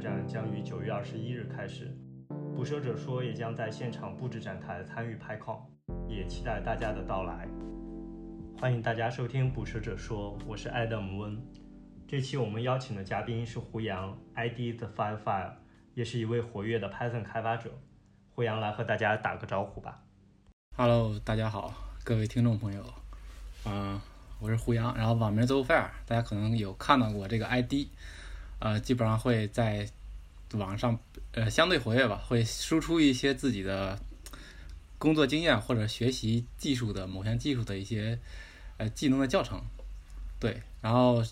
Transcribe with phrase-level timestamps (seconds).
[0.00, 1.94] 展将于九月二十一日开始，
[2.56, 5.60] 捕蛇者说也将在现场布置展台参与 PyCon，
[6.08, 7.46] 也期待大家的到来。
[8.58, 11.38] 欢迎大家收听捕蛇者说，我是 Adam 温。
[12.08, 15.52] 这期我们邀请的嘉宾是胡杨，ID The Firefly，
[15.92, 17.70] 也是一位活跃的 Python 开发者。
[18.30, 20.02] 胡杨来和大家打个招呼吧。
[20.78, 22.82] Hello，大家好，各位听众朋友，
[23.64, 24.02] 啊、
[24.40, 27.88] 我是胡杨，然后网名 z o f i r 大家可能有看到过这个 ID，
[28.60, 29.88] 呃，基本上会在
[30.52, 30.98] 网上
[31.32, 33.98] 呃相对活跃吧，会输出一些自己的
[34.98, 38.18] 工作经验或者学习技术的某项技术的一些
[38.76, 39.62] 呃技能的教程，
[40.38, 41.24] 对，然后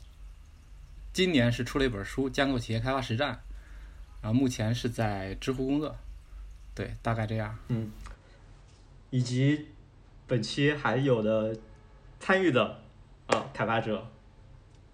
[1.12, 3.34] 今年是出了一本书《架构企业开发实战》，
[4.22, 5.96] 然后目前是在知乎工作，
[6.74, 7.58] 对，大概这样。
[7.68, 7.90] 嗯，
[9.10, 9.66] 以及
[10.26, 11.56] 本期还有的
[12.20, 12.80] 参与的
[13.26, 14.06] 啊开发者，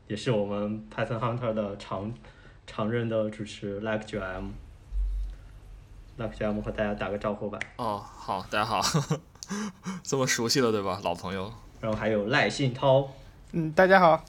[0.09, 2.13] 也是我们 Python Hunter 的常
[2.67, 4.51] 常任的主持 Like 九 M。
[6.17, 7.59] Like 九 M 和大家打个招呼吧。
[7.77, 8.81] 哦，好，大家好，
[10.03, 11.53] 这么熟悉了对吧，老朋友。
[11.81, 13.13] 然后还有赖信涛。
[13.53, 14.25] 嗯，大家好。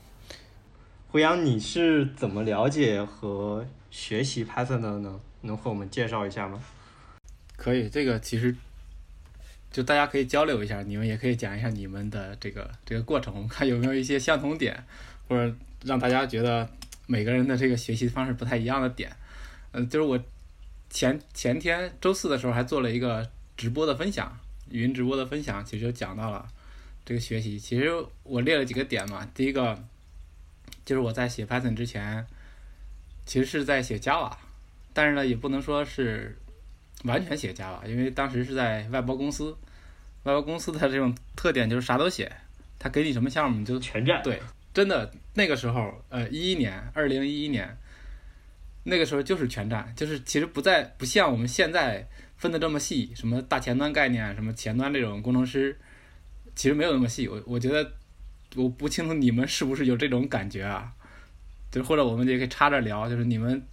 [1.09, 5.19] 胡杨，你是怎么了解和学习 Python 的呢？
[5.41, 6.61] 能和我们介绍一下吗？
[7.55, 8.55] 可以，这个其实
[9.71, 14.83] 就大家可以交流一下，你们也可以讲一下你们的这个这个过程，我们看有没有一些相同点，
[15.29, 16.67] 或者让大家觉得
[17.07, 19.15] 每个人的这个学习方式不太一样的点。
[19.71, 20.17] 嗯、就是我
[20.89, 24.37] 前前天周四的时候还做了一个直播的分享，
[24.69, 26.47] 语音直播的分享，其实就讲到了
[27.03, 27.59] 这个学习。
[27.59, 27.91] 其实
[28.23, 29.77] 我列了几个点嘛，第一个
[30.85, 32.25] 就是我在写 Python 之前，
[33.25, 34.31] 其实是在写 Java，
[34.93, 36.37] 但是呢，也不能说是
[37.03, 39.51] 完全写 Java，因为当时是在外包公司，
[40.23, 42.31] 外包公司的这种特点就是啥都写，
[42.79, 44.23] 他给你什么项目你就全占。
[44.23, 44.41] 对，
[44.75, 47.77] 真的那个时候，呃，一一年，二零一一年，
[48.83, 52.05] 那个时候就是全站，就是其实不在不像我们现在
[52.35, 55.79] 分的这么细，什么大前端概念，什么前端这种工程师，
[56.55, 57.25] 其实没有那么细。
[57.29, 57.89] 我我觉得
[58.57, 60.91] 我不清楚你们是不是有这种感觉啊？
[61.71, 63.65] 就是或者我们也可以插着聊，就是你们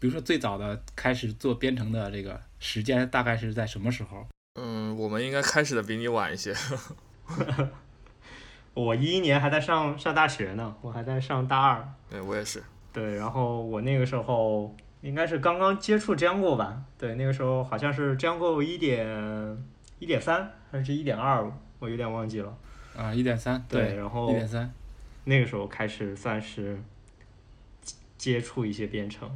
[0.00, 4.26] 比如说最早的开始做编程的这个时间大概是在什么时候？
[4.60, 6.52] 嗯，我们应该开始的比你晚一些。
[8.74, 11.88] 我一一年还在上上大学呢，我还在上大二。
[12.10, 12.62] 对我也是。
[12.92, 16.82] 对，然后我那个时候应该是刚刚接触 Django 吧？
[16.98, 19.64] 对，那个时候好像是 Django 一点
[19.98, 22.56] 一点三还是一点二，我有点忘记了。
[22.96, 24.72] 啊，一点三，对，然后一点三，
[25.24, 26.80] 那个时候开始算是
[28.16, 29.28] 接触一些编程。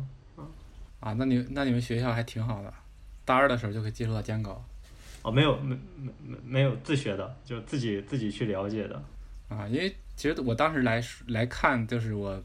[1.00, 2.72] 啊，那你那你们学校还挺好的，
[3.24, 4.56] 大二的时候就可以接触到 Django。
[5.22, 9.02] 哦，没有，没没没没有自学的，就自己自己去了解的。
[9.48, 12.42] 啊，因为其实我当时来来看，就是我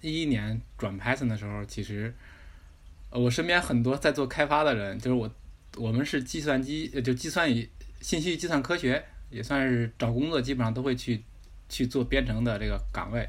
[0.00, 2.14] 一一年转 Python 的时候，其实
[3.10, 5.30] 呃我身边很多在做开发的人，就是我
[5.76, 7.68] 我们是计算机，呃就计算与
[8.00, 11.22] 信息计算科学，也算是找工作基本上都会去
[11.68, 13.28] 去做编程的这个岗位。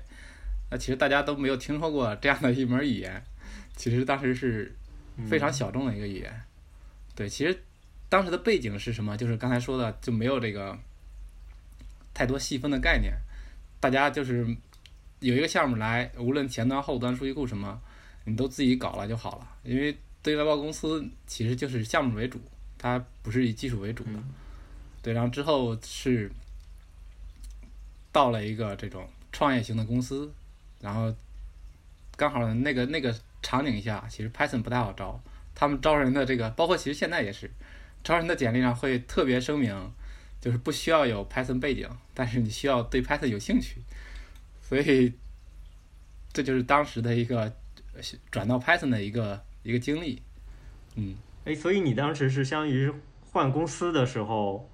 [0.70, 3.24] 那其实大家都没有听说过这样的一门语言，
[3.76, 4.76] 其实当时是
[5.30, 6.42] 非常小众的一个语言。
[7.16, 7.58] 对，其实
[8.10, 9.16] 当时的背景是什么？
[9.16, 10.78] 就是刚才说的，就没有这个
[12.18, 13.14] 太多细分的概念，
[13.80, 14.44] 大家就是
[15.20, 17.80] 有一个项目来，无论前端、后端、数据库什么，
[18.24, 19.48] 你都自己搞了就好了。
[19.62, 22.42] 因为对外包公司其实就是项目为主，
[22.76, 24.10] 它不是以技术为主的。
[24.14, 24.24] 嗯
[25.04, 26.32] 对，然后之后是
[28.12, 30.34] 到了一个这种创业型的公司，
[30.82, 31.14] 然后
[32.16, 35.22] 刚好那个那个场景下，其实 Python 不太好招，
[35.54, 37.52] 他们招人的这个，包括其实现在也是，
[38.04, 39.92] 招人的简历上会特别声明，
[40.48, 43.82] 就是不需要有 Python 背景，但是你需要对 Python 有兴趣，
[44.62, 45.12] 所以
[46.32, 47.42] 这就是当时的一个
[47.94, 48.02] 呃
[48.32, 50.22] 转到 Python 的一个一个经历，
[50.96, 51.18] 嗯。
[51.44, 52.90] 哎，所以你当时是相当于
[53.30, 54.70] 换公司的时候，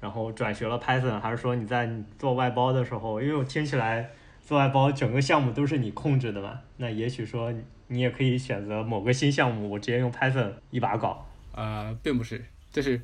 [0.00, 1.88] 然后转学了 Python，还是说你在
[2.18, 3.22] 做外包的时候？
[3.22, 4.10] 因为我听起来
[4.44, 11.24] 做外包整个项目都是你控制的嘛，那也许说你你也可以选择某个新项目，我直接用 Python 一把搞。
[11.52, 13.00] 呃，并不是，就是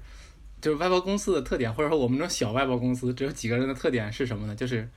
[0.60, 4.54] 就是外包公司的特点，或者说我们这种小外包公司只有几个人的特点是什么呢？
[4.54, 4.88] 就是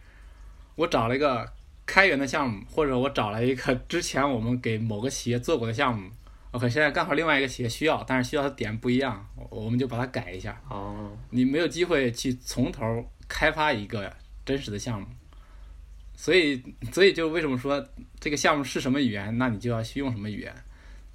[0.75, 1.47] 我找了一个
[1.85, 6.09] 开源的项目，或者我找了一个之前我们给某个企业做过的项目
[6.51, 10.61] ，OK，现在刚好另外一个企业需要，但是需要的点不一样，我我们就把它改一下。
[10.69, 12.83] 哦，你没有机会去从头
[13.27, 14.11] 开发一个
[14.45, 15.07] 真实的项目，
[16.15, 16.61] 所以
[16.91, 17.85] 所以就为什么说
[18.19, 20.55] 这个项目是什么语言，那你就要去用什么语言，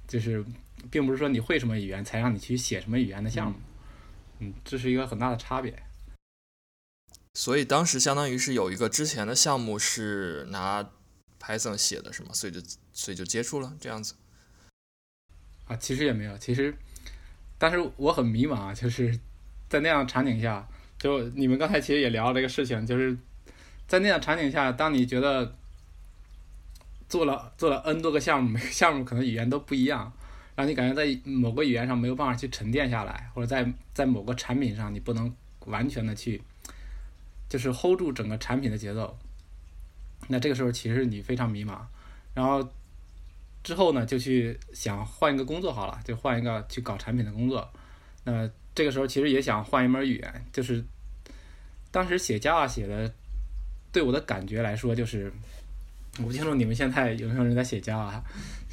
[0.07, 0.43] 就是
[0.89, 3.61] 并不是说你会什么语言才让你去写什么语言的项目，嗯，
[4.63, 5.83] 这是一个很大的差别。
[7.33, 10.89] 所以当时相当于是有一个之前的项目是拿
[11.39, 12.29] Python 写的是吗？
[12.33, 12.59] 所以就
[12.93, 14.15] 所以就接触了这样子。
[15.67, 16.75] 啊，其实也没有，其实，
[17.57, 19.19] 但是我很迷茫啊，就是
[19.69, 20.67] 在那样场景下，
[20.97, 23.15] 就你们刚才其实也聊了这个事情，就是
[23.87, 25.55] 在那样场景下，当你觉得
[27.07, 30.11] 做了做了 N 多个项目，每个项目可能语言都不一样，
[30.57, 35.33] 让你感觉在某个语言上没有办法去沉淀下来，或者在在某个产品上你不能
[35.67, 36.41] 完全的去，
[37.47, 39.17] 就是 hold 住整个产品的节奏，
[40.27, 41.79] 那这个时候其实你非常迷茫，
[42.33, 42.69] 然后。
[43.63, 47.69] 之后呢，就去想换一个工作好了，就换一个去搞产品的工作。
[48.23, 50.81] 那这个时候其实也想换一门语言，就是
[51.91, 53.13] 当时写 Java 写的，
[53.91, 55.33] 对我的感觉来说，就是
[56.19, 58.21] 我不清楚你们现在有没有人在写 Java，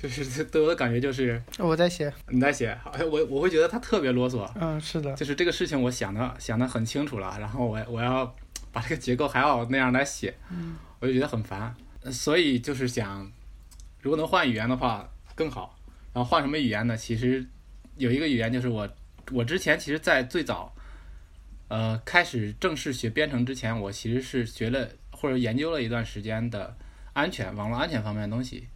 [0.01, 2.77] 就是 对我的感觉就是我在写，你在写，
[3.11, 4.51] 我我会觉得他特别啰嗦。
[4.61, 8.35] 嗯，是的，就是这个事情我想的想的很清楚了，然后我我要
[8.73, 10.35] 把这个结构还要那样来写，
[11.01, 11.75] 我就觉得很烦，
[12.11, 13.31] 所以就是想。
[14.01, 15.79] 如果能换语言的话更好，
[16.13, 16.95] 然后换什么语言呢？
[16.95, 17.43] 其实
[17.97, 18.87] 有一个语言就是我，
[19.33, 20.75] 我之前其实，在最早，
[21.69, 26.77] 呃，开始正式学编程之前，我其实是学了或者研究了一段时间的
[27.15, 28.69] 安全、网络安全方面的东西。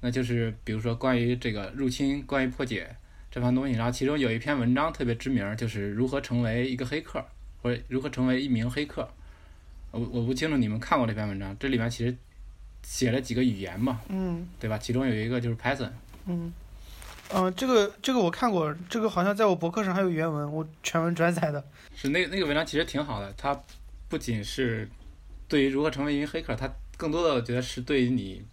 [0.00, 2.96] 那就是比如说关于这个入侵、关于破解
[3.30, 3.74] 这番东西。
[3.74, 7.24] 然后其中有一篇文章特别知名，就是如何成为一个黑客，
[7.62, 9.08] 或者如何成为一名黑客。
[9.92, 12.14] 我我不清楚你们看过这篇文章，这里面其实。
[12.84, 14.78] 写了几个语言嘛，嗯，对吧？
[14.78, 15.90] 其中有一个就是 Python，
[16.26, 16.50] 嗯，
[17.34, 21.62] 嗯，这个这个我看过，这个好像在我博客上还有原文，我全文转载的。
[21.96, 23.60] 是那那个文章其实挺好的，它
[24.08, 24.88] 不仅是
[25.48, 28.44] 对于如何成为一名黑客，它更多的我觉得是对于你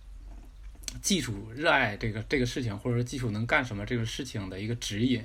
[1.01, 5.21] 技术热爱这个这个事情，或者说技术能干什么这个事情的一个指引。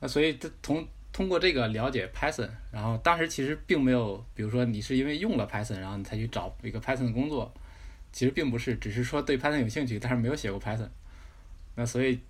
[0.00, 0.32] 那所以
[0.62, 7.52] 通通过这个了解 Python，然后当时其实并没有，比如说你是因为用了 Python，然后你才去找一个 Python 的工作。
[8.12, 10.88] 其实并不是，只是说对 Python 有兴趣，但是没有写过 Python，
[11.74, 12.20] 那所以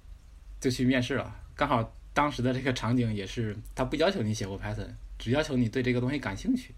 [0.58, 1.36] 就去面试了。
[1.54, 4.88] 刚好当时的这个场景也是，他不要求你写过 Python，
[5.18, 6.72] 只要求你对这个东西感兴趣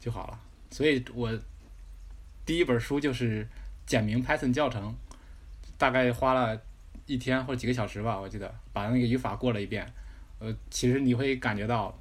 [0.00, 0.40] 就好了。
[0.72, 1.30] 所以我
[2.48, 3.46] 第一本书就是
[3.84, 4.96] 简明 Python 教程，
[5.76, 6.58] 大概花了
[7.04, 9.92] 一天或者几个小时吧，我记得把那个语法过了一遍。
[10.38, 11.94] 呃，其实你会感觉到，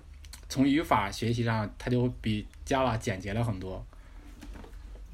[0.48, 3.86] 从语法学习上，它就比 Java 简洁了很多。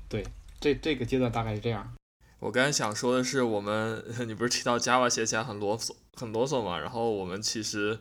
[0.07, 0.23] 对。
[0.59, 1.95] 这这个阶段大概是这样。
[2.37, 6.77] 我刚才想说的是，我们 你不是提到 Java 写起来很啰嗦，很啰嗦嘛？
[6.77, 7.99] 然后我们其实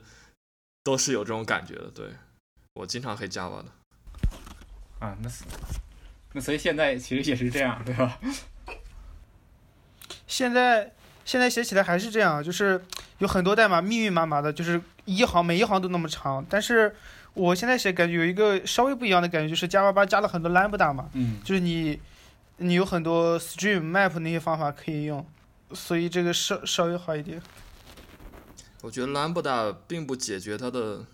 [0.84, 1.90] 都是有这种感觉的。
[1.94, 2.10] 对
[2.74, 3.72] 我经常黑 Java 的。
[5.00, 5.44] 啊，那是
[6.32, 8.18] 那所以现在其实也是这样，对吧？
[10.26, 10.92] 现在
[11.24, 12.82] 现在写起来还是这样，就是
[13.18, 16.44] 有很多代码密密麻麻的，就是一行每一行都那么长。
[16.48, 16.94] 但是
[17.34, 22.00] 我现在写感觉有一个稍微不一样的感觉，就是 Java 八加了很多 Lambda 嘛，嗯，就是你。
[22.58, 25.26] 你有很多 stream map 那些方法可以用，
[25.72, 27.42] 所以这个稍稍微好一点。
[28.82, 31.04] 我觉得 Lambda 并不解决它的，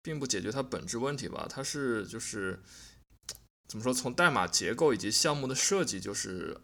[0.00, 1.46] 并不解决它本质问题吧？
[1.50, 2.58] 它是就是
[3.66, 3.92] 怎么说？
[3.92, 6.56] 从代码结构以及项目的设计，就是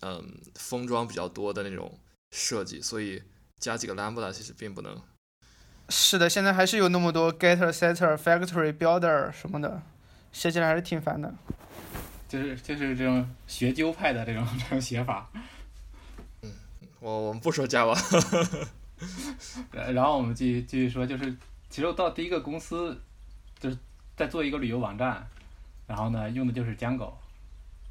[0.00, 1.98] 嗯封装比较多的那种
[2.30, 3.22] 设计，所以
[3.58, 5.00] 加几个 Lambda 其实并不能。
[5.90, 9.82] 是的，现在还是有那么多 getter、setter、factory、builder 什么的，
[10.32, 11.34] 写起来还是挺烦的。
[12.28, 15.30] 就是就是这种学究派的这种这种写法，
[16.42, 16.52] 嗯，
[17.00, 17.96] 我我们不说 Java，
[19.72, 21.34] 然后我们继续继续说，就是
[21.70, 23.00] 其实到第一个公司，
[23.58, 23.78] 就是
[24.14, 25.26] 在做一个旅游网站，
[25.88, 27.14] 然后呢用的就是 Django，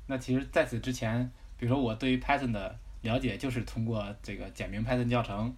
[0.06, 5.54] 那其实在此之前，比如说我对于 Python 的了解就是通过这个简明 Python 教程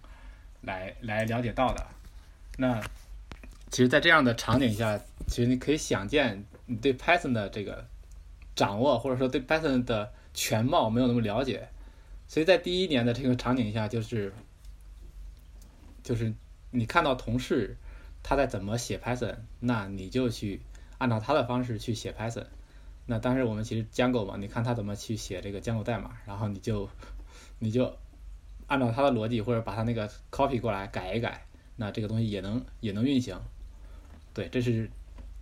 [0.62, 1.86] 来来了解到的，
[2.58, 2.80] 那
[3.70, 7.86] 其实，在这样的场景下，其实你可以想见你对 Python 的这个。
[8.56, 11.68] 掌握或者说对 Python 的全貌没有那么了解，
[12.28, 14.34] 所以在第一年的这个场景下，就是
[16.02, 16.34] 就是
[16.70, 17.78] 你看到同事
[18.22, 20.60] 他在怎么写 Python，那你就去
[21.00, 22.44] 按照他的方式去写 Python。
[23.06, 26.88] 那当时我们其实 Django 嘛，你看他怎么去写这个 Django 代码，然后你就
[27.58, 27.96] 你就
[28.66, 33.40] 按照他的逻辑或者把他那个 copy 过来改一改，那这个东西也能也能运行。
[34.32, 34.88] 对，这是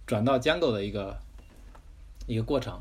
[0.06, 1.18] 转到 Django 的一个
[2.26, 2.80] 一个过程。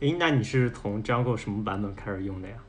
[0.00, 2.62] 诶，那你是从 Django 什么版本开始用的呀？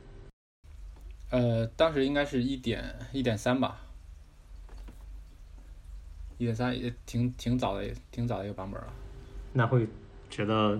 [1.29, 3.81] 呃，当时应该是一点一点三吧，
[6.37, 8.87] 一点三也挺挺早的，挺早的一个版本了。
[9.53, 9.87] 那会
[10.29, 10.79] 觉得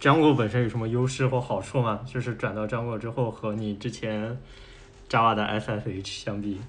[0.00, 2.04] Django 本身有什么优势或好处吗？
[2.06, 4.36] 就是转到 Django 之后和你之前
[5.08, 6.60] Java 的 SSH 相比？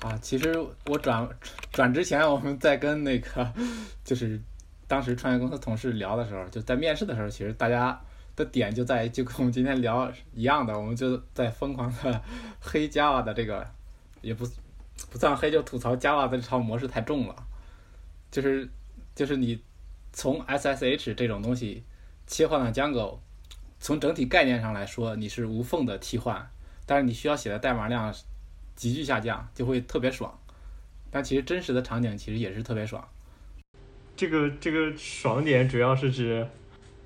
[0.00, 1.28] 啊，其实我转
[1.72, 3.52] 转之前，我们在跟那个
[4.04, 4.40] 就是。
[4.86, 7.98] 当时创业公司同事聊的时候，就在面试的时候，其实大家
[8.36, 12.22] 的点就在于，就跟我们今天聊一样的，我们就在疯狂的
[12.60, 13.66] 黑 Java 的这个，
[14.20, 14.46] 也不
[15.10, 17.36] 不算黑，就吐槽 Java 这套模式太重了，
[18.30, 18.68] 就是
[19.14, 19.60] 就是你
[20.12, 21.82] 从 SSH 这种东西
[22.26, 23.18] 切换到 Django，
[23.78, 26.50] 从整体概念上来说，你是无缝的替换，
[26.86, 28.14] 但是你需要写的代码量
[28.74, 30.36] 急剧下降，就会特别爽。
[31.10, 33.06] 但其实真实的场景其实也是特别爽。
[34.16, 36.46] 这个这个爽点主要是指，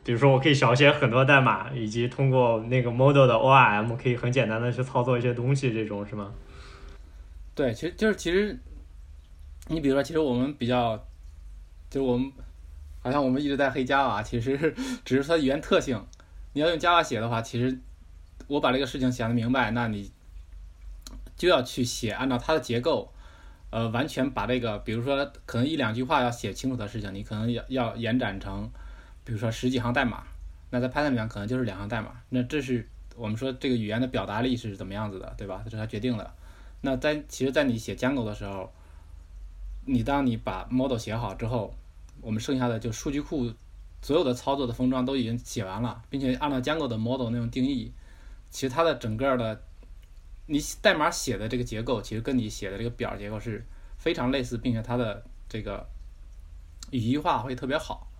[0.03, 6.33] 比如说我可以少写很多代码，以及通过那个 model 的 ORM 可以很简单的去操作一些东西，这种是吗？
[7.59, 8.57] 对，其实就是其实，
[9.67, 10.97] 你比如说，其实我们比较，
[11.91, 12.31] 就是我们
[13.03, 14.73] 好像我们一直在黑 Java，其实
[15.05, 16.01] 只是它语言特性。
[16.53, 17.77] 你要用 Java 写的话，其实
[18.47, 20.13] 我把这个事情想的明白，那你
[21.37, 23.13] 就要去写，按照它的结构。
[23.71, 28.71] 呃，完全把这个，比如说可能一两句话要写清楚的事情，你可能要要延展成，
[29.25, 30.23] 比如说十几行代码。
[30.71, 32.13] 那在 Python 里面可能就是两行代码。
[32.29, 35.61] 那这是我们说这个语言的表达力是怎么样子的，对吧？
[35.65, 36.33] 这是它决定的。
[36.81, 38.73] 那在其实，在你写 Django 的时候，
[39.85, 41.75] 你当你把 model 写好之后，
[42.21, 43.53] 我们剩下的就数据库
[44.03, 47.93] 所有的操作的封装都已经写完了，并且按照 Django 的 model 那种定义，
[48.51, 49.63] 其实它的整个的。
[50.51, 53.63] 你代码写的这个结构，其实跟你写的这个表结构是
[53.99, 55.87] 非常类似，并且它的这个
[56.91, 58.11] 语义化会特别好。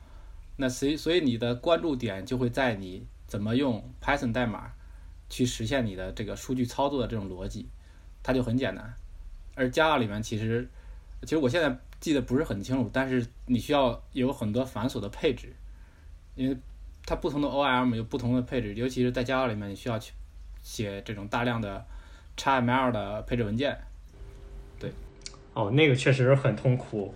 [0.57, 4.73] 那所以，所以你的关注点就会在你怎么用 Python 代码
[5.31, 7.67] 去实现你的这个数据操作的这种逻辑，
[8.23, 8.95] 它就很简单。
[9.55, 10.69] 而 Java 里面其实，
[11.23, 15.55] 其实我现在记得不是很清楚，但是你需要有很多繁琐的配置，
[16.35, 16.57] 因为
[17.05, 20.13] 它不同的 ORM 有不同的配置，尤其是在 Java 里面，你需要去
[20.61, 21.85] 写这种大量的。
[22.41, 23.77] XML 的配置文件，
[24.79, 24.93] 对，
[25.55, 27.13] 哦，那个确实是很痛苦。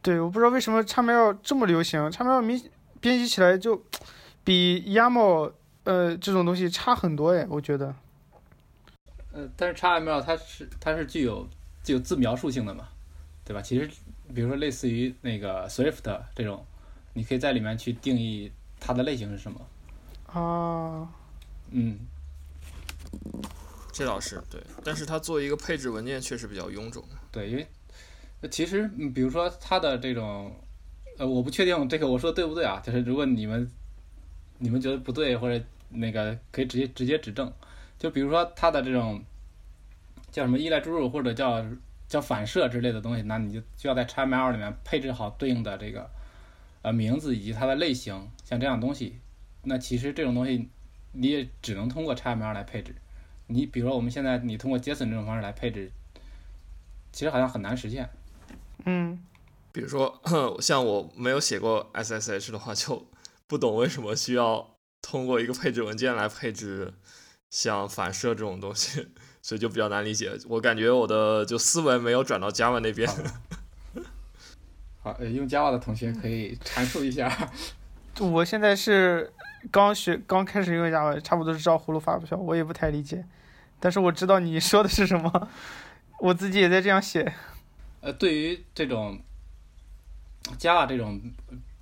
[0.00, 2.58] 对，我不知道为什么 XML 这么流行，XML 明
[3.02, 3.84] 编辑起来就
[4.42, 5.52] 比 YAML
[5.84, 7.94] 呃这种东西差很多哎，我觉得。
[9.34, 11.48] 呃，但是 XML 它是它是具有
[11.82, 12.88] 具有自描述性的嘛，
[13.44, 13.60] 对吧？
[13.60, 13.90] 其实
[14.32, 16.64] 比如说类似于那个 Swift 这种，
[17.14, 19.60] 你可以在里面去定义它的类型是什么。
[20.26, 21.08] 啊。
[21.70, 21.98] 嗯。
[23.92, 27.04] 这倒是对，但是它作为一个配置文件确实比较臃肿。
[27.30, 27.66] 对，因为
[28.50, 30.52] 其实比如说它的这种，
[31.18, 32.80] 呃，我不确定这个我说的对不对啊？
[32.84, 33.70] 就是如果你们
[34.58, 37.52] 你们觉得不对或者那个可以直接直接指正。
[37.98, 39.24] 就比如说它的这种
[40.30, 41.64] 叫什么依赖注入或者叫
[42.08, 46.10] 叫反射之类的东西，那你就需要在 XML 里面配置好对应的这个
[46.82, 49.18] 呃名字以及它的类型，像这样东西。
[49.62, 50.68] 那其实这种东西
[51.12, 52.94] 你也只能通过 XML 来配置。
[53.46, 55.90] 你比如说，我们现在你通过 JSON 这种方式来配置，
[57.12, 58.08] 其实好像很难实现。
[58.86, 59.22] 嗯，
[59.72, 60.20] 比如说
[60.60, 63.06] 像我没有写过 SSH 的话，就
[63.46, 66.94] 不懂为什么需要通过一个配置文件来配置
[67.54, 69.06] 像反射这种东西，
[69.40, 70.32] 所以就比较难理解。
[70.48, 73.08] 我感觉我的就思维没有转到 Java 那边。
[75.00, 77.52] 好，用 Java 的同学可以阐述一下。
[78.18, 79.32] 我现在是。
[79.70, 83.24] 刚学刚开始用 Java，差不多是照葫芦发不票，我也不太理解，
[83.80, 85.48] 但是我知道你说的是什么，
[86.20, 87.32] 我自己也在这样写。
[88.02, 89.18] 呃，对于这种
[90.58, 91.18] Java 这种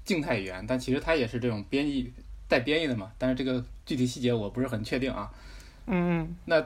[0.04, 2.12] 静态语言，但其实它也是这种编译
[2.46, 5.28] 带编译的嘛，但是这个具体细节我不是很确定啊。
[5.86, 6.36] 嗯。
[6.46, 6.60] 那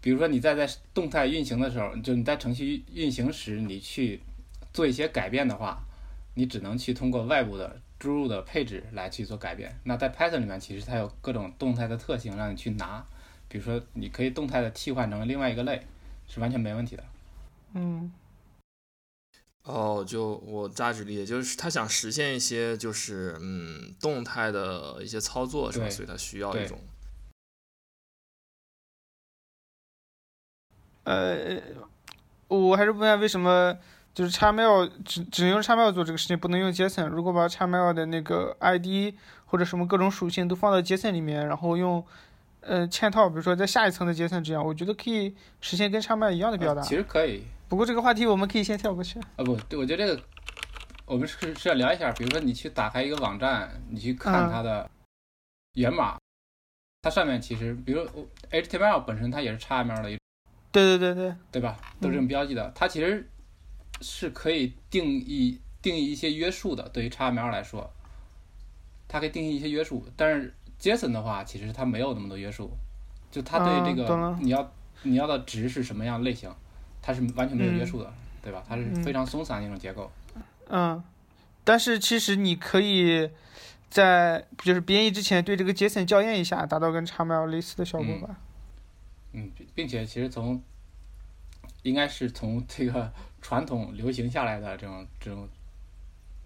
[0.00, 4.20] 比如说你在在动态运行的时候，就你在程序运行时，你去
[4.72, 5.82] 做一些改变的话，
[6.34, 7.80] 你只能去通过外部的。
[7.98, 9.76] 注入的配置来去做改变。
[9.82, 13.04] 那在 Python 里面，其实它有各种动态的特性让你去拿，
[13.48, 15.84] 比如说你可以动态的替换成另外一个类，
[16.28, 17.02] 是完全没问题的。
[17.74, 18.12] 嗯。
[19.64, 25.90] 哦，就我大致理解，就是他想实现一些就是嗯动态的一些操作，是吧？
[25.90, 26.78] 所以他需要一种。
[31.08, 31.60] 呃，
[32.48, 33.76] 我还是不明白为什么。
[34.14, 37.06] 就是 XML 只只能用 XML 做这个事情，不能用 JSON。
[37.06, 39.14] 如果把 XML 的那个 ID
[39.46, 42.04] 或者什么各种属性都放到 JSON 里面，然后用
[42.62, 46.82] 呃嵌套，比如说在下一层的 JSON 这样，我觉得可以实现跟 XML 一样的表达。
[46.82, 47.44] 其实可以。
[47.68, 49.20] 不过这个话题我们可以先跳过去。
[49.20, 50.20] 啊不，对，我觉得这个
[51.06, 52.10] 我们是是要聊一下。
[52.10, 54.90] 比如说你去打开一个网站，你去看它的
[55.74, 56.18] 源码，
[57.02, 58.04] 它上面其实，比如
[58.50, 60.18] HTML 本身它也是 XML 的一。
[60.72, 61.34] 对对对对。
[61.52, 61.78] 对吧？
[62.00, 62.72] 都是这种标记的。
[62.74, 63.28] 它其实。
[64.00, 67.90] 是可以定义定义一些约束的，对于 XML 来说，
[69.08, 70.06] 它可以定义一些约束。
[70.16, 72.70] 但是 JSON 的话，其实它没有那么多约束，
[73.28, 74.72] 就它对这个你要
[75.02, 76.48] 你要的值是什么样类型，
[77.02, 78.62] 它是完全没有约束的，对吧？
[78.68, 80.08] 它是非常松散的一种结构。
[80.68, 81.02] 嗯，
[81.64, 83.28] 但是其实你可以
[83.90, 88.28] 在就是编译之前对这个 JSON 校验一下，达到跟 XML 类似的效果吧。
[88.30, 88.36] 嗯，
[89.56, 90.62] 并并且其实从
[91.82, 95.48] 应该是从这个传统流行下来的这种这种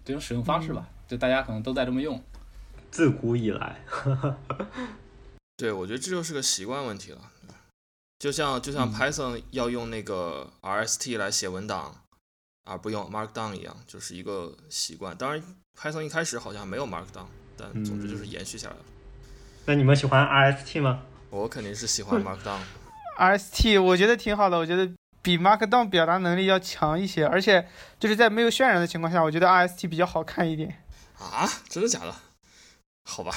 [0.05, 2.21] 这种使用方式吧，就大家可能都在这么用。
[2.91, 3.79] 自古以来，
[5.57, 7.31] 对，我觉得这就是个习惯问题了。
[8.19, 12.03] 就像就像嗯 Python 要用那个 RST 来写文档，
[12.63, 15.17] 而不用 Markdown 一样，就是一个习惯。
[15.17, 15.43] 当然
[15.77, 17.25] ，Python 一开始好像没有 Markdown，
[17.57, 18.81] 但总之就是延续下来了。
[19.65, 21.01] 那你们喜欢 RST 吗？
[21.31, 22.59] 我肯定是喜欢 Markdown。
[23.17, 24.91] RST 我觉得挺好的，我觉得
[25.21, 27.67] 比 Markdown 表达能力要强一些，而且
[27.99, 30.83] 就是在没有渲染的情况下，我觉得 RST 比较好看一点。
[31.19, 32.13] 啊，真的假的？
[33.05, 33.31] 好吧，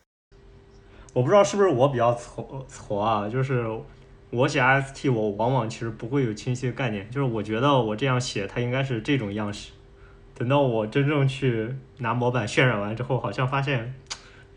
[1.14, 3.64] 我不知道是不是我比较挫挫啊，就是
[4.30, 9.70] 我写 RST，我往往其实不会有清晰的概念，就是我觉得我这样写它应该是这种样式，
[10.34, 13.94] 等到我真正去拿模板渲染完之后，好像发现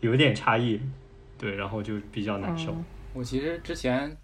[0.00, 0.80] 有点差异，
[1.38, 2.72] 对，然后就比较难受。
[2.72, 2.84] 嗯
[3.18, 4.16] 我其实之前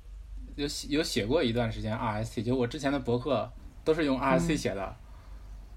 [0.55, 3.51] 有写有写过一段时间 RST，就我之前的博客
[3.83, 4.97] 都是用 RST 嗯写的，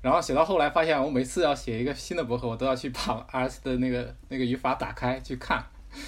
[0.04, 5.66] 然后写到后来发现，我每次要写一个新的博客，我都要去把 RST 的那个那个语法打开去看，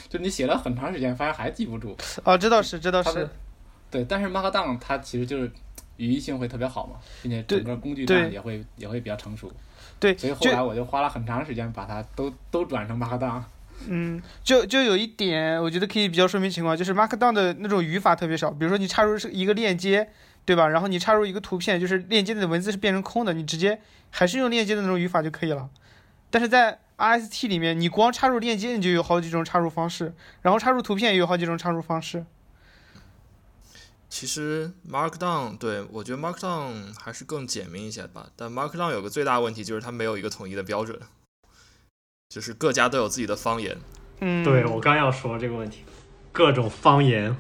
[0.08, 1.98] 就你写了很长时间，发现还记不住。
[2.24, 3.28] 哦，这倒是，这倒是。
[3.90, 5.52] 对，但是 Markdown 它其实就是
[5.98, 9.52] 语义性会特别好嘛，并且整个工具对站也会也会比较成熟，
[10.00, 13.42] 对，所以后来我就花了很长时间把它都都转成 Markdown。
[13.88, 18.52] 嗯，就就有一点，我觉得可以比较说明情况，就是 Markdown 的那种语法特别少。
[18.52, 20.10] 比如说你插入是一个链接，
[20.46, 20.68] 对吧？
[20.68, 25.70] 然后你插入一个图片，就是链接的文字是变成空的，你直接还是用链接的那种语法就可以了。
[26.30, 32.26] 但是在 RST 里面，你光插入链接你就有好几种插入方式，然后插入图片也有好几种插入方式。
[34.10, 41.00] 其实 Markdown 对我觉得 Markdown 还是更简明一些吧，但 Markdown 有个最大问题就是它没有一个统一的标准，
[42.30, 43.76] 就是各家都有自己的方言。
[44.20, 45.84] 嗯，对我刚要说这个问题，
[46.32, 47.36] 各种方言，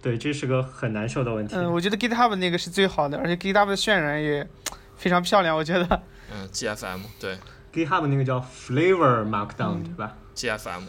[0.00, 1.54] 对，这是个很难受的问题。
[1.54, 4.48] 嗯，我觉得 GitHub 那个是最好的，而且 GitHub 的渲染也
[4.96, 6.02] 非常漂亮，我觉得。
[6.32, 7.38] 嗯，GFM 对
[7.72, 10.82] GitHub 那个叫 Flavor Markdown，、嗯对吧？GFM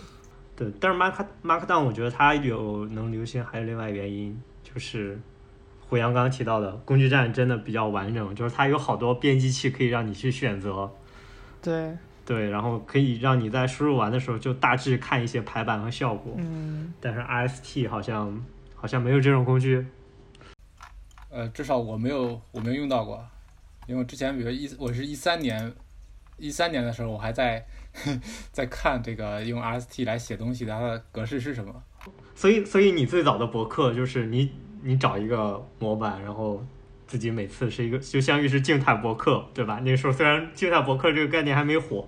[0.56, 5.20] 对，但是 Mark Markdown 我觉得它有能流行，还有另外原因，就是
[5.90, 10.92] 胡杨刚刚提到的工具站真的比较完整，就是它有好多编辑器可以让你去选择，
[11.62, 11.98] 对，
[12.30, 16.36] 对，然后可以让你在输入完的时候就大致看一些排版和效果。
[16.38, 19.84] 嗯，但是 RST 好像好像没有这种工具。
[21.32, 23.26] 呃，至少我没有我没有用到过，
[23.88, 25.74] 因为我之前比如一我是一三年
[26.38, 27.66] 一三年的时候，我还在
[28.54, 31.82] 在看这个用 RST 来写东西的它的格式是什么。
[32.36, 34.52] 所以，所以你最早的博客就是你
[34.84, 36.64] 你找一个模板，然后
[37.08, 39.80] 自己每次是一个，就相当于是静态博客，对吧？
[39.84, 42.08] 那个时候虽然静态博客这个概念还没火，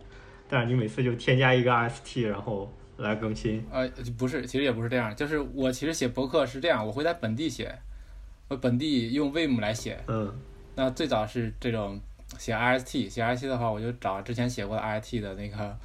[0.51, 3.65] 但是你每次就添加一个 RST，然后来更新。
[3.71, 7.73] 呃，不是，其实也不是这样，就是我其实写博客是这样，我会在本地写，
[8.49, 9.97] 我本地用 Vim 来写。
[10.07, 10.31] 嗯
[10.75, 11.99] 那最早是这种
[12.37, 15.77] 写 RST，写 RST 的话，我就找之前写过的 RST 的那个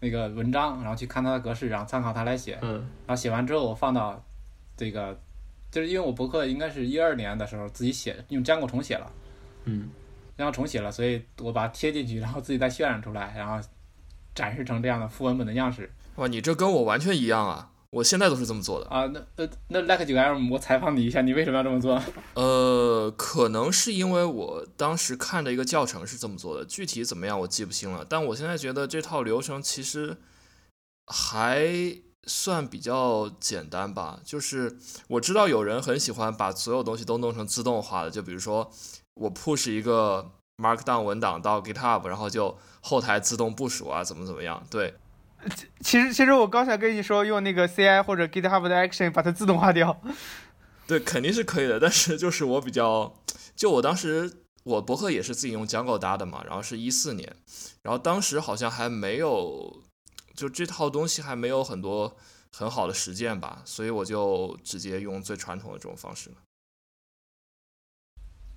[0.00, 2.58] 那个文章，然后去看它的格式，然后参考它来写。
[2.62, 2.74] 嗯
[3.06, 4.22] 然后写完之后，我放到
[4.76, 5.18] 这个，
[5.70, 9.12] 就是因为我博客应该是一二年的时候自己写，用 Django 重写了，
[9.64, 9.88] 嗯，
[10.36, 13.64] 然后重写了，所以我把它贴进去，然后自己再渲染出来，然后
[14.34, 17.70] 展示成这样的副文本的样式哇，你这跟我完全一样啊！
[17.90, 18.88] 我现在都是这么做的。
[18.88, 19.06] 啊。
[19.06, 22.00] 那呃那 Like 九 M，我采访你一下，你为什么要这么做？
[22.34, 28.06] 呃，可能是因为我当时看的一个教程是这么做的，具体怎么样我记不清了。
[28.08, 30.16] 但我现在觉得这套流程其实
[31.06, 31.68] 还
[32.24, 34.20] 算比较简单吧。
[34.24, 38.70] 就是我知道有人很喜欢把所有东西都弄成自动化的，就比如说
[39.14, 40.30] 我 push 一个
[40.62, 44.64] Markdown 文档到 GitHub，然后就后台自动部署啊，怎么怎么样。
[44.70, 44.94] 对，
[45.80, 50.00] 其实其实我刚想跟你说，用那个 CI 或者 GitHub 的 Action 把它自动化掉。
[50.86, 53.14] 对，肯定是可以的，但是就是我比较，
[53.56, 57.36] 就我当时我博客也是自己用 Django 搭的嘛，然后是一四年，
[57.82, 59.82] 然后当时好像还没有，
[60.34, 62.16] 就这套东西还没有很多
[62.52, 66.36] 很好的实践吧，所以我就直接用最传统的这种方式了。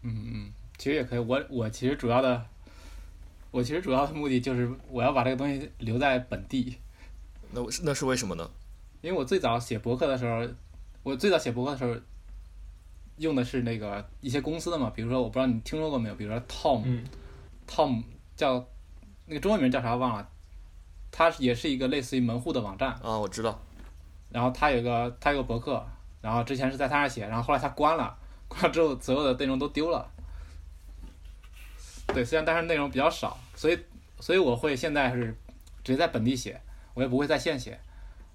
[0.04, 1.20] 嗯嗯，其实也可以。
[1.20, 2.46] 我我其实主要的，
[3.52, 6.78] 我其实主要的目的就是我要把这个东西留在本地，
[7.52, 8.50] 那我那是为什么呢？
[9.02, 10.48] 因为我最早写博客的时候，
[11.04, 11.96] 我最早写博客的时候
[13.18, 17.04] 用的是那个一些公司的嘛，比如说我不知道你听说过没有，比如说 Tom、嗯
[17.68, 18.04] Tom
[18.36, 18.66] 叫
[19.26, 20.30] 那个中文名叫啥忘了，
[21.12, 23.60] 它也是一个类似于门户的网站，啊，我知道，
[24.30, 25.86] 然后他有个他有个博客，
[26.22, 30.12] 然后之前是在他那写，然后后来他关了，关了之后所有的内容都丢了。
[32.08, 33.80] 对，虽然但是内容比较少，所以
[34.20, 35.36] 所以我会现在是
[35.84, 36.62] 直接在本地写，
[36.94, 37.80] 我也不会在线写，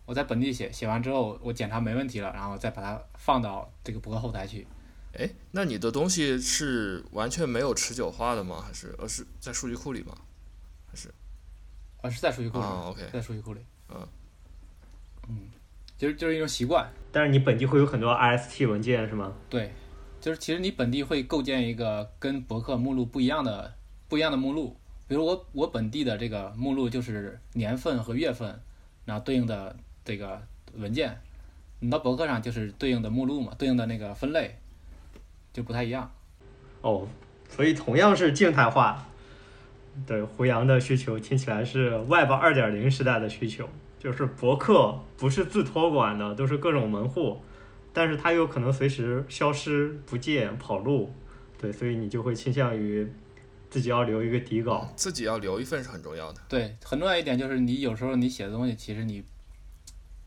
[0.04, 4.66] 我在本地写，写完之后我检查没问题了，然后再把它放到这个博客后台去。
[5.18, 8.62] 哎，那你的东西是完全没有持久化的吗？
[8.66, 10.14] 还是而是在数据库里吗？
[10.88, 11.12] 还是
[12.02, 13.60] 啊，是在数据库里，啊，OK，在数据库里。
[13.88, 14.08] 嗯
[15.28, 15.50] 嗯，
[15.96, 16.88] 就是就是一种习惯。
[17.12, 19.32] 但是你本地会有很多 IST 文件是吗？
[19.48, 19.72] 对，
[20.20, 23.72] 就是其实你本地会构建一个跟博客目录不一样的
[24.08, 24.76] 不一样的目录。
[25.08, 28.60] 比如我我本地的这个目录就是年份和月份，
[29.04, 30.40] 然后对应的这个
[30.76, 31.18] 文件，
[31.80, 34.56] 你到博客上就是对应的目录嘛，对应的那个分类
[35.52, 36.08] 就不太一样。
[36.82, 37.08] 哦，
[37.48, 39.08] 所以同样是静态化，
[40.06, 47.40] 对胡杨的需求听起来是 Web 二点零时代的需求，就是博客不是自托管的，都是各种门户，
[47.92, 51.12] 但是它又可能随时消失不见跑路，
[51.58, 53.10] 对，所以你就会倾向于
[53.68, 54.88] 自己要留一个底稿。
[54.96, 56.40] 自己要留一份是很重要的。
[56.48, 59.24] 对，很重要一点就是你有时候你写的东西，其实你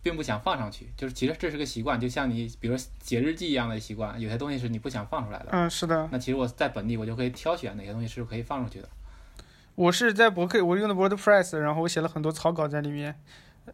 [0.01, 5.47] 并不想放上去，就是其实这是个习惯，就像你比如说写日记一样的习惯，有些东西是你不想放出来的。
[5.51, 8.89] 嗯，是的，那其实我在本地我就可以挑选哪些东西是可以放出去的。
[9.75, 13.15] 我是在博客，我用的 WordPress，然后我写了很多草稿在里面，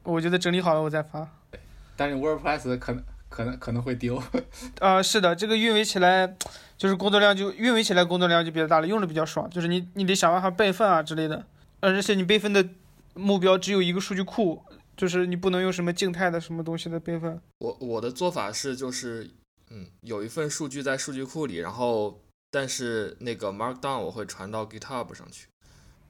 [0.04, 1.28] 我觉得整理好了我再发。
[1.52, 1.60] 对
[1.97, 4.22] 但是 WordPress 可能可能可能会丢。
[4.82, 6.36] 啊、是的，这个运维起来
[6.78, 11.46] 就是工作量就运维起来工作量就比较大了，用着比较爽，就是你你得想办法备份啊之类的，
[11.80, 12.68] 而且你备份的
[13.13, 14.63] 目标只有一个数据库，
[14.98, 17.39] 就是你不能用什么静态的什么东西的备份。
[17.60, 19.30] 我我的做法是就是，
[19.70, 25.48] 嗯，有一份数据在数据库里，然后但是那个 Markdown 我会传到 GitHub 上去，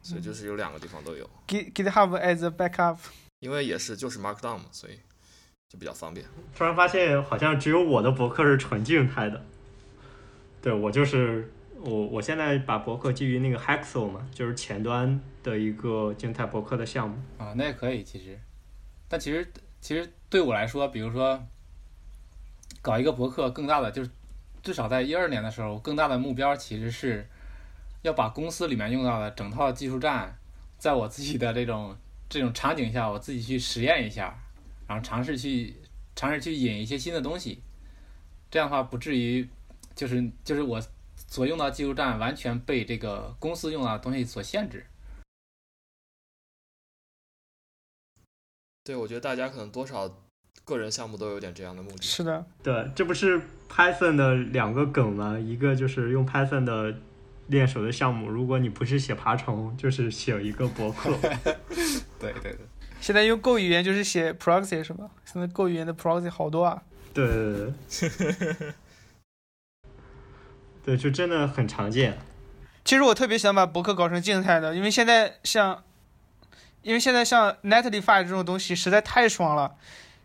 [0.01, 2.97] 所以就是有两个地方都有，Git GitHub as a backup。
[3.39, 4.99] 因为也是就是 Markdown 嘛，所以
[5.69, 6.25] 就比较方便。
[6.55, 9.41] 突然发现好像只有我的博客是纯静态的。
[10.61, 17.15] 对我就是我，我现在把博客基于那个 Hexel 嘛，就是前端的一个静态博客的项目。
[17.37, 18.37] 啊，那也可以，其实，
[19.07, 21.41] 但其实其实对我来说，比如说
[22.81, 24.09] 搞一个博客，更大的就是
[24.61, 27.25] 至少在一二年的时候，更大的目标其实是
[28.01, 30.35] 要把公司里面用到的整套技术栈，
[30.77, 31.95] 在我自己的这种
[32.27, 34.37] 这种场景下，我自己去实验一下，
[34.89, 35.75] 然后尝试去
[36.15, 37.61] 尝试去引一些新的东西，
[38.49, 39.47] 这样的话不至于
[39.95, 40.81] 就是就是我
[41.15, 44.83] 所用到的技术栈完全被这个公司用到的东西所限制。
[48.83, 50.11] 对，我觉得大家可能多少
[50.65, 52.01] 个人项目都有点这样的目的。
[52.01, 55.37] 是的，对，这不是 Python 的两个梗吗？
[55.37, 56.97] 一个就是用 Python 的
[57.45, 61.15] 练手的项目，如果你不是写爬虫，就是写一个博客。
[62.19, 62.57] 对 对对。
[63.01, 65.09] 现在用 Go 语言就是写 proxy 是吧？
[65.25, 66.81] 现在 Go 语言的 proxy 好多啊。
[67.13, 68.73] 对对对对，
[70.85, 72.17] 对，就真的很常见。
[72.85, 75.83] 其实我特别想把博客搞成静态的，因为现在像，
[76.81, 79.75] 因为现在像 Netlify 这种东西实在太爽了，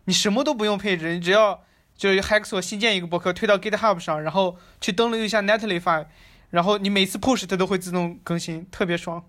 [0.05, 1.63] 你什么都不用配置，你只要
[1.95, 6.05] 就是 Hexo 新建一个博客推到 GitHub 上，然后去登录一下 Netlify，
[6.49, 9.23] 然后你每次 push 它都会自动更新，特别爽。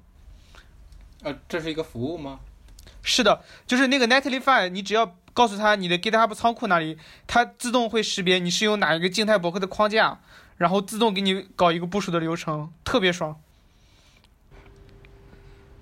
[1.22, 2.40] 呃，这是一个服务吗？
[3.06, 10.18] 是的，就是那个 Netlify，你只要告诉他你的 GitHub 仓库哪里，它自动会识别你是用哪一个静态博客的框架，
[10.56, 13.40] 然后自动给你搞一个部署的流程，特别爽。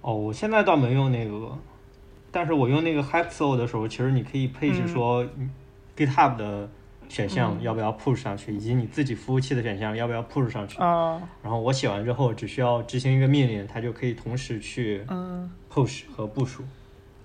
[0.02, 1.56] 哦，我现在倒没用那个，
[2.30, 5.24] 但是我用那个 Hexel 的时候，其实你可以配置说
[5.96, 6.68] GitHub 的
[7.08, 10.78] 选项嗯要不要 push 上去，以及你自己服务器的选项要不要 push 上去。
[10.78, 15.50] 啊、然后我写完之后，只需要执行一个命令，它就可以同时去嗯。
[15.72, 16.62] push 和部署。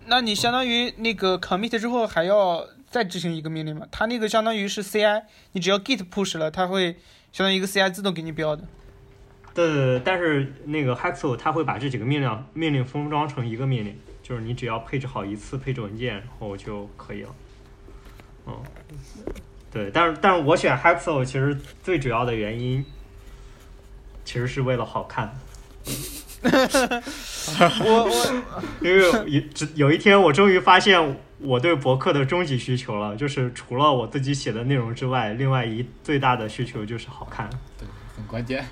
[0.10, 3.86] 那你相当于那个 commit 之后还要再执行一个命令嘛？
[3.92, 6.94] 它那个相当于是 CI，你只要 git push 了，它会
[7.32, 8.64] 相当于一个 CI 自动给你标的。
[9.54, 17.36] 对，但是那个 Hexel 它会把这几个命令命令封装成一个命令，就是你只要配置好一次配置文件，然后就可以了。
[18.48, 18.64] 嗯，
[19.72, 22.84] 对，但是但是我选 Hexel 其实最主要的原因，
[24.26, 25.38] 其实是为了好看。
[27.84, 28.44] 我我
[28.82, 37.50] 因为有有一天，我终于发现我对博客的终极需求了，就是除了我自己写的内容之外，另外一最大的需求就是好看。
[37.78, 38.66] 对，很关键。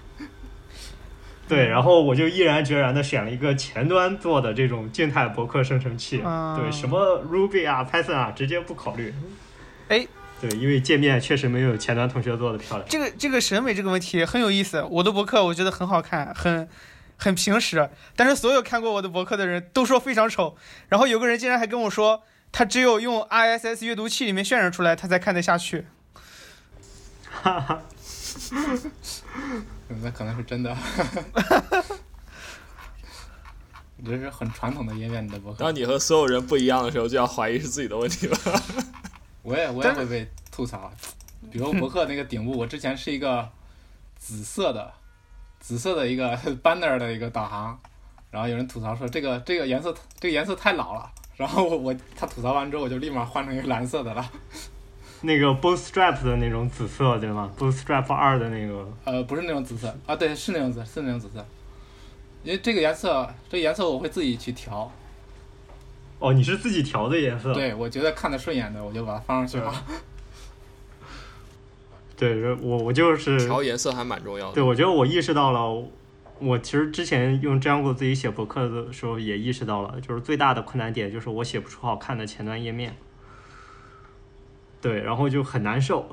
[1.47, 9.13] 对，然后我就毅然决然的选了一个前端做的这种静态博客生成器，啊对，什么 Ruby 啊、Python 啊，直接不考虑。
[9.87, 10.05] 哎，
[10.41, 12.89] 对，因为界面确实没有前端同学做的漂亮。
[12.89, 14.83] 这个这个审美这个问题很有意思。
[14.89, 16.67] 我的博客我觉得很好看，很
[17.17, 20.55] 很平实，但是所有看过我的博客的人都说非常丑。
[20.87, 25.87] 然后有个人竟然还跟我说，他只有用 ISS 阅读器里面渲染出来，他才看得下去。
[27.29, 27.81] 哈哈，
[29.89, 30.75] 嗯那可能是真的。
[33.97, 35.59] 你 这是很传统的页面的博客。
[35.63, 38.37] 当你和所有人不一样的时候，就要怀疑是自己的问题了。
[39.43, 40.91] 我也我也会被吐槽，
[41.51, 43.49] 比如博客那个顶部，我之前是一个
[44.17, 44.93] 紫色的
[45.67, 47.77] 紫色的一个 banner 的一个导航，
[48.31, 54.31] 然后有人吐槽说这个这个颜色这个颜色太老了，然后我我他吐槽完之后，我就立马换成一个蓝色的了。
[55.23, 61.45] 那个 Bootstrap 的那种紫色对吗？Bootstrap 二的那个，呃，不是那种紫色啊，对，是那种紫，是那种紫色。
[62.43, 64.89] 因为这个颜色，这个颜色我会自己去调。
[66.19, 67.53] 哦，你是自己调的颜色？
[67.53, 69.73] 对，我觉得看的顺眼的，我就把它放上去了。
[72.17, 74.55] 对，我我就是调颜色还蛮重要的。
[74.55, 75.87] 对，我觉得我意识到了，
[76.39, 82.97] 我其实之前用 Django 自己写博客的时候也意识到了，就是最大的困难点就是我写不出好看的前端页面。
[84.81, 86.09] 对，然后就很难受，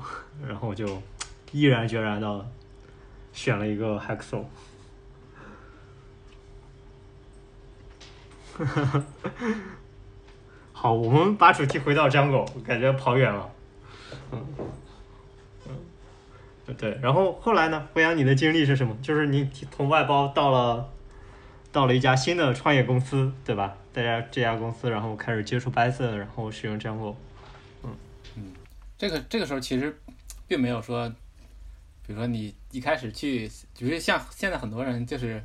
[0.47, 1.01] 然后就
[1.51, 2.45] 毅然决然的
[3.33, 4.45] 选了一个 Hexo。
[10.71, 13.49] 好，我们把主题回到 Django，感觉跑远了。
[14.31, 14.65] 嗯，嗯，
[16.73, 17.87] 对，然后后来呢？
[17.93, 18.97] 回阳，你的经历是什么？
[19.01, 20.89] 就是你从外包到了
[21.71, 23.77] 到了一家新的创业公司，对吧？
[23.93, 27.15] 大家这家公司，然后开始接触 Python，然后使用 Django。
[27.83, 28.51] 嗯
[28.97, 29.95] 这个这个时候其实
[30.47, 31.07] 并没有说，
[32.05, 35.37] 比如说你一开始去，比如像现在很多人就是，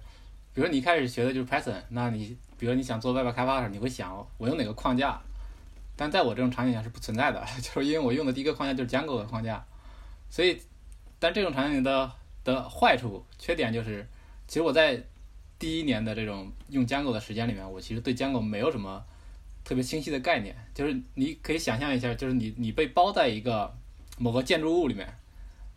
[0.55, 5.21] 比如说你一开始学的就是 Python，那你比如你想做外包开发的时候，你会想我用哪个框架？
[5.97, 9.63] 但在我这种场景下是不存在的， 就是因为我用的第一个框架就是 Django 的框架，
[10.31, 10.59] 所以，
[11.21, 12.11] 但这种场景的
[12.43, 14.05] 的坏处、缺点就是，
[14.49, 15.01] 其实我在
[15.61, 19.05] 第一年的这种用 Django 的时间里面，我其实对 Django 没有什么。
[19.63, 23.73] 特别清晰的概念，就是你可以想象一下，就是你你被包在一个
[24.19, 25.07] 某个建筑物里面，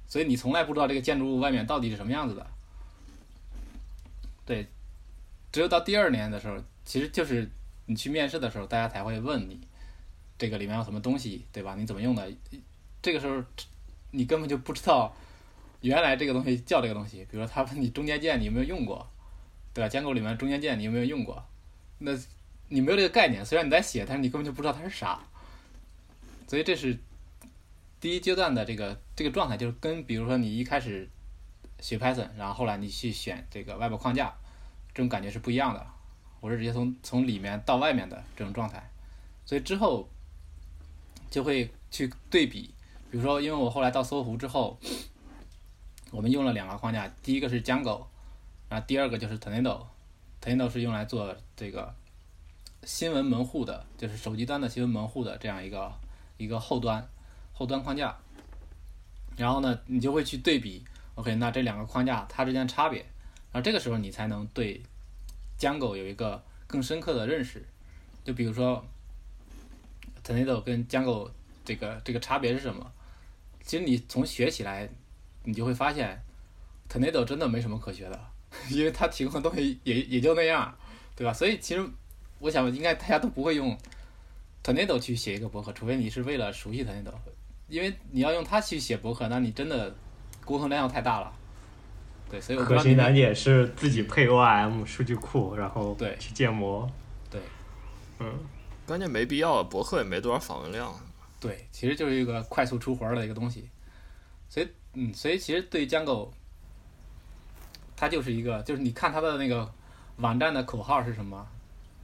[0.08, 2.48] 所以你从来不知道这个建筑物外面到底是什么样子的。
[4.46, 4.66] 对，
[5.52, 7.48] 只有到第二年的时候，其实就是
[7.86, 9.60] 你去面试的时候，大家才会问你
[10.38, 11.76] 这个里面有什么东西，对吧？
[11.78, 12.32] 你怎么用的？
[13.02, 13.44] 这个时候
[14.12, 15.14] 你根本就不知道
[15.84, 17.28] 原来这个东西叫这个东西。
[17.30, 19.08] 比如说他问你中间件你有没有用过，
[19.74, 19.88] 对吧？
[19.88, 21.46] 建构里面中间件你有没有用过？
[22.00, 22.12] 那
[22.69, 25.19] 你没有这个概念，虽然你在写，但是你根本就不知道它是啥，
[26.48, 26.98] 所以这是
[28.00, 31.08] 第一阶段的这个这个状态，就是跟比如说你一开始
[31.80, 34.34] 学 Python，然后后来你去选这个外部框架，
[34.93, 35.86] 这种感觉是不一样的。
[36.39, 38.89] 我是直接从从里面到外面的这种状态，
[39.46, 40.10] 所以之后
[41.30, 42.74] 就会去对比，
[43.10, 44.78] 比如说因为我后来到搜狐之后，
[46.13, 48.06] 我们用了两个框架，第一个是 Django，
[48.69, 51.93] 然后第二个就是 Tornado，Tornado 是用来做这个。
[52.86, 55.91] 新闻门户的，就是手机端的新闻门户的这样一个
[56.36, 57.08] 一个后端
[57.54, 58.15] 后端框架，
[59.38, 60.84] 然后呢，你就会去对比
[61.15, 64.84] ，OK，那这两个框架它之间差别，然后这个时候你才能对
[65.58, 67.65] Django 有一个更深刻的认识。
[68.26, 68.86] 就比如说
[70.23, 71.32] Tornado 跟 Django
[71.63, 72.91] 这个这个差别是什么？
[73.63, 74.89] 其实你从学起来，
[75.44, 76.22] 你就会发现
[76.90, 78.20] Tornado 真的没什么可学的，
[78.70, 80.76] 因为它提供的东西也也就那样，
[81.16, 81.34] 对吧？
[81.34, 81.88] 所以其实。
[82.40, 83.78] 我想应该大家都不会用
[84.62, 87.14] Tornado 去写一个博客，除非你是为了熟悉 Tornado，
[87.70, 89.96] 因为你要用它去写博客，那你真的
[90.44, 91.32] 沟通量太大了。
[92.30, 96.86] 对，所以我核心难点是自己配 ORM 数据库，然后对去建模。
[97.30, 97.40] 对，
[98.20, 98.38] 嗯，
[98.86, 100.94] 关键没必要，博客也没多少访问量。
[101.40, 103.70] 对，其实就是一个快速出活的一个东西。
[104.50, 106.30] 所以，嗯，所以其实对 Django，
[107.96, 109.74] 它就是一个，就是你看它的那个
[110.18, 111.48] 网站的口号是什么？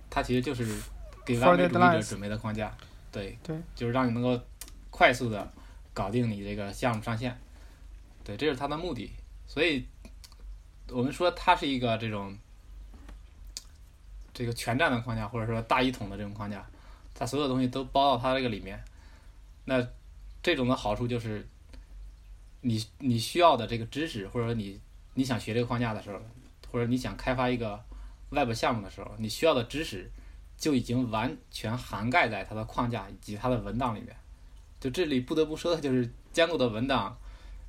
[0.10, 0.66] 它其实就是
[1.24, 2.76] 给完美主义者准备的框架，
[3.12, 4.42] 对，对，就是让你能够
[4.90, 5.52] 快速的
[5.94, 7.40] 搞定你这个项目上线，
[8.24, 9.12] 对，这是它的目的。
[9.46, 9.86] 所以，
[10.90, 12.36] 我们说它是一个这种
[14.34, 16.66] 这个全站的框架，或者说大一统的这种框架，
[17.14, 18.84] 它所有东西都包到它这个里面。
[19.66, 19.88] 那
[20.42, 21.48] 这种的好处就是，
[22.62, 24.80] 你你需要的这个知识，或者说你
[25.14, 26.20] 你想学这个框架的时候，
[26.72, 27.80] 或者你想开发一个。
[28.32, 30.08] Web 项目的时候，你需要的知识
[30.56, 34.16] 就已经完全涵盖在它的框架以及它的文档里面。
[34.80, 37.18] 就这里不得不说的就是，坚固的文档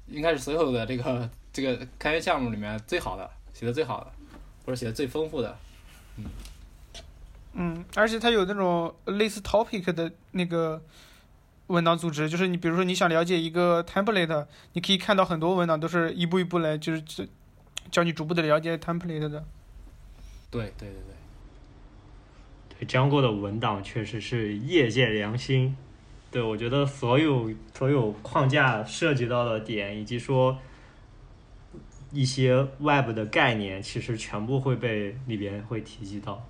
[0.07, 4.13] 应该是所有的这个这个开源项目里面最好的，写的最好的，
[4.67, 5.59] 或者写的最丰富的。
[6.17, 6.27] 嗯。
[7.55, 10.83] 嗯，而且它有那种类似 topic 的那个
[11.71, 17.03] 文档组织，就是你比如说你想了解一个 template，你可以看到很多文档都是一步一步来，就是
[17.91, 19.45] 教你逐步的了解 template 的。
[20.51, 25.77] 对对对对，对江过的文档确实是业界良心。
[26.33, 30.59] 对我觉得所有所有框架涉及到的点，以及说
[32.13, 36.47] 一些 Web 的概念，其实全部会被里边会提及到。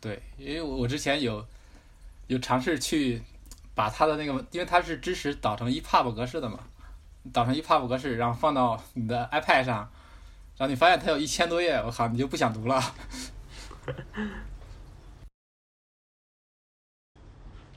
[0.00, 1.44] 对，因为我我之前有
[2.26, 3.20] 有尝试去
[3.76, 6.58] 把它的那个，因为它是支持导成 EPUB 格式的嘛，
[7.32, 9.76] 导成 EPUB 格式，然后放到你的 iPad 上，
[10.56, 12.82] 然后你发现它有一千多页，我靠，你就不想读了。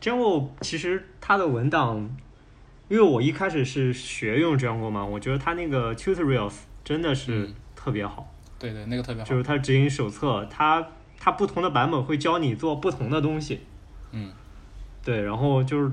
[0.02, 2.10] Django 其实它的文档，
[2.88, 6.54] 因为我一开始是学用 Django 嘛，我觉得它那个 tutorials
[6.86, 9.36] 真的是嗯特别好，对对，那个特别好就。
[9.36, 10.88] 是它指引手册，它
[11.20, 13.60] 它不同的版本会教你做不同的东西，
[14.12, 14.32] 嗯，
[15.04, 15.92] 对，然后就是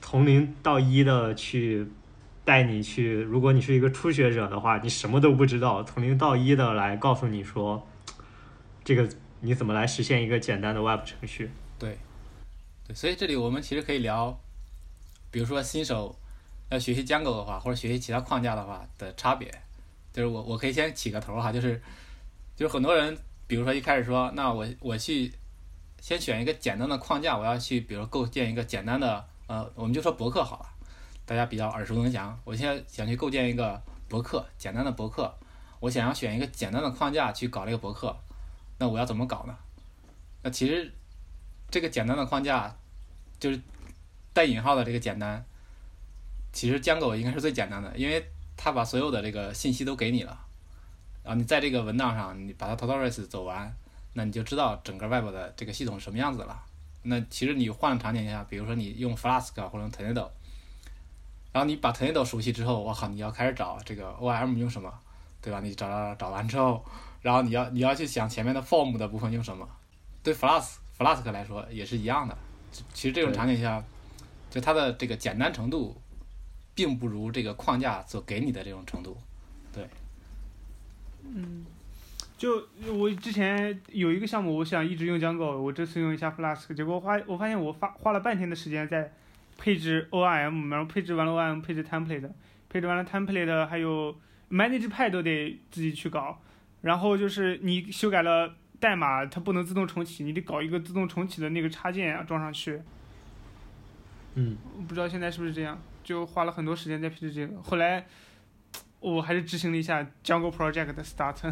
[0.00, 1.86] 从零到一的去
[2.44, 7.86] 带你去，如果你是一个初学者的话，你什么都不知道，从零到一的来告诉你说，
[8.84, 9.08] 这个
[9.40, 11.50] 你怎么来实现一个简单的 Web 程序。
[11.78, 11.98] 对，
[12.94, 14.38] 所以这里我们其实可以聊，
[15.30, 16.16] 比如说新手
[16.70, 19.50] 要学习 Django 的话，或者学习其他框架的话的差别。
[20.12, 21.80] 就是我我可以先起个头哈，就是
[22.56, 25.32] 就是很多人，比如说一开始说，那我我去
[26.00, 30.66] 先选一个简单的框架，我要去比如构建一个简单的呃，我们就说博客好了，
[31.26, 32.38] 大家比较耳熟能详。
[32.44, 35.32] 我现在想去构建一个博客，简单的博客，
[35.78, 38.16] 我想要选一个简单的框架去搞这个博客，
[38.78, 39.56] 那我要怎么搞呢？
[40.42, 40.90] 那其实
[41.70, 42.74] 这个简单的框架，
[43.38, 43.60] 就是
[44.32, 45.44] 带引号的这个简单，
[46.52, 48.24] 其实 Django 应该是最简单的，因为
[48.56, 50.46] 它把所有的这个信息都给你了，
[51.22, 53.70] 然后你在这个文档上你把它 tutorials 走完，
[54.12, 56.64] 那你就知道整个 Web 的这个系统是什么样子了。
[57.02, 60.28] 那其实你换个场景下，比如说你用 Flask 或者用 Tornado，
[61.52, 64.92] 然后你把 Tornado 熟悉之后，我靠，你要开始找这个 OM 用什么，
[65.40, 65.60] 对吧？
[65.60, 66.84] 你找找找完之后，
[67.22, 69.68] 然后你要你要去想前面的 form 的部分用什么。
[70.22, 72.36] 对 Flask Flask 来说也是一样的。
[72.92, 73.82] 其实这种场景下，
[74.50, 75.96] 就它的这个简单程度，
[76.74, 79.16] 并不如这个框架所给你的这种程度。
[79.72, 79.88] 对。
[81.24, 81.64] 嗯
[82.40, 89.12] 就我之前有一个项目，我想一直用 Django，我这次用一下 Flask，结果花我发现我花花了半天的时间在
[89.58, 92.30] 配置 ORM，然后配置完了 ORM，配置 template，
[92.70, 94.18] 配置完了 template，还有
[94.50, 96.40] manage 派都得自己去搞，
[96.80, 102.80] 然后就是你修改了代码，它不能自动重启，你得搞一个自动重启的那个插件啊装上去。
[104.36, 107.60] 嗯，我不知道现在是不是这样，就花了很多时间在配置这个。
[107.60, 108.06] 后来
[109.00, 111.34] 我还是执行了一下 Jungle Project 的 start。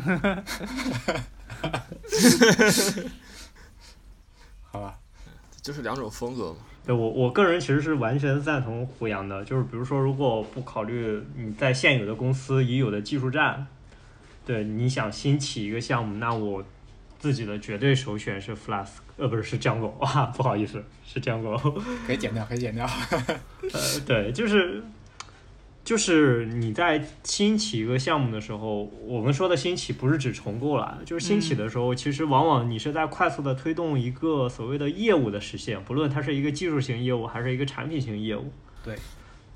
[4.71, 4.97] 好吧，
[5.63, 6.59] 就是两种风格嘛。
[6.85, 13.67] 对我我个人其实是完全赞同胡杨的，就是比如说，如果不考虑你在现有的公司已有的技术栈，
[14.47, 16.65] 对你想新起一个项目，那我
[17.19, 21.59] 自己的绝对首选是 Flask，呃，不是是 Jungle 啊，不好意思，是 Jungle。
[22.07, 22.87] 可以剪掉，可以剪掉。
[23.73, 24.83] 呃，对，就是
[25.89, 38.53] 就是你在兴起一个项目的时候，我们说的兴起不是指重构了，就是兴起的时候，其实往往你是在快速的推动一个所谓的业务的实现，不论它是一个技术型业务还是一个产品型业务。
[38.85, 38.97] 对。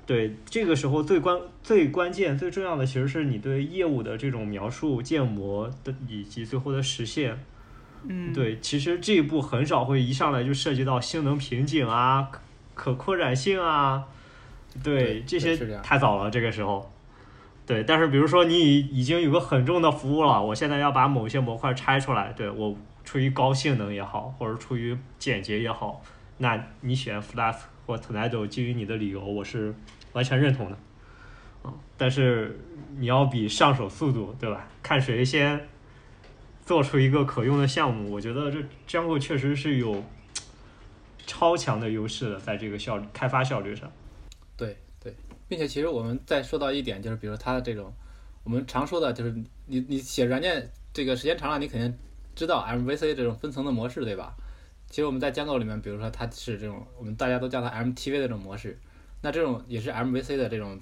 [0.07, 7.37] 对，这个时候最关最关键最重要的其实是你对业务的这种描述、建模的以及最后的实现。
[8.07, 12.39] 嗯，对，其实这一步很少会一上来就涉及到性能瓶颈啊、可
[12.73, 14.05] 可扩展性啊，
[14.81, 16.89] 对对这些太早了，这个时候。
[17.65, 26.01] 对，但是比如说你已已经有个很重的服务了，我现在要把某些模块拆出来，对我出于高性能也好，或者出于简洁也好，
[26.39, 29.73] 那你选 Flask 或 Tornado，基于你的理由，我是
[30.11, 30.77] 完全认同的。
[31.63, 32.59] 嗯，但是
[32.97, 34.67] 你要比上手速度，对吧？
[34.81, 35.65] 看谁先
[36.65, 40.03] 做出一个可用的项目，我觉得这 Django 确实是有
[41.25, 43.89] 超强的优势的，在这个效率开发效率上。
[45.47, 47.93] 并且其实我们再说到一点，就是比如它的这种，
[48.43, 49.31] 我们常说的就是
[49.67, 51.97] 你你写软件这个时间长了，你肯定
[52.35, 54.35] 知道 MVC 这种分层的模式，对吧？
[54.89, 58.77] 其实我们在 Django 里面，比如说它是这种，我们大家都叫它 MTV 的这种模式，
[59.21, 60.79] 那这种也是 MVC 的这种，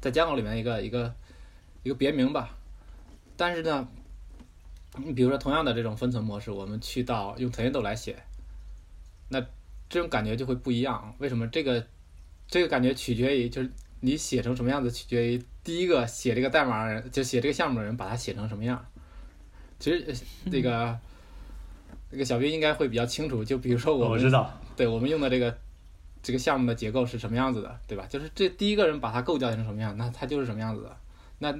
[0.00, 1.14] 在 Django 里面一个一个
[1.82, 2.56] 一个别名吧。
[3.36, 3.86] 但是呢，
[4.96, 8.22] 你比如说同样的这种分层模式，我们去到用 Tornado 来写，
[9.28, 9.40] 那
[9.90, 11.14] 这种感觉就会不一样。
[11.18, 11.46] 为什么？
[11.48, 11.84] 这个
[12.48, 13.70] 这个感觉取决于就是
[14.04, 18.84] 你写成什么样子，取决于第一个写这个代码的人，就写这个项目的人把它写成什么样。
[19.78, 20.14] 其实呃
[20.50, 20.98] 那个
[22.10, 25.56] 那个小兵应该会比较清楚，就比如说我们我知道，对我们用的这个
[26.20, 28.04] 这个项目的结构是什么样子的，对吧？
[28.10, 30.96] 就是这第一个人把它构架成什么样，那它就是什么样子的。
[31.38, 31.56] 那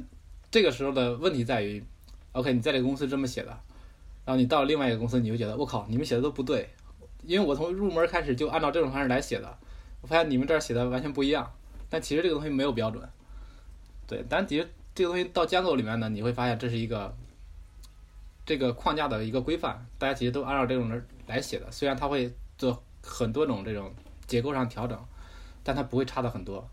[0.50, 1.82] 这个时候的问题在于
[2.32, 3.50] ，OK，你在这个公司这么写的，
[4.24, 6.68] 然后你到了另外一个公司，你就觉得我靠，你们写的都不对，
[7.22, 9.58] 因为我从入门开始就按照这种方式来写的，
[10.00, 11.50] 我发现你们这儿写的完全不一样。
[11.92, 13.06] 但其实这个东西没有标准，
[14.08, 17.14] 对，但其实这个东西到 Django 里面呢，你会发现这是一个。
[18.44, 21.70] 这个框架的一个规范，大家其实都按照这种的来写的。
[21.70, 22.28] 虽然它会
[22.58, 23.94] 做很多种这种
[24.26, 24.98] 结构上调整，
[25.62, 26.68] 但它不会差的很多。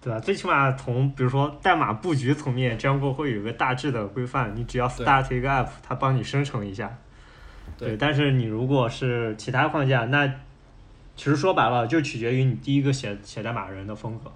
[0.00, 0.20] 对吧？
[0.20, 6.96] 最起码从比如说代码布局层面，Django 会有一个大致的规范，你只要 start 一个 app，它帮你生成一下。
[7.76, 10.32] 对，但是你如果是其他框架，那
[11.16, 14.32] 其实说白了就取决于你第一个写写代码人的风格。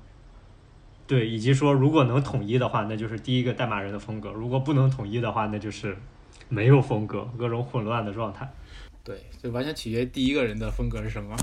[1.07, 5.97] 对，以及说如果能统一的话，那就是第一个代码人的风格；如果不能统一的话，那就是
[6.49, 8.53] 没有风格，各种混乱的状态。
[9.03, 11.35] 对，就完全取决于第一个人的风格是什么。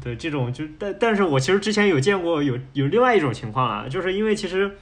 [0.00, 4.78] 对，这种就但但是我其实之前有见过有有另外一种情况啊，就是因为其实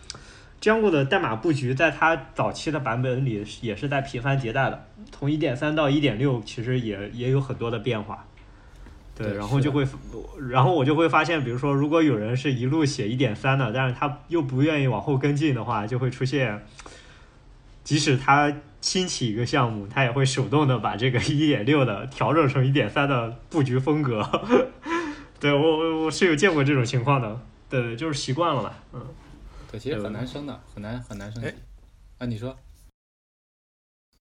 [0.61, 8.26] Django 的代码布局在它早期的版本里也是在频繁迭代的，从一点三到一点六其实也也有很多的变化。
[9.16, 9.86] 对，然后就会，
[10.50, 16.64] 然后我就会发现，比如说如果有人是一路写一点三的，但是他又不愿意往后跟进的话，就会出现，
[17.84, 18.50] 即使他
[18.80, 24.22] 新起一个项目，他也会手动的把这个一点六的调整成一点三的布局风格。
[25.38, 29.02] 对我我我是有见过这种情况的，对，就是习惯了吧，嗯，
[29.70, 31.48] 对，其实很难升的，很难很难升级。
[32.18, 32.56] 啊，你说，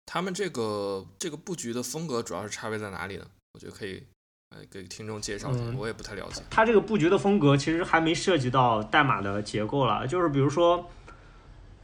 [0.07, 3.26] 他们这个这个布局的风格主要是差别在哪里呢？
[3.55, 4.03] 我觉得可以，
[4.51, 6.43] 呃，给听众介绍一下，我也不太了解。
[6.49, 10.88] 它这个布局的风格其实还没涉及到代码的结构了，就是比如说，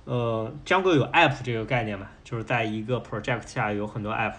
[0.04, 4.34] 呃，Django 有 app 这个概念嘛，就是在一个 project 下有很多 app。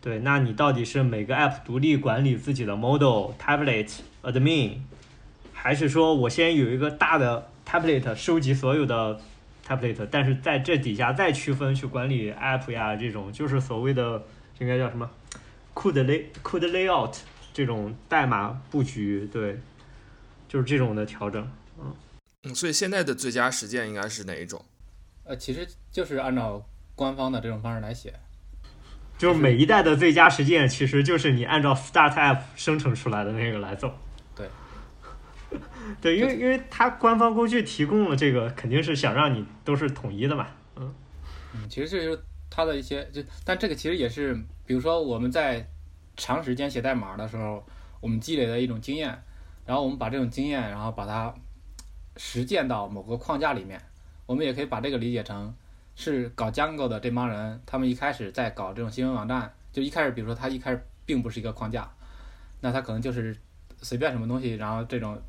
[0.00, 3.90] 对，那你到底是每个 app 独立管理自己的 model、tablet、
[4.22, 4.78] admin，
[5.52, 9.20] 还是说我先有一个大的 tablet 收集所有的
[9.66, 12.96] tablet，但是在这底下再区分去管理 app 呀？
[12.96, 14.24] 这种就是所谓的
[14.58, 15.10] 应该叫什么
[15.74, 17.18] code lay code layout
[17.52, 19.60] 这种代码布局，对，
[20.48, 21.46] 就是这种的调整。
[21.78, 21.94] 嗯
[22.44, 24.64] 嗯，所以现在的最佳实践应该是哪一种？
[25.24, 26.64] 呃，其实就是按照
[26.94, 28.14] 官方的这种方式来写。
[29.18, 33.98] 就是每一代的最佳实践，其实就是你按照 Start App 生成出来的那个来走。
[36.00, 40.46] 对，因为因为它官方工具提供了这个，肯定是想让你都是统一的嘛。
[40.76, 40.94] 嗯
[41.54, 44.34] 嗯，其实这就是它的一些，就但这个其实也是，
[44.66, 45.66] 比如说我们在
[46.16, 47.64] 长时间写代码的时候，
[48.00, 49.08] 我们积累的一种经验，
[49.64, 51.34] 然后我们把这种经验，然后把它
[52.16, 53.80] 实践到某个框架里面，
[54.26, 55.54] 我们也可以把这个理解成。
[56.00, 61.90] 是搞 Django 的这帮人，他们一开始在搞这种新闻网站，就一开始，比如说他一开始并不是一个框架，
[62.60, 63.36] 那他可能就是
[63.82, 65.20] 随便什么东西，然后这种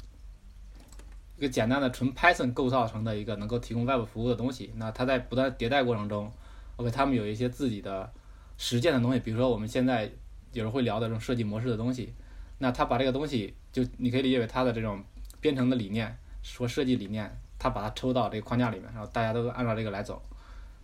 [1.39, 4.73] 一个简单的纯 Python 构造成的一个能够提供 Web 服务的东西。
[4.75, 6.29] 那它在不断迭代过程中
[6.75, 8.11] ，OK，他们有一些自己的
[8.57, 10.11] 实践的东西，比如说我们现在
[10.51, 12.13] 有人会聊的这种设计模式的东西，
[12.57, 15.01] 那他把这个东西就你可以理解为他的这种
[15.39, 16.13] 编程的理念，
[16.43, 20.21] 说设计理念，他把它抽到这个框架里面，然后大家都按照这个来走。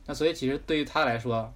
[0.05, 1.53] 那所以其实对于他来说，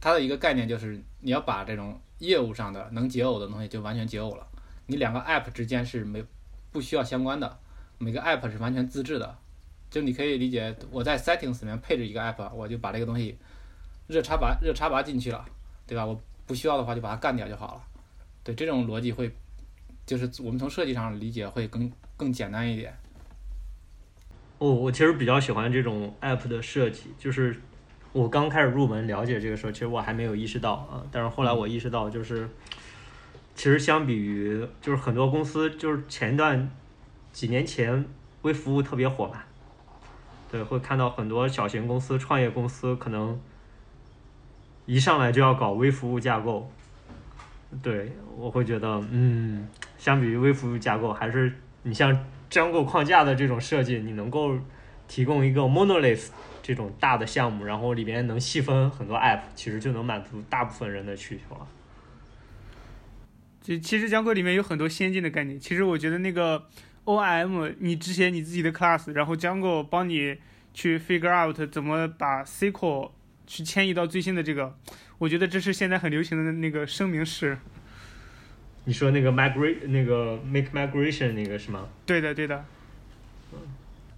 [0.00, 4.46] 他的一个概念就是你要把这种业务上的能解耦的东西就完全解耦了。
[4.86, 6.22] 你两个 app 之间是没
[6.70, 7.58] 不需要相关的，
[8.04, 9.38] 每个 app 是完全自制的。
[9.90, 13.38] 就你可以理解，我在 settings 里面配置一个 app，我就把这个东西
[14.08, 15.44] 热插拔热插拔进去了，
[15.86, 16.04] 对吧？
[16.04, 17.82] 我不需要的话就把它干掉就好了。
[18.42, 19.32] 对，这种逻辑会
[20.04, 22.92] 就是我们从设计上理解会更更简单一点。
[24.58, 27.56] 哦，我其实比较喜欢这种 app 的设计，就是
[28.12, 32.48] 我刚开始入门了解这个时候，其实我还没有意识到啊，但是后来我意识到，就是
[33.54, 36.70] 其实相比于就是很多公司，就是前一段
[37.34, 38.06] 几年前
[38.40, 39.42] 微服务特别火嘛，
[40.50, 43.38] 对，会看到很多小型公司、创业公司可能
[44.86, 46.70] 一上来就要搞微服务架构，
[47.82, 49.68] 对我会觉得，嗯，
[49.98, 52.24] 相比于微服务架构，还是你像。
[52.50, 54.56] 张构框架的这种设计，你能够
[55.08, 56.28] 提供一个 monolith
[56.62, 61.66] 这种大的项目，然后里边能细分很多 app，其实就能满足大部分人的需求了。
[63.60, 65.58] 其其实江构里面有很多先进的概念。
[65.58, 66.64] 其实我觉得那个
[67.04, 70.38] OIM，你之前你自己的 class，然后 Jango 帮你
[70.72, 73.10] 去 figure out 怎么把 SQL
[73.46, 74.74] 去迁移到最新的这个，
[75.18, 77.58] 我觉得这是现在很流行的那个声明式。
[78.84, 81.88] 你说那个 migrate 那个 make migration 那个是吗？
[82.04, 82.64] 对的，对的。
[83.52, 83.58] 嗯，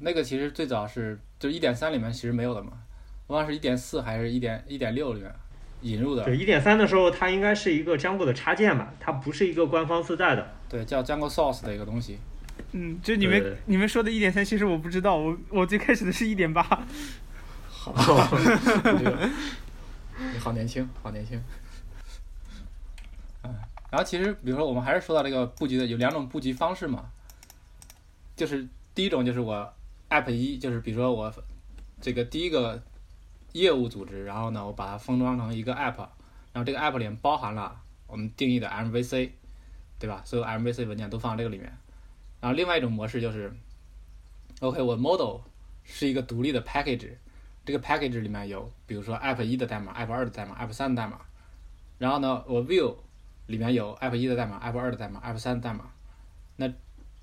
[0.00, 2.72] 那个其实最早是就一点三里面其实没有的嘛，
[3.26, 5.32] 我忘了是一点四还是一点一点六里面
[5.82, 6.24] 引入的。
[6.24, 10.54] 对，一点三的时候它应该是一个 Django 的插件吧，它不是一个官方自带的。
[10.68, 12.14] 对，叫 Django Source 的一个东西。
[12.14, 12.35] 嗯，
[13.02, 16.62] 就你们你们说的一点三，其实我不知道，我我最开始的是一点八。
[17.68, 17.92] 好，
[20.32, 21.40] 你 好年轻，好年轻。
[23.42, 23.54] 嗯
[23.88, 27.04] 然后其实，比如说，我们还是说到这个布局的有两种布局方式嘛，
[28.34, 29.72] 就是第一种就是我
[30.10, 31.32] app 一，就是比如说我
[32.00, 32.82] 这个第一个
[33.52, 35.96] 业务组织，然后呢，我把它封装成一个 app，
[36.52, 39.30] 然后这个 app 里面包含了我们定义的 MVC，
[40.00, 40.20] 对吧？
[40.24, 41.72] 所有 MVC 文件都放在这个里面。
[42.40, 43.52] 然后另外一种模式就是
[44.60, 45.40] ，OK，我 model
[45.84, 47.10] 是一个独立的 package，
[47.64, 51.20] 这个 package 里面有比如说 app 一的代码、app 二的代码、app 三的代码，
[51.98, 52.94] 然后呢，我 view
[53.46, 55.90] 里面有 app 一的代码、app 二的代码、app 三的代码。
[56.56, 56.72] 那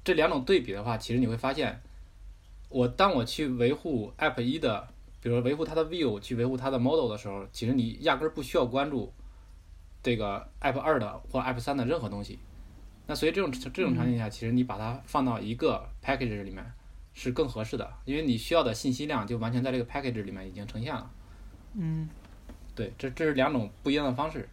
[0.03, 1.82] 这两种对比的话，其实你会发现，
[2.70, 4.88] 我当我去维护 app 一的，
[5.22, 9.14] 比如说维护它的 view，去维护它的 model 的时候，其实你压根儿不需要关注
[10.01, 12.39] 这个 app 二的或 app 三的任何东西。
[13.06, 16.66] 那所以这种这种场景下，其实你把它放到一个 package 里面
[17.14, 21.12] 是更合适的，因为你需要的信息量就完全在这个 package 里面已经呈现了。
[21.74, 22.08] 嗯，
[22.74, 24.47] 对，这这是两种不一样的方式。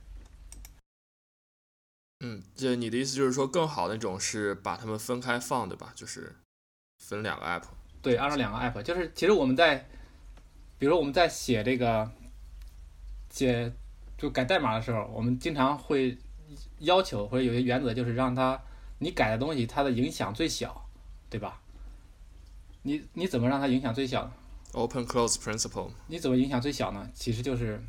[2.23, 5.93] 嗯，这你的意思就是说，更好的那种是把它们分开放，对吧？
[5.95, 6.35] 就是
[6.99, 7.63] 分两个 app。
[8.03, 9.89] 对，按照两个 app，就是其实我们在，
[10.79, 12.11] 比如我们在写这个
[13.31, 13.73] 写
[14.19, 16.19] 就改代码的时候，我们经常会
[16.79, 18.61] 要求或者有些原则，就是让它
[18.99, 20.87] 你改的东西它的影响最小，
[21.29, 21.61] 对吧？
[22.83, 24.33] 你你怎么让它影响最小呢
[24.73, 25.91] ？Open close principle。
[26.07, 27.09] 你怎么影响最小呢？
[27.13, 27.83] 其实就是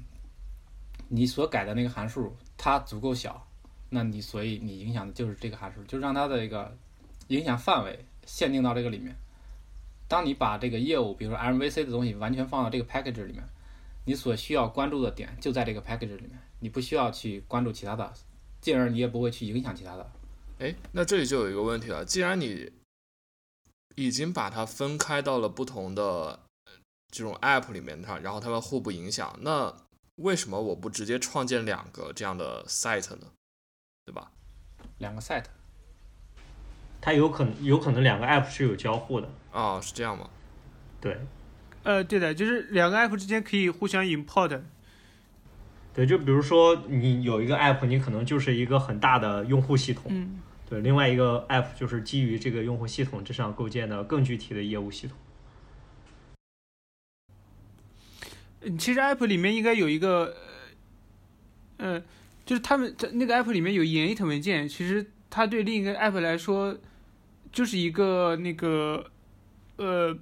[1.07, 3.47] 你所改的那个函数它足够小，
[3.89, 6.77] 那你所以你影响的就是这个函数，就让它的一个
[7.27, 9.15] 影响范围限定到这个里面。
[10.07, 13.41] 当你把这个业务，比如说 MVC 的东西完全放到这个 package 里面，
[14.03, 18.11] 你所需要关注的点就在这个 package 里面，你不需要去关注其他的，
[18.61, 20.11] 进而你也不会去影响其他的。
[20.59, 22.71] 哎，那这里就有一个问题了，既然你
[23.95, 26.71] 已经把它分开到了不同的呃
[27.09, 29.75] 这种 app 里面它，然后它们互不影响，那
[30.17, 33.27] 为什么我不直接创建两个这样的 site 呢？
[34.05, 34.31] 对吧？
[34.99, 35.45] 两个 site，
[37.01, 40.29] 它有可能有可能两个 app 是有交互的，哦、是这样吗？
[40.99, 41.17] 对
[41.83, 44.61] 呃，对的，就是两个 app 之间可以互相 import。
[45.93, 50.39] 对，就比如说你有一个 app，你可能就是一个很大的用户系统，嗯，
[50.69, 55.17] 对，另外一个 app 就是基于这个用户系统之上构建的更具体的业务系统。
[58.63, 60.35] 嗯其实 app 里面应该有一个，
[61.77, 62.03] 呃，呃
[62.45, 66.77] 就是他们在那个 app 里面有 init 文件，其实它对另一个 app 来说
[67.51, 69.09] 就是一个那个
[69.77, 70.15] 呃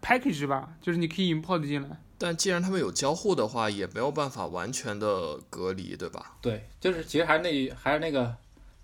[0.00, 2.00] package 吧，就是你可以 import 进来。
[2.18, 6.36] 但既然他们有交互的话，也没有办法完全的隔离，对吧？
[6.42, 8.34] 对，就是其实还是那还是那个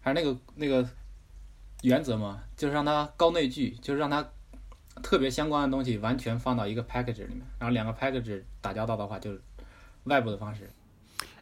[0.01, 0.89] 还是那个那个
[1.83, 4.25] 原则嘛，就是让它高内聚，就是让它
[5.03, 9.41] 特别相关的东西完全放到一个 package 里面，然后两个 package 打交道的话，就是
[10.05, 10.71] 外部的方式。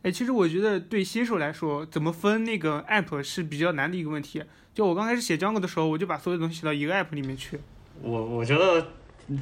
[0.02, 4.42] 哎，其实我觉得对新手来说，怎么分那个 app 是比较难的一个问题。
[4.74, 7.60] 就我刚开始写 Django 的时候，我就把所有东西写到一个 app 里面去。
[8.00, 8.84] 我我觉得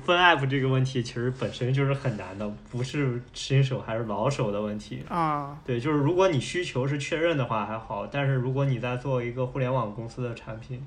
[0.05, 5.03] 分 app 这个问题其实本身就是很难的，不是新手还是老手的问题。
[5.09, 10.87] 啊，对，就是如果你需求是确认的话还好，但是如果你在做一个互联网公司的产品，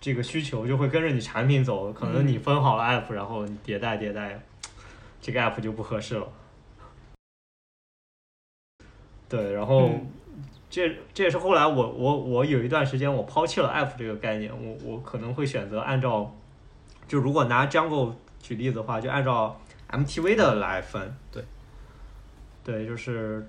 [0.00, 4.40] 这个需求就会跟着你产品走，可能你分好了 app，、然后你迭代迭代，
[5.20, 6.26] 这个 app 就不合适了。
[9.28, 10.06] 对，然后、嗯
[10.70, 16.36] 这这也是后来我我我有一段时间我抛弃了 app 这个概念，我我可能会选择按照，
[17.08, 19.58] 就如果拿 Jungle 举例子的话，就按照
[19.90, 21.16] MTV 的来分。
[21.32, 21.42] 对，
[22.62, 23.48] 对，就是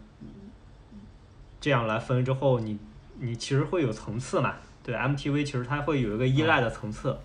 [1.62, 2.80] 这样来分之后，你
[3.20, 4.56] 你其实会有层次嘛。
[4.82, 7.16] 对，MTV 其实它会有一个依赖的层次，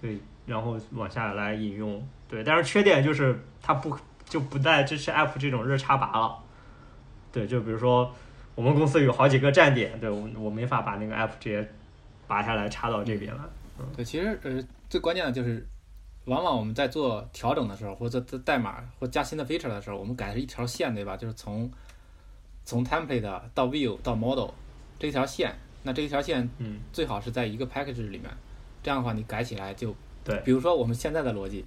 [0.00, 2.06] 对，然后往下来引用。
[2.28, 6.38] 对，但是缺点就是它不就不再支持 app 这种热插拔了。
[7.32, 8.14] 对，就比如说
[8.54, 11.66] 我们公司有好几个站点，对我我没法把那个 app 直接
[12.26, 13.42] 拔下来插到这边来。
[13.96, 15.66] 对，其实呃最关键的就是，
[16.28, 21.16] 往往我们在做调整的时候，或者在代码或加新的 feature 的时候，我们改的是一条线，对吧？
[21.16, 21.70] 就是从
[22.64, 24.50] 从 template 到 view 到 model
[24.98, 28.30] 这一条线，那这一条线嗯，最好是在一个 package 里面，
[28.82, 31.64] 这样的话你改起来就，对比如说我们现在的逻辑，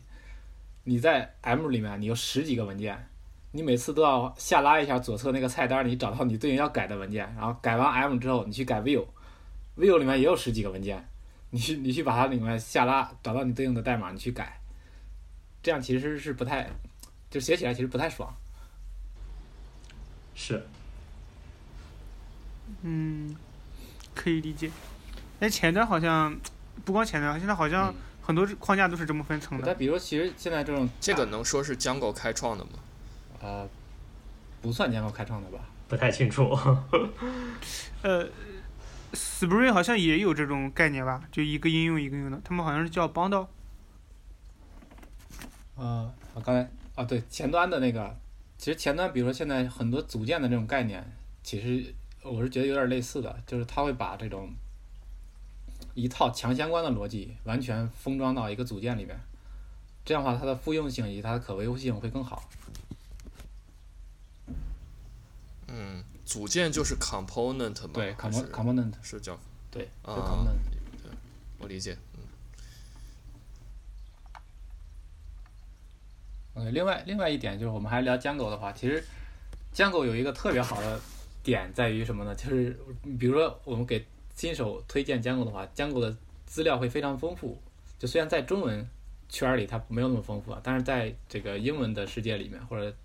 [0.83, 3.07] 你在 M 里面你有十几个文件，
[3.51, 11.03] 你每次都要下拉一下左侧那个菜单，你找到你对应要改的文件，然后改完 M 之后，你去改 view，view 里面也有十几个文件，
[11.51, 14.59] 你去你去把它里面下拉，找到你对应的代码，你去改，
[15.61, 16.69] 这样其实是不太，
[17.29, 18.33] 就写起来其实不太爽。
[20.33, 20.65] 是。
[22.81, 23.35] 嗯，
[24.15, 24.71] 可以理解。
[25.41, 26.39] 哎，前端好像
[26.85, 29.63] 不光前端，现在好像嗯很多框架都是这么分层的。
[29.67, 32.71] 但比如其实现在这种这个能说是 Django 开创的吗？
[33.41, 33.67] 呃
[34.61, 35.59] 不算 Django 开创的吧？
[35.89, 36.57] 不太清楚。
[38.03, 38.25] 呃
[39.13, 43.47] ，Spring 好像也有这种概念吧，就一个应用一个应用的，他们好像是叫 bundle。
[45.75, 48.15] 呃，我刚才啊，对前端的那个，
[48.57, 51.03] 其实前端比如说现在很多组件的这种概念，
[51.41, 51.93] 其实
[52.23, 54.53] 我是觉得有点类似的，就是它会把这种
[55.95, 59.19] 一套强相关的逻辑完全封装到一个组件里面，
[60.05, 62.47] 这样的话它的复用性以及它的可维护性会更好。
[65.67, 67.89] 嗯，组件就是 component 嘛？
[67.91, 69.37] 对，component component 是叫
[69.69, 70.55] 对，就啊 component。
[71.59, 71.97] 我理解。
[72.15, 72.23] 嗯
[76.55, 79.03] 嗯，另外另外一点就是，我们还聊 Django 的话，其实
[79.75, 80.97] Django 有一个特别好的
[81.43, 82.33] 点在于什么呢？
[82.33, 82.79] 就是
[83.19, 86.15] 比如说我们给新手推荐 Django 的话，Django 的
[86.45, 87.61] 资料会非常丰富。
[87.99, 88.87] 就虽然在中文
[89.27, 92.95] 圈儿里它没有那么丰富啊，但是在这个英文的世界里面，或者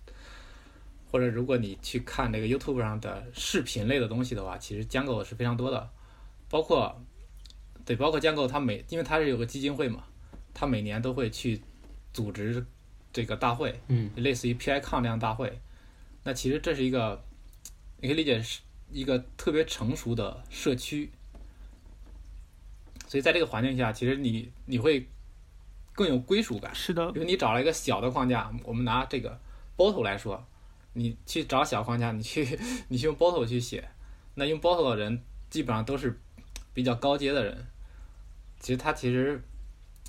[1.17, 5.89] 或者如果你去看那个 YouTube 上的视频类的东西的话，其实 Django 是非常多的，
[6.47, 6.95] 包括
[7.83, 10.03] 对，包括 Django 它每因为它是有个基金会嘛，
[10.53, 11.59] 它每年都会去
[12.13, 12.63] 组织
[13.11, 15.59] 这个大会，嗯，类似于 PICon 那样大会。
[16.23, 17.19] 那其实这是一个，
[17.99, 18.61] 你可以理解是
[18.91, 21.09] 一个特别成熟的社区。
[23.07, 25.07] 所以在这个环境下，其实你你会
[25.93, 28.53] 更有归属感，是的因，为你找了一个小的框架。
[28.63, 29.39] 我们拿这个
[29.75, 30.45] Bottle 来说，
[30.97, 33.87] 你去找小框架，你去 你去用 Bottle 去写，
[34.33, 36.19] 那用 Bottle 的人基本上都是
[36.73, 37.65] 比较高阶的人。
[38.59, 39.39] 其实他其实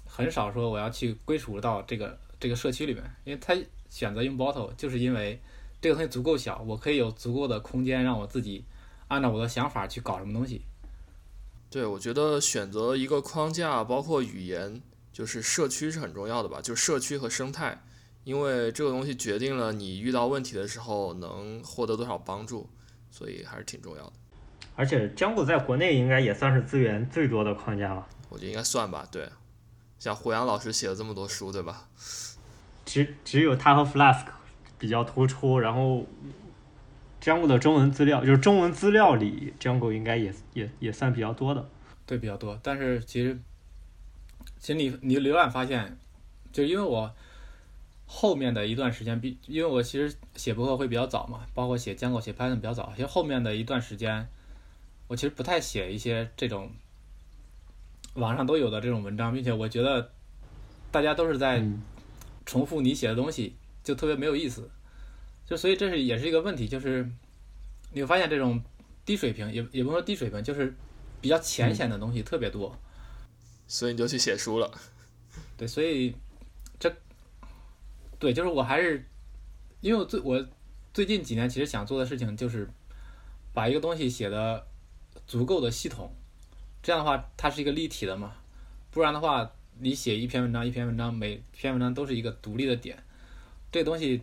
[0.07, 3.55] 很少说我要去归属到这个这个社区里面，因为他
[3.91, 5.39] 选择用 Bottle 就是因为
[5.81, 8.65] 这个东西足够小，我可以有足够的空间让我自己
[9.09, 10.63] 按照我的想法去搞什么东西。
[11.71, 14.81] 对，我觉得选择一个框架，包括语言，
[15.13, 17.83] 就是社区是很重要的吧，就社区和生态，
[18.29, 22.69] 因为这个东西决定了你遇到问题的时候能获得多少帮助，
[23.11, 24.13] 所以还是挺重要的。
[24.77, 28.07] 而且 Django 在国内应该也算是资源最多的框架了。
[28.29, 29.27] 我觉得应该算吧，对。
[29.99, 31.89] 像胡杨老师写了这么多书，对吧？
[32.85, 34.27] 只只有他和 Flask
[34.79, 36.05] 比较突出，然后
[37.23, 41.67] Django 的中文资料就是中文资料里 Django 应该也也也算比较多的。
[42.05, 42.61] 对，比较多。
[42.63, 43.41] 但是其实，
[44.59, 45.99] 其实你你浏览发现，
[46.53, 47.11] 就因为我
[48.11, 52.91] 后面的一段时间，比因为我其实写博客会比较早嘛，包括写 Django、写 Python 比较早。
[52.97, 54.27] 其实后面的一段时间，
[55.07, 56.73] 我其实不太写一些这种
[58.15, 60.11] 网上都有的这种文章，并且我觉得
[60.91, 61.83] 大家都是在嗯
[62.47, 63.55] 重复你写的东西，
[63.85, 64.71] 就特别没有意思。
[65.47, 67.07] 就所以这是也是一个问题，就是
[67.93, 68.63] 你会发现这种
[69.05, 70.75] 低水平，也也不能说低水平，就是
[71.21, 72.75] 比较浅显的东西特别多。
[73.67, 74.71] 所以你就去写书了。
[75.59, 76.17] 对，所以这
[78.19, 79.05] 对就是我还是
[79.81, 80.45] 因为我最我
[80.93, 82.69] 最近几年其实想做的事情就是
[83.53, 84.67] 把一个东西写的
[85.27, 86.13] 足够的系统，
[86.83, 88.33] 这样的话它是一个立体的嘛，
[88.91, 92.99] 不然的话你写一篇文章一篇文章每篇文章都是一个独立的点，
[93.71, 94.21] 这个东西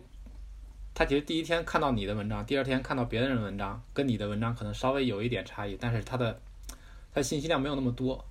[0.92, 6.38] 它其实第一天看到你的文章，第二天看到别的人的文章，跟你的文章可能稍微有一点差异，但是它的
[7.12, 8.22] 它的信息量没有那么多，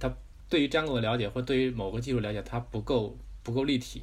[0.00, 0.10] 他
[0.48, 4.02] 对于 Django 的了解或对于某个技术了解，它不够不够立体。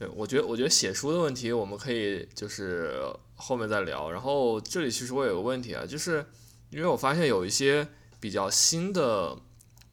[0.00, 2.98] 对，我觉得我觉得写书的问题我们可以就是
[3.36, 4.10] 后面再聊。
[4.10, 6.24] 然后这里其实我有个问题啊，就是
[6.70, 7.86] 因为我发现有一些
[8.18, 9.36] 比较新的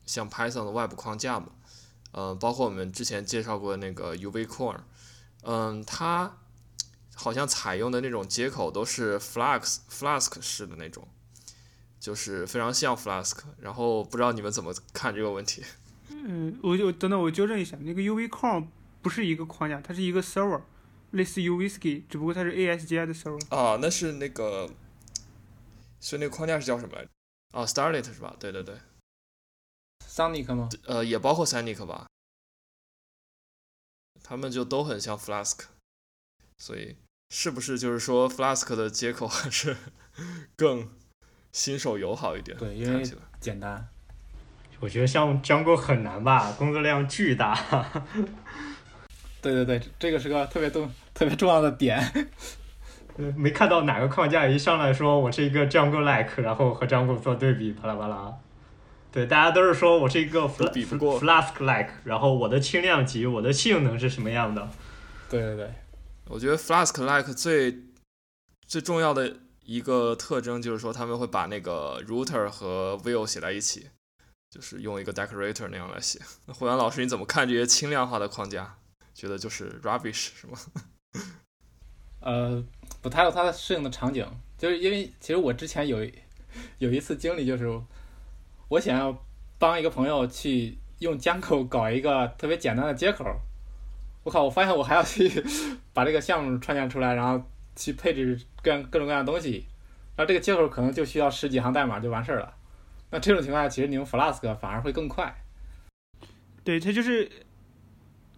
[0.05, 1.47] 像 Python 的外部框架嘛，
[2.13, 4.77] 嗯、包括我们之前介绍过那个 UVCore，
[5.43, 6.37] 嗯，它
[7.13, 11.05] 好像采用的那种接口都是 Flask Flask 式的那种，
[11.99, 13.39] 就是非常像 Flask。
[13.59, 15.65] 然后不知道你们怎么看这个问题？
[16.09, 18.67] 嗯，我就等等，我纠正一下，那个 UVCon
[19.01, 20.61] 不是一个框架，它是一个 server，
[21.11, 23.55] 类似 UVSky，只不过它是 ASGI 的 server。
[23.55, 24.69] 啊，那是那个，
[25.99, 27.09] 所以那个框架是叫什么来着？
[27.51, 28.35] 啊，Starlet 是吧？
[28.39, 28.75] 对对对
[30.05, 30.69] ，Sonic 吗？
[30.85, 32.07] 呃，也包括 Sonic 吧，
[34.23, 35.65] 他们就都很像 Flask，
[36.57, 36.97] 所以
[37.29, 39.77] 是不是就是说 Flask 的接口还是
[40.57, 40.89] 更
[41.53, 42.57] 新手友好一点？
[42.57, 43.03] 对因为
[43.39, 43.87] 简单。
[44.79, 47.55] 我觉得像 Django 很难吧，工作量巨大。
[49.41, 51.99] 对对对，这个是个特别重特别重要的点。
[53.17, 58.33] 呃 没看到哪个框架一上来说我是一个 Django like，然后和 Django 做对比，巴拉巴拉。
[59.11, 64.69] 对，大家都是说我是一个 Fla- 比不过 Flask like，然后我的轻量级、我的性能是什么样的？
[65.29, 65.73] 对对对，
[66.27, 67.75] 我觉得 Flask like 最
[68.67, 73.89] 最重要的一个特征就是说他们会把那个 router 和 View 写在一起，
[74.51, 76.19] 就是用一个 decorator 那样来写。
[76.45, 78.76] 那 胡杨老师你怎么看这些轻量化的框架？
[79.17, 80.59] 觉得就是 rubbish 是吗？
[82.19, 82.63] 呃，
[83.01, 84.23] 不，太有它的适应的场景，
[84.59, 86.07] 就是因为其实我之前有
[86.77, 87.67] 有一次经历，就是
[88.69, 89.25] 我想要
[89.57, 93.25] 帮一个朋友去用 Django 搞一个特别简单的接口，
[94.23, 95.43] 我靠，我发现我还要去
[95.93, 97.43] 把这个项目创建出来，然后
[97.75, 99.65] 去配置各样各种各样的东西，
[100.15, 102.53] 然后这个接口可能就需要十几行代码就完事儿了。
[103.09, 105.35] 那这种情况下，其实你用 Flask 反而会更快。
[106.63, 107.31] 对，它就是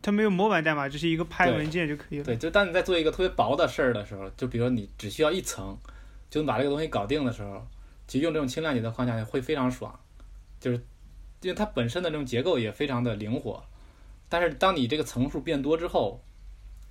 [0.02, 2.24] 它没有模板代码，只是一个拍文件就可以了。
[2.24, 5.78] 对，就当你在做一个特别薄的事儿的时候，就比如你只需要一层
[6.30, 7.66] 就能把这个东西搞定的时候，
[8.08, 10.00] 其实用这种轻量级的框架会非常爽，
[10.60, 10.78] 就是
[11.42, 13.64] 因为它本身的这种结构也非常的灵活。
[14.30, 16.24] 但是当你这个层数变多之后，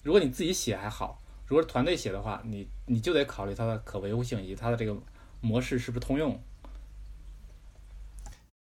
[0.03, 4.97] 如果你自己写还好，如果是团队写的话，你你就得考虑它的可维护性以及它的这个
[5.41, 6.41] 模式是不是通用。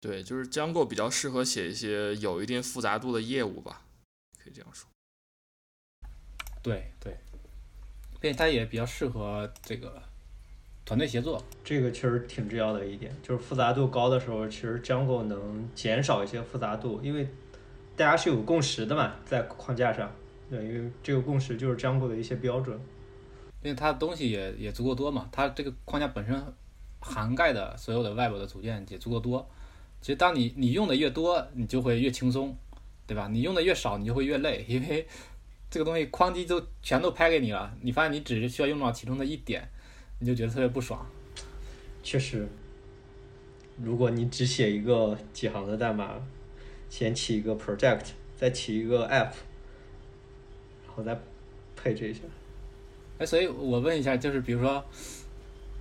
[0.02, 3.84] 对，就是 Django 比较适合写一些有一定复杂度的业务吧，
[4.44, 4.90] 可以这样说。
[6.62, 7.16] 对对，
[8.20, 10.02] 并且它也比较适合这个
[10.86, 11.42] 团队协作。
[11.64, 17.28] 这个确实挺重要的一点，就是复杂度高的时候，其实 Django 能减少一些复杂度，因为
[17.96, 20.14] 大家是有共识的嘛，在框架上，
[20.50, 22.80] 对，因为这个共识就是 Django 的一些标准。
[23.62, 26.42] 因为它的东西也也足够多嘛，它这个框架本身
[27.00, 29.50] 涵盖的所有的 Web 的组件也足够多。
[30.02, 32.58] 其实当你你用的越多，你就会越轻松，
[33.06, 33.28] 对吧？
[33.32, 35.08] 你用的越少，你就会越累，因为
[35.70, 39.68] 这个东西框机都全都拍给你了，你发现你只是需要用到其中的一点，
[40.20, 41.06] 你就觉得特别不爽。
[42.04, 42.48] 确实，
[43.82, 46.16] 如果你只写一个几行的代码，
[46.90, 49.32] 先起一个 project，再起一个 app，
[50.86, 51.20] 然后再
[51.76, 52.22] 配置一下。
[53.18, 54.84] 哎，所以我问一下，就是比如说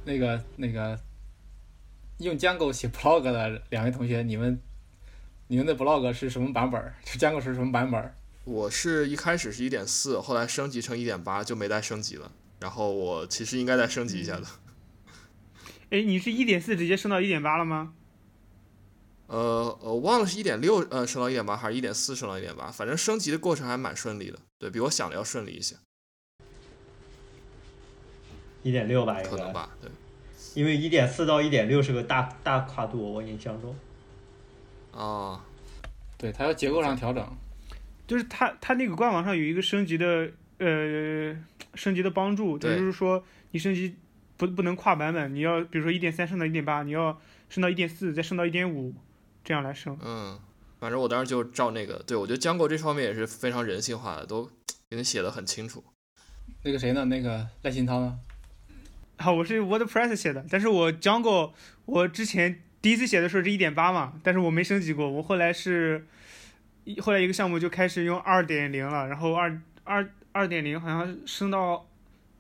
[0.04, 0.98] 那个那个
[2.18, 4.58] 用 Django 写 blog 的两位同学，你们
[5.52, 6.94] 你们的 blog 是什么版本儿？
[7.04, 8.16] 就 Django 是什么版本儿？
[8.44, 12.32] 我是一开始是一点四，后来升级成一点八，就没再升级了。
[12.60, 14.46] 然后我其实应该再升级一下的。
[15.90, 17.92] 哎，你是一点四直接升到一点八了吗？
[19.26, 25.76] 呃，我忘了是一点六呃升到一点八，还是一点四升到一点八，反正升级的过程还蛮顺利的，对比我想的要顺利一些，
[28.62, 29.90] 一点六吧，可能吧，对。
[30.54, 33.76] 因为一点四到一点六是个大大跨度，我印象中。
[34.92, 35.44] 啊，
[36.18, 37.26] 对，它要结构上调整。
[38.06, 41.34] 就是它它那个官网上有一个升级的呃
[41.74, 43.94] 升级的帮助，也就是说你升级
[44.36, 47.18] 不不能跨版本，你要比如说一点三升到一点八，你要
[47.48, 48.94] 升到一点四，再升到一点五，
[49.42, 49.96] 这样来升。
[50.02, 50.38] 嗯，
[50.78, 54.50] 反正我当时就照那个，对我觉得江国这方面也是非常人性化的，都
[54.90, 55.82] 给你写的很清楚。
[56.64, 57.04] 那个谁呢？
[57.06, 58.18] 那个赖新涛呢？
[59.16, 61.52] 啊，我是 WordPress 写的，但是我 Django
[61.86, 66.04] 我之前第一次写的时候是一点八嘛，但是我没升级过，我后来是，
[66.82, 71.86] 一后来一个项目就开始用二点零了，然后二二二点零好像升到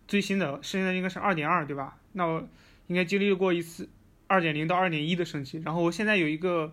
[0.08, 1.96] 最新的，现在应该是二点二对吧？
[2.12, 2.46] 那我
[2.88, 3.88] 应该经历过一次
[4.26, 6.72] 二点零到二点一的升级，然后我现在有一个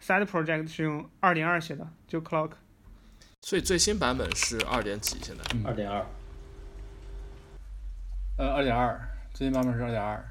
[0.00, 2.52] side project 是用二点二写的，就 Clock。
[3.42, 6.06] 所以最新版本是二点几，现在二点二，
[8.38, 9.00] 呃，二点二，
[9.34, 10.24] 最新版本是二点二。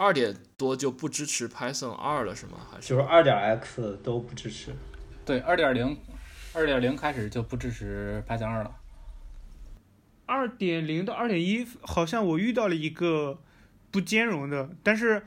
[0.00, 2.52] 二点多就不支持 Python 二了是吗？
[2.72, 4.74] 还是就是二点 x 都不支持。
[5.26, 5.94] 对，二点零，
[6.54, 8.74] 二点零开始就不支持 Python 二了。
[10.24, 13.40] 二点零到二点一，好像我遇到了一个
[13.90, 15.22] 不兼容的，但是，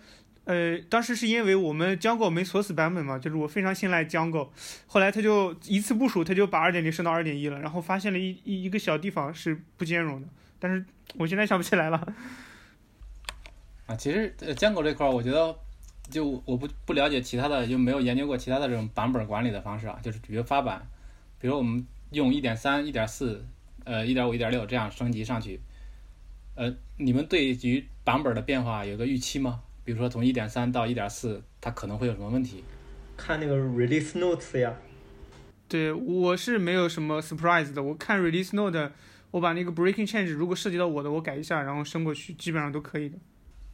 [0.45, 4.49] 呃，当时是因为我们 Django 没锁死版本嘛，就是我非常信赖 Django，
[4.87, 10.83] 后来他就一次部署，他就把二点零升到二点一了，然后发现了一一一个小地方是不兼容的，但是
[11.19, 12.15] 我现在想不起来了。
[13.85, 15.55] 啊，其实呃，Django 这块儿，我觉得
[16.09, 19.99] 就我不不了解其他的，就没有研究过其他的这种版本管理的方式啊。
[20.01, 20.87] 就是比如发版，
[21.39, 23.45] 比如我们用一点三、一点四、
[23.83, 25.59] 呃一点五、一点六这样升级上去，
[26.55, 29.61] 呃，你们对于版本的变化有个预期吗？
[29.83, 32.63] 比如说从一点三到一点四，它可能会有什么问题？
[33.17, 34.73] 看那个 release notes 呀，
[35.67, 38.91] 对，我是没有什么 surprise 的，我看 release note，
[39.31, 43.17] 我把那个 breaking change 如果涉及到我的，我改一下，然后升过去，基本上都可以的。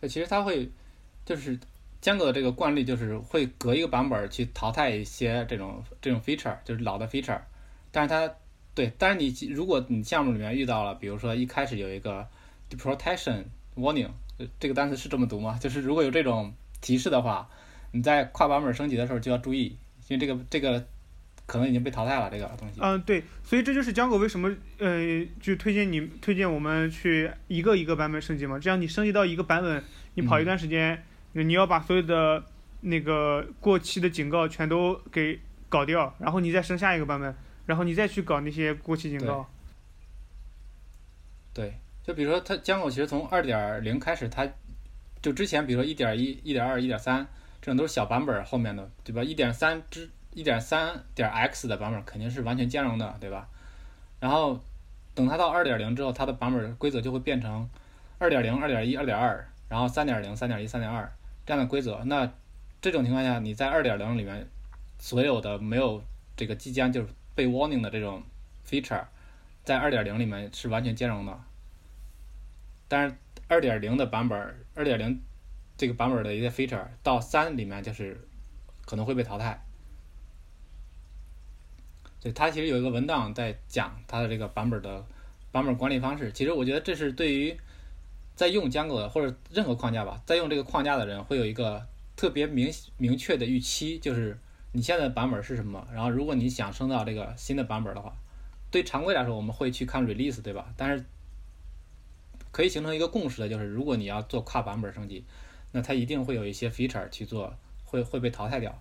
[0.08, 0.70] 其实它会
[1.26, 1.60] 就是
[2.02, 7.42] Django 的这个惯例，就是会隔一个版本去淘汰一些这种这种 feature，就是老的 feature。
[7.92, 8.34] 但是它
[8.74, 12.26] 对，但是你如果你项目里面遇到了，比如说一开始有一个
[12.70, 13.44] deprotection
[13.76, 14.10] warning，
[14.60, 15.58] 这个单词是这么读吗？
[15.62, 17.50] 就是如果有这种提示的话，
[17.92, 19.76] 你在跨版本升级的时候就要注意，
[20.08, 20.86] 因为这个这个
[21.50, 22.80] 可能已经被淘汰了这个东西。
[22.80, 29.84] 嗯，对，所以这就是 Django 为什么呃，就推荐你推荐我们去一个一个版本升级嘛，这样你升级到一个版本，
[30.14, 32.44] 你跑一段时间，你要把所有的
[32.82, 37.36] 那个过期的警告全都给搞掉，然后你再升下一个版本，
[37.66, 39.50] 然后你再去搞那些过期警告。
[41.52, 41.74] 对，
[42.04, 44.48] 就比如说它 Django 其实从二点零开始，它
[45.22, 47.26] 就之前比如说一点一、一点二、一点三
[47.60, 49.24] 这种都是小版本后面的，对吧？
[49.24, 53.48] 一点三之一点三点 x 的版本肯定是完全兼容的，对吧？
[54.20, 54.64] 然后
[55.16, 57.68] 等它到二点零之后，它的版本规则就会变成
[58.18, 61.12] 二点零、二点一、二点二，然后三点零、三点一、三点二
[61.46, 62.04] 这样的规则。
[62.06, 62.32] 那
[62.82, 64.48] 这种情况下，你在二点零里面
[65.00, 66.04] 所有的没有
[66.38, 68.22] 这个即将就是被 warning 的这种
[68.68, 69.04] feature，
[69.64, 71.40] 在二点零里面是完全兼容的。
[72.88, 73.16] 但是
[73.48, 74.38] 二点零的版本，
[74.76, 75.22] 二点零
[75.78, 78.28] 这个版本的一些 feature 到三里面就是
[78.86, 79.62] 可能会被淘汰。
[82.22, 85.06] 对，它其实有一个文档在讲它的这个版本的
[85.52, 86.32] 版本管理方式。
[86.32, 87.58] 其实我觉得这是对于
[88.36, 94.38] 在用 Django 的或者任何框架吧，在用这个框架的人会有一个特别明明确的预期，就是
[94.74, 95.88] 你现在的版本是什么。
[95.94, 98.14] 然后如果你想升到这个新的版本的话，
[98.70, 100.74] 对常规来说我们会去看 release，对吧？
[100.76, 101.06] 但是
[102.52, 105.24] 可以形成一个共识的，就是如果你要做跨版本升级，
[105.72, 107.56] 那它一定会有一些 feature 去做，
[107.86, 108.78] 会会被淘汰掉。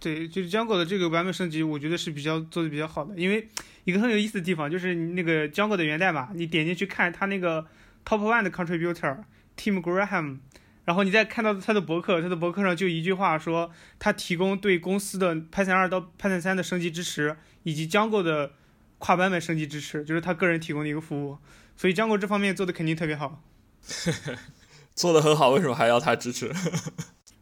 [0.00, 3.14] 对，就是 Django 的这个版本升级，我觉得是比较做的比较好的。
[3.16, 3.46] 因为
[3.84, 7.66] 一个很有意思的地方，就是那个 Django 的源代码，你点进去看它那个
[8.04, 9.18] Top One 的 Contributor
[9.58, 10.38] Tim Graham，
[10.86, 18.54] 然后你再看到他的博客，他的博客上就一句话说，他提供对公司的 Python 二到 Python 三的升级支持，以及 Django 的
[18.96, 21.36] 跨版本升级支持，就是他个人提供的一个服务。
[21.76, 23.42] 所以 Django 这方面做的肯定特别好。
[24.96, 26.50] 做的很好，为什么还要他支持？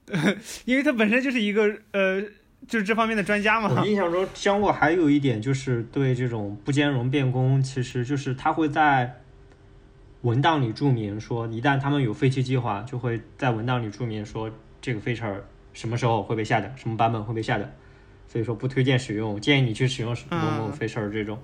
[0.65, 2.25] 因为它本身就是一个呃。
[2.67, 3.81] 就是这方面的专家嘛。
[3.81, 9.21] 我印象中，Django 还有一点就是对这种不兼容变更，其实就是他会在
[10.23, 14.51] 文档里注明说，一旦他们有废弃计划，就会在文档里注明说
[14.81, 15.41] 这个 feature
[15.73, 17.69] 什么时候会被下掉，什么版本会被下掉。
[18.27, 21.39] 所以说不推荐使用，建议你去使用某某 feature 这种。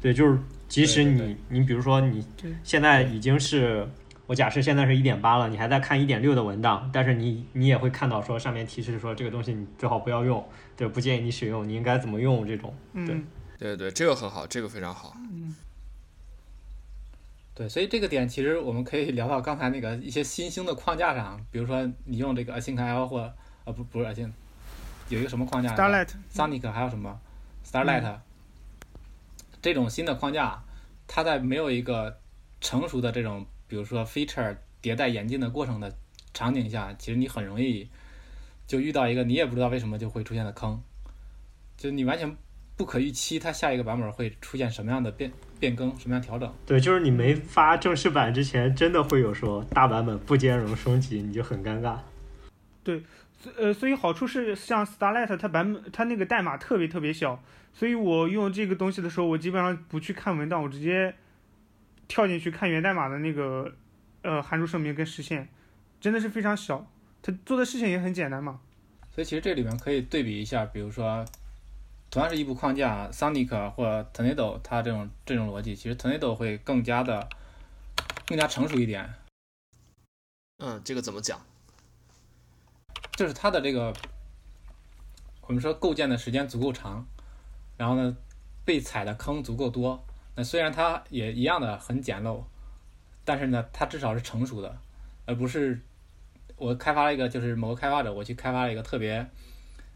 [0.00, 0.38] 对，就是
[0.68, 2.24] 即使你你比如说你
[2.62, 3.88] 现在已经是。
[4.26, 10.44] 我假设现在是一点八了，你还在看一点六的文档，但是你你也会看到说上面提示说这个东西你最好不要用，
[10.76, 13.20] 对，不建议你使用，你应该怎么用这种，对，
[13.56, 15.54] 对对，这个很好，这个非常好，嗯，
[17.54, 23.32] 对，所以这个点其实我们可以聊到刚才那个一些新兴的框架上，比如说你用这个 asyncl 或
[23.64, 24.32] 呃不不是 async，
[25.08, 27.20] 有一个什么框架？Starlight、Sonic 还有什么
[27.64, 28.18] ？Starlight
[29.62, 30.64] 这种新的框架，
[31.06, 32.18] 它在没有一个
[32.60, 33.46] 成熟的这种。
[33.68, 35.92] 比如说，feature 迭代演进的过程的
[36.32, 37.88] 场景下，其实你很容易
[38.66, 40.80] 就遇到一个你也不知道为什么就会出现的坑，
[41.76, 42.36] 就你完全
[42.76, 46.52] 不可预期它下一个版本会出现什么样的变变更、什么样调整。
[46.64, 51.98] 对，就是你没发正式版之前，真的会有说大版本不兼容升级，你就很尴尬。
[52.84, 53.02] 对，
[53.56, 57.42] 呃，所以好处是像 Starlight 它版本它那个代码特别特别小，
[57.72, 61.14] 所以我用这个东西的时候，我基本上不去看文档，我直接。
[62.08, 63.72] 跳进去看源代码的那个，
[64.22, 65.48] 呃，函数声明跟实现，
[66.00, 66.86] 真的是非常小。
[67.22, 68.60] 它做的事情也很简单嘛。
[69.12, 71.24] 所以其实这里面可以对比一下，比如说，
[72.10, 77.28] 同样是一步框架，Sonic 或 Tornado，它这种这种逻辑，其实 Tornado 会更加的
[78.26, 79.14] 更加成熟一点。
[80.58, 81.40] 嗯，这个怎么讲？
[83.16, 83.92] 就是它的这个，
[85.46, 87.06] 我们说构建的时间足够长，
[87.76, 88.16] 然后呢，
[88.64, 90.04] 被踩的坑足够多。
[90.36, 92.40] 那虽然它也一样的很简陋，
[93.24, 94.78] 但是呢，它至少是成熟的，
[95.24, 95.80] 而不是
[96.56, 99.28] 我开发了一个就是某个开发者我去开发了一个特别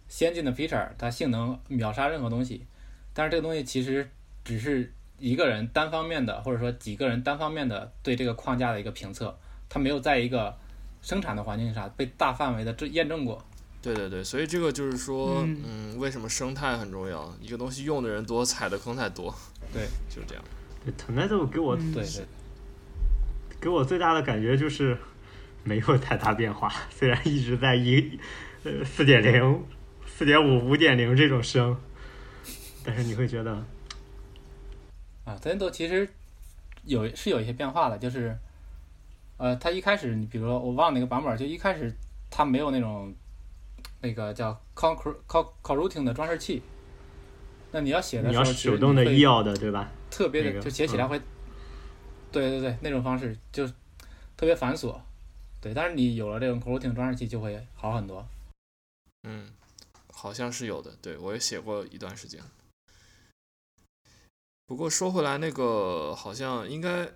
[0.08, 2.66] 先进的 feature，它性能秒杀任何东西，
[3.14, 4.10] 但是这个东西其实
[4.42, 9.38] 只是一个人单方面的或者说几个人单方面的对这个框架的一个评测，
[9.68, 10.56] 它没有在一个
[11.02, 13.44] 生产的环境下被大范围的这验证过。
[13.82, 17.34] 对对对，所以这个就是说，嗯，为什么生态很重要？
[17.40, 19.34] 一个东西用的人多，踩的坑太多。
[19.72, 20.44] 对，就是这样。
[20.84, 22.26] 对，Tornado 给我对对，
[23.60, 24.96] 给我最大的感觉就是
[25.64, 28.18] 没有太大变化，虽然一直在一
[28.64, 29.64] 呃四点零、
[30.06, 31.76] 四点五、五点零这种升，
[32.84, 33.64] 但是你会觉得
[35.24, 36.08] 啊，Tornado 其实
[36.84, 38.36] 有是有一些变化的，就是
[39.36, 41.94] 呃，它一开始你比如说我忘了哪个版本，就一开始
[42.30, 43.14] 它没有那种。
[44.02, 44.96] 那个叫 con
[45.28, 46.62] con coroutine 的装饰器，
[47.72, 49.90] 那你要写的时候，手动的、医药的，对吧？
[50.10, 51.20] 特别的，就写起来会，
[52.32, 53.66] 对对对，那种方式就
[54.36, 55.00] 特别繁琐，
[55.60, 55.72] 对。
[55.72, 58.26] 但是你有了这种 coroutine 装饰器，就会好很多。
[59.22, 59.50] 嗯，
[60.12, 62.42] 好像是有的，对我也写过一段时间。
[64.66, 67.08] 不过说回来，那个好像应该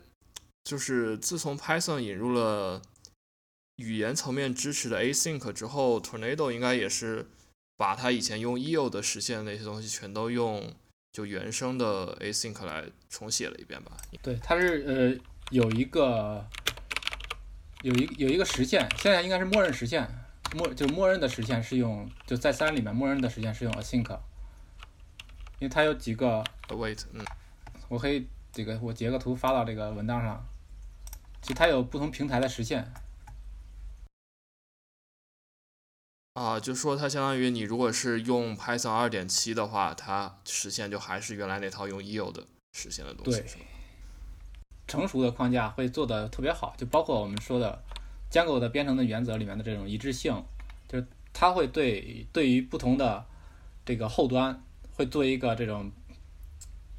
[0.64, 2.82] 就是自从 Python 引入了。
[3.78, 7.26] 语言层面支持的 async 之后，Tornado 应该也是
[7.77, 10.72] 把它以前用 EO 的实现那些东西全都用
[11.12, 13.93] 就原生的 async 来重写了一遍吧？
[14.22, 16.45] 对，它是呃有一个
[17.83, 20.09] 有一有一个实现，现在应该是默认实现，
[20.57, 24.11] 默就默认的实现是用就在三里面默认的实现是用 async，
[25.59, 27.25] 因为它有几个，await，嗯，
[27.89, 30.47] 我可以这个我截个图发到这个文档上，
[31.43, 32.93] 其实它有不同平台的实现，
[36.35, 43.62] 啊，就说它相当于你如果是用 Python 二点七的话，它实现就还是原来那套用 EO 的实现的东西，对是吧？
[44.89, 47.80] 成熟的框架会做的特别好，就包括我们说的
[48.32, 50.43] Django 的编程的原则里面的这种一致性，
[50.89, 53.24] 就是它会对对于不同的
[53.87, 54.61] 这个后端
[54.97, 55.89] 会做一个这种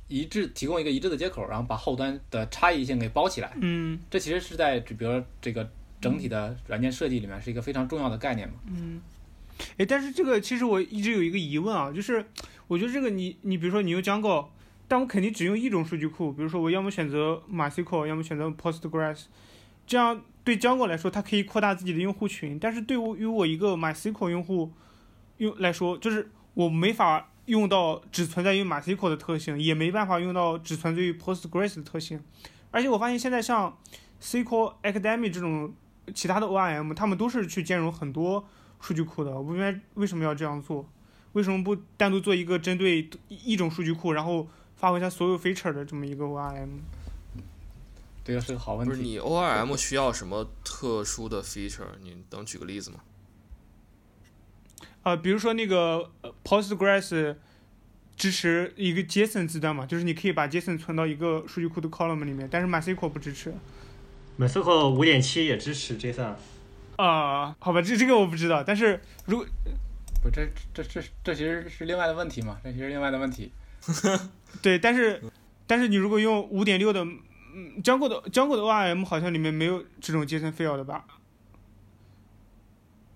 [0.08, 3.52] 一致，提供一个一致的接口，然后把后端的差异性给包起来。
[3.60, 5.70] 嗯这其实是在比如说这个
[6.00, 8.54] 整体的软件设计里面是一个非常重要的概念嘛。
[8.68, 9.02] 嗯。
[9.78, 12.26] 哎，但是这个其实我一直有一个疑问啊，就是
[12.68, 14.48] 我觉得这个你你比如说你用 Django，
[14.88, 19.24] 但我肯定只用一种数据库，比如说我要么选择 MySQL，要么选择 Postgres，
[19.88, 24.72] 这样对 Django 来说，它可以扩大自己的用户群，但是对于我一个 MySQL 用户
[25.38, 32.22] 用来说，就是我没法用到只存在于 MySQL 的特性，也没办法用到只存在于 Postgres 的特性，
[32.72, 33.78] 而且我发现现在像
[34.22, 35.74] SQL Academy 这种
[36.14, 38.48] 其他的 ORM，他们都是去兼容很多
[38.86, 40.88] 数据库的，我不明白为什么要这样做，
[41.34, 46.70] 为什么不单独做一个针对一一种数据库，然后发挥它所有 feature 的这么一个 ORM？
[48.24, 48.90] 这个是个好问题。
[48.92, 51.88] 不是你 ORM 需要什么特殊的 feature？
[52.04, 53.00] 你能举个例子吗？
[55.04, 57.36] 呃，比如说那个呃 Postgres
[58.16, 63.54] 支持一个 JSON 字段嘛，就是你可以把 JSON 存到一个数据库的 column 里面，但是 MySQL 不支持。
[64.40, 66.36] MySQL 五点七也支持 JSON，
[66.98, 69.46] 啊、好吧，这这个我不知道，但是如果
[70.24, 73.52] 不，这这这这其实是另外的问题嘛，这其实是另外的问题。
[74.62, 75.22] 对，但是
[75.68, 81.06] 但是你如果用五点六的，嗯，Django 的 Django 的 ORM 好像里面没有这种 JSON field 的吧？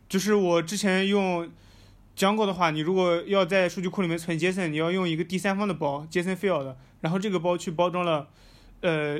[0.07, 1.49] 就是我之前用
[2.15, 8.27] Django 的话，你如果要在数据库里面存 JSON，你要用一个第三方的包 JSON field，然后这个包去包装了，
[8.81, 9.19] 呃，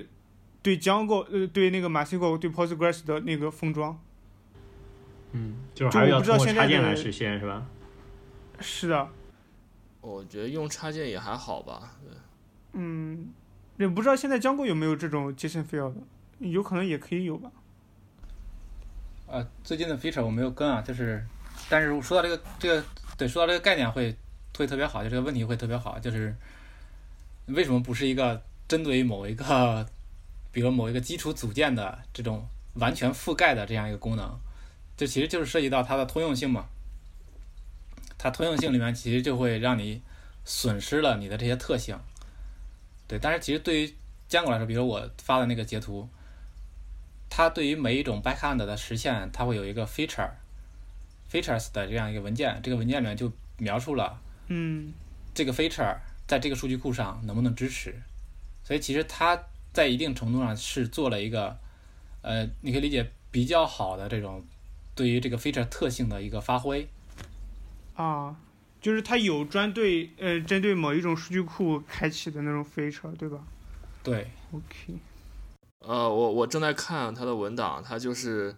[0.62, 4.00] 对 Django 呃对那个 MySQL 对 Postgres 的那个封装。
[5.32, 7.66] 嗯，就是还是要就我不知道通过现在插件来实现是吧？
[8.60, 9.08] 是的，
[10.02, 11.96] 我觉得用插件也还好吧。
[12.74, 13.30] 嗯，
[13.78, 15.94] 也不知道现在 Django 有没有这种 JSON field，
[16.40, 17.52] 有可能也可以有吧。
[19.28, 21.24] 呃，最近的 feature 我没有跟啊，就是，
[21.70, 22.84] 但是说到这个这个，
[23.18, 24.16] 对，说到这个概念会
[24.58, 26.36] 会特别好，就这个问题会特别好，就是
[27.46, 29.86] 为什么不是一个针对于某一个，
[30.52, 34.40] 比如某一个基础组件的这种完全覆盖的这样一个功能？
[35.00, 36.66] 这其实就是涉及到它的通用性嘛。
[38.18, 40.02] 它通用性里面其实就会让你
[40.44, 41.98] 损失了你的这些特性。
[43.08, 43.96] 对，但是其实对于
[44.30, 46.10] Django 来说，比如我发的那个截图，
[47.30, 50.32] 它对于每一种 backend 的实现，它会有一个 feature
[51.32, 54.92] features 的这样一个文件，这个文件里面就描述了嗯
[55.34, 55.96] 这个 feature
[56.28, 57.96] 在这个数据库上能不能支持。
[58.66, 59.42] 所以其实它
[59.72, 61.58] 在一定程度上是做了一个，
[62.22, 64.46] 呃，你可以理解比较好的这种
[65.00, 66.90] 对于这个 feature 特性的一个发挥。
[67.96, 68.36] 啊，
[68.82, 73.48] 就是它有专对呃针对某一种数据库开启的那种 feature，对吧
[74.04, 75.00] 对，？OK，
[75.80, 78.54] 呃，我我正在看它的文档，它就是，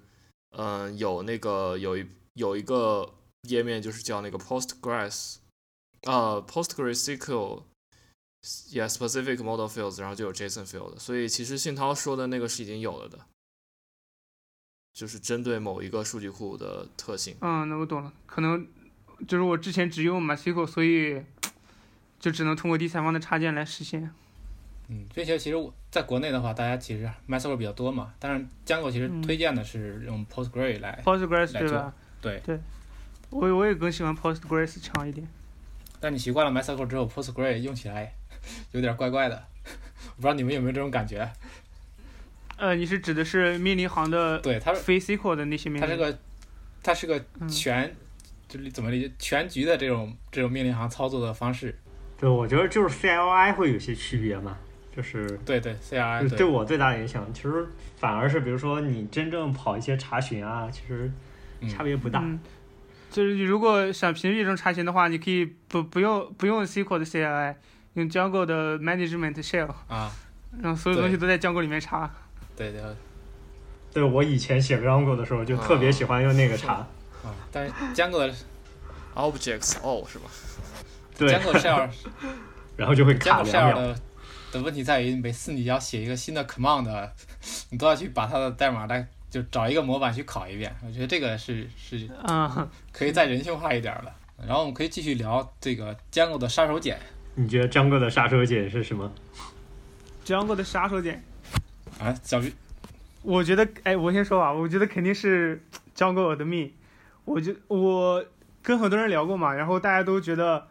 [0.58, 3.14] 嗯、有那个有一有一个
[3.48, 5.36] 页面就是叫那个 Postgres，
[6.08, 7.66] 呃，PostgreSQL。
[8.74, 13.20] Yeah, specific model fields，然后就有 JSON field，所以其实信涛说的那个是已经有了的，
[14.94, 17.36] 就是针对某一个数据库的特性。
[17.42, 18.68] 嗯，那我懂了，可能
[19.28, 21.22] 就是我之前只用 MySQL，所以
[22.20, 24.12] 就只能通过第三方的插件来实现。
[24.90, 31.94] 嗯，并且其实我在国内的话，大家其实 MySQL 比较多嘛，但是 Django 其实嗯推荐的是用，Postgres 来做对吧？
[32.22, 32.60] 对。
[33.30, 35.26] 我我也更喜欢 Postgres 强一点。
[36.02, 38.14] 但你习惯了 MySQL 之后，Postgres 用起来
[38.74, 41.32] 有点怪怪的， 我不知道你们有没有这种感觉？
[42.62, 45.88] 呃，你是指的是命令行的对，它是非 SQL 的那些命令？
[45.88, 46.20] 它是个
[46.84, 47.92] 它是个嗯全，
[48.48, 51.76] 就是怎么理解全局的这种这种命令行操作的方式。
[52.20, 54.56] 对，我觉得就是 CLI 会有些区别嘛，
[54.96, 57.66] 就是对对 CLI 对对我最大的影响，其实
[57.98, 61.12] 反而是比如说你真正跑一些查询啊，其实
[61.68, 62.20] 差别不大。
[62.22, 62.40] 嗯，
[63.10, 67.56] 就是你如果想屏蔽这种查询的话，你可以不不用不用 SQL 的 CLI，
[67.96, 70.12] 用 Django 的 Management Shell，啊，
[70.62, 72.08] 然后所有东西都在 Django 里面查。
[72.70, 72.82] 对对
[73.94, 76.74] 对我以前写 Django 的时候，就特别喜欢用那个查。
[77.24, 78.34] 啊，但是 Django 的
[79.16, 80.26] Objects all 是吧？
[81.18, 81.90] 对，Django shell
[82.78, 83.76] 然后就会卡 Django 两 shell 秒。
[83.76, 83.96] 的
[84.54, 87.10] 的问题在于，每次你要写一个新的 command，
[87.70, 90.74] 你都要去把它的代码来就找一个模板去考一遍。
[90.86, 94.14] 我觉得这个是是啊，可以再人性化一点的。
[94.46, 96.96] 然后我们可以继续聊这个 Django 的杀手锏。
[97.36, 99.12] 你觉得 Django 的杀手锏是什么
[100.26, 101.18] ？Django 的杀手锏，
[102.02, 102.52] 啊，小鱼，
[103.22, 105.62] 我觉得，哎，我先说吧，我觉得肯定是
[105.96, 106.72] Django Admin。
[107.26, 108.26] 我就我
[108.64, 110.68] 跟很多人聊过嘛，然后大家都觉得，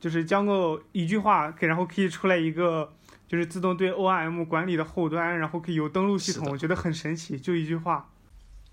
[0.00, 2.92] 就是 Django 一句话，可以然后可以出来一个，
[3.28, 8.10] 就是自动对 ORM 管理的后端，然后可以有登录系统，我觉得很神奇，就一句话。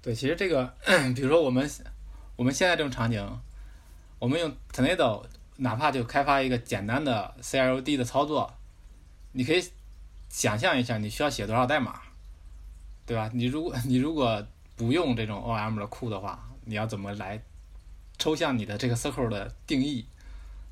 [0.02, 0.74] 对，其实这个，
[1.16, 1.70] 比如说我们
[2.36, 3.24] 我们现在这种场景，
[4.18, 5.24] 我们用 Tornado，
[5.58, 8.52] 哪怕就开发一个简单的 CLD 的操作，
[9.34, 9.64] 你可以
[10.30, 12.00] 想象一下你需要写多少代码，
[13.06, 13.30] 对吧？
[13.34, 17.42] 你如果 你如果不用这种 O M 的库的话，你要怎么来
[18.18, 20.06] 抽象你的这个 circle 的定义？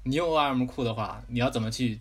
[0.03, 1.99] 你用 O M 库的话，你要怎么去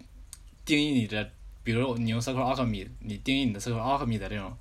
[0.64, 1.30] 定义你的？
[1.66, 4.56] 比如你用 Circle Alchemy，你定义你的 Circle Alchemy 的这种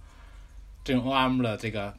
[0.84, 1.96] 这种 O M 的这个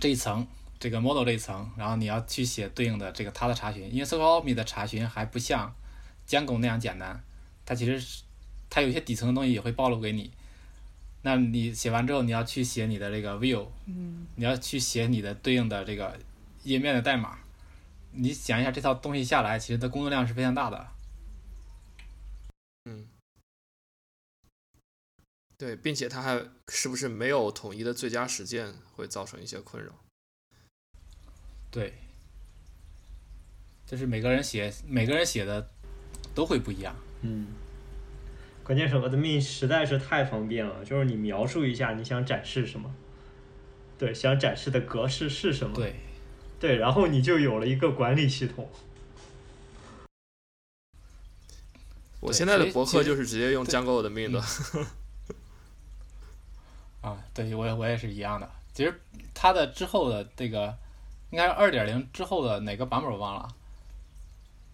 [0.00, 0.46] 这一层，
[0.80, 5.70] 这个 model 这一层，然后你要去写对应的这个它的查询，因为 Circle Alchemy 的查询还不像
[6.26, 7.22] Django 那样简单，
[7.66, 8.22] 它其实是
[8.70, 10.30] 它有一些底层的东西也会暴露给你。
[11.22, 16.18] 那你写完之后，你要去写你的这个 view，嗯，你要去写你的对应的这个
[16.62, 17.38] 页面的代码。
[18.12, 20.88] 你想一下，这套东西下来，其实的工作量是非常大的。
[22.86, 23.06] 嗯，
[25.58, 29.92] 对，并且它还是不是没有统一的最佳实践，会造成一些困扰。
[31.70, 31.92] 对，
[33.84, 35.68] 就是每个人写每个人写的
[36.34, 36.96] 都会不一样。
[37.20, 37.48] 嗯，
[38.68, 42.94] 关键是 admin 实在是太方便了，就是你描述一下你想展示什么，
[43.98, 45.94] 对，想展示的格式是什么，对，
[46.60, 48.68] 对，然后你就有了一个管理系统。
[52.20, 54.38] 我现在的博客就是直接用对 Django 的命的。
[57.00, 58.50] 啊，对我也我也是一样的。
[58.74, 59.00] 其实
[59.32, 60.76] 它的之后的这个
[61.30, 63.48] 应该是二点零之后的哪个版本我忘了。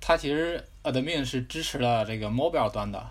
[0.01, 3.09] 它其实 admin 是支持了这个 mobile 端的，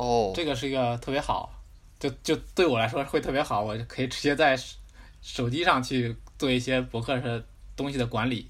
[0.00, 1.62] 哦，这个是一个特别好，
[1.98, 4.78] 就就对我来说会特别好，我就可以直接在手
[5.20, 7.44] 手机上去做一些博客的
[7.76, 8.48] 东西的管理，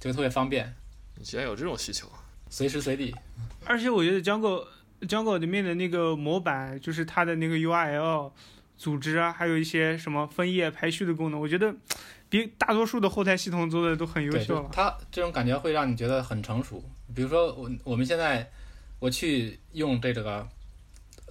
[0.00, 0.74] 就特别方便，
[1.14, 2.10] 你竟然有这种需求？
[2.48, 3.14] 随时随地。
[3.64, 4.66] 而且我觉得 Django
[5.02, 8.32] Django 里面的那个模板，就是它的那个 URL
[8.76, 11.72] 组织啊，还有一些什么分页排序的功能，我觉得
[12.28, 14.68] 比大多数的后台系统做的都很优，秀了。
[14.72, 16.82] 它这种感觉会让你觉得很成熟。
[17.14, 18.50] 比如说我我们现在
[18.98, 20.48] 我去用这个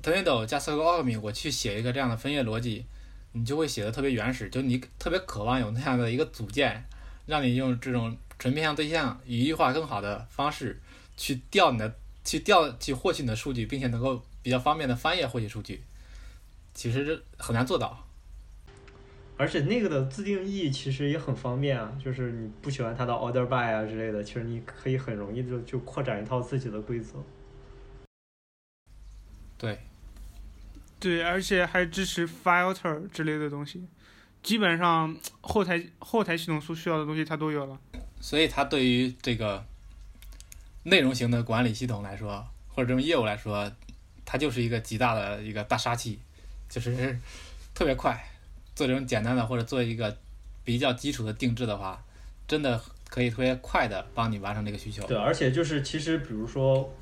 [0.01, 2.85] Tornado 加 Circle Alchemy，我去写一个这样的分页逻辑，
[3.33, 6.83] 你就会写的特别原始，就你特别渴望有那样的一个组件，
[7.25, 10.81] 让你用这种纯面向对象、语义化更好的方式
[11.17, 15.83] 去调你的、去调、去获取你的数据，并且能够比较方便的翻页获取数据，
[16.73, 18.05] 其实这很难做到。
[19.37, 27.23] 而且那个的自定义其实也很方便啊，就是你不喜欢它的 order by 啊之类的，其实你可以很容易就就扩展一套自己的规则。
[29.57, 29.79] 对，
[30.99, 33.87] 对，而且还支持 filter 之类的东西，
[34.43, 37.79] 基本上后台后台系统所需要的东西它都有了。
[38.19, 39.63] 所以它对于这个
[40.83, 43.71] 内容型的管理系统来说，或者这种业务来说，
[44.25, 46.19] 它就是一个极大的一个大杀器，
[46.67, 47.17] 就是
[47.73, 48.21] 特别快。
[48.75, 50.17] 做这种简单的或者做一个
[50.63, 52.01] 比较基础的定制的话，
[52.47, 55.05] 真的可以特别快的帮你完成这个需求。
[55.05, 56.93] 对，而且就是其实比如说，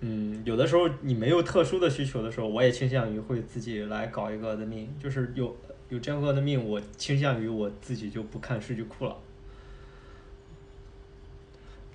[0.00, 5.54] 嗯，有的时候你没有特殊的需求的时候，我也倾向于会自己来搞一个的命，就是有
[5.90, 9.16] 有这样的命，我倾向于我自己就不看数据库了。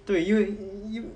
[0.05, 0.53] 对，因为
[0.87, 1.11] 因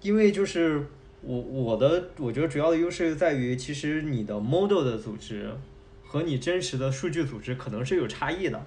[0.00, 0.86] 因为就是
[1.22, 5.50] 我我的我觉得主要的优势在于，其实你的 model 的组织
[6.04, 8.64] 和你真实的数据组织可能是有差异的。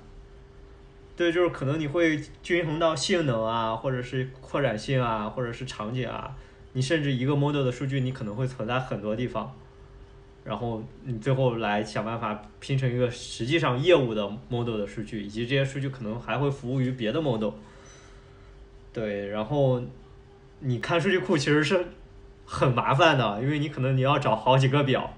[1.16, 6.36] 对，就是可能你会均衡到性能啊，或者是扩展性啊，或者是场景啊，
[6.74, 9.56] 你甚至一个 model 的数据，你可能会存在很多地方，
[10.44, 17.52] 然后你最后来想办法拼成一个实际上业务的 model 的数据，以及这些数据可能还会服务于别的 model。
[18.92, 19.82] 对，然后
[20.60, 21.86] 你看数据库其实是
[22.46, 25.14] 很麻烦的，因为你可能你要找好几个表，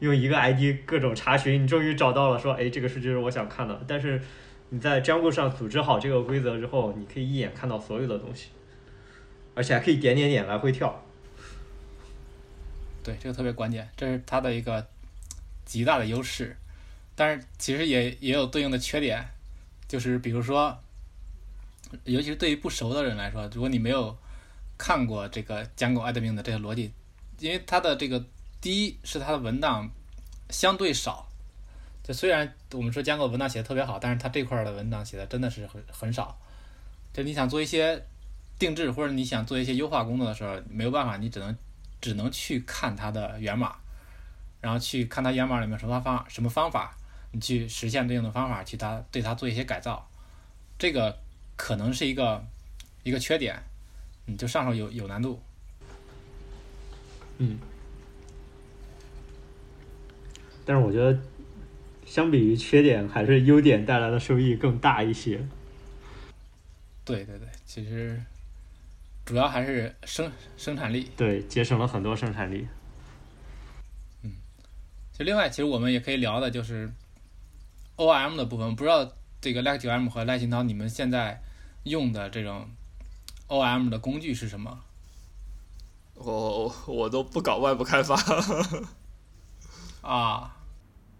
[0.00, 3.80] 用一个 ID 各种查询，你终于找到了，说，哎，这个数据是我想看的。
[3.86, 4.20] 但是
[4.70, 8.50] 你在 Django 上组织好这个规则之后，你可以一眼看到所有的东西，
[9.56, 11.02] 而且还可以点点点来回跳。
[13.02, 14.86] 对，这个特别关键，这是它的一个
[15.64, 16.56] 极大的优势，
[17.14, 19.24] 但是其实也也有对应的缺点，
[19.88, 20.76] 就是比如说，
[22.04, 24.16] 尤其是对于不熟的人来说，如果你没有
[24.76, 26.92] 看过这个 Django admin 的这个逻辑，
[27.38, 28.24] 因为它的这个
[28.60, 29.90] 第一是它的文档
[30.50, 31.28] 相对少，
[32.02, 36.38] 就虽然我们说 Django 文档写的特别好，但是它这块儿的文档写的真的是很很少。
[37.12, 38.04] 就你想做一些
[38.58, 41.56] 定制或者你想做一些优化工作的时候，没有办法，你只能
[42.00, 43.76] 只能去看它的源码，
[44.60, 46.96] 然后去看它源码里面什么方什么方法，
[47.32, 50.08] 你去实现对应的方法，去它对它做一些改造。
[50.78, 51.18] 这个
[51.56, 52.44] 可能是一个
[53.02, 53.62] 一个缺点，
[54.26, 55.40] 你就上手有有难度。
[57.38, 57.58] 嗯，
[60.64, 61.18] 但是我觉得，
[62.06, 65.46] 相比于缺点，还是优点带来的收益更大一些。
[67.04, 68.20] 对对对，其实
[69.26, 71.10] 主要还是生生产力。
[71.16, 72.66] 对，节省了很多生产力。
[74.22, 74.32] 嗯，
[75.12, 76.90] 就另外，其实我们也可以聊的就是
[77.96, 78.74] ORM 的部分。
[78.76, 81.42] 不知道这个 Lake 9M 和赖新涛，你们现在
[81.82, 82.70] 用的这种
[83.48, 84.80] ORM 的工具是什么？
[86.14, 88.14] 我我都不搞外部开发。
[90.02, 90.56] 啊，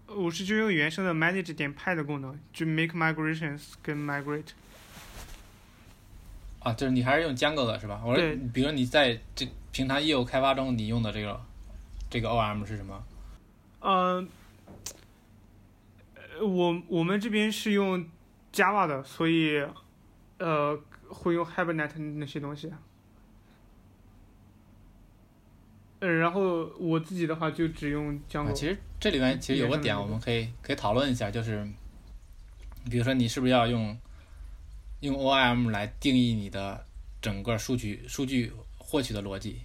[0.07, 4.51] 我是就用原生的 manage 点 py 的功能，就 make migrations 跟 migrate。
[6.67, 8.01] 啊，就是你还是用 Django 的是吧？
[8.03, 11.39] 我说，比如你在这平常业务开发中，你用的这个
[12.09, 13.03] 这个 ORM 是什么？
[13.79, 14.27] 嗯，
[16.15, 18.05] 呃我我们这边是用
[18.51, 19.65] Java 的，所以
[20.39, 20.77] 呃
[21.07, 22.69] 会用 Hibernate 那些东西。
[25.99, 28.51] 嗯，然后我自己的话就只用啊，Django。
[28.51, 31.65] 其实这里面其实有个点，我们可以可以讨论一下，就是
[32.91, 33.97] 比如说你是不是要用
[34.99, 36.85] 用 ORM 来定义你的
[37.21, 39.61] 整个数据数据获取的逻辑？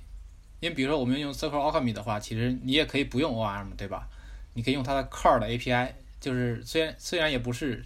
[0.60, 4.08] 因为比如说我们用 Circle Alchemy 的话，其实你也可以不用 ORM，对吧？
[4.54, 7.84] 你可以用它的 Core 的 API，就是虽然虽然也不是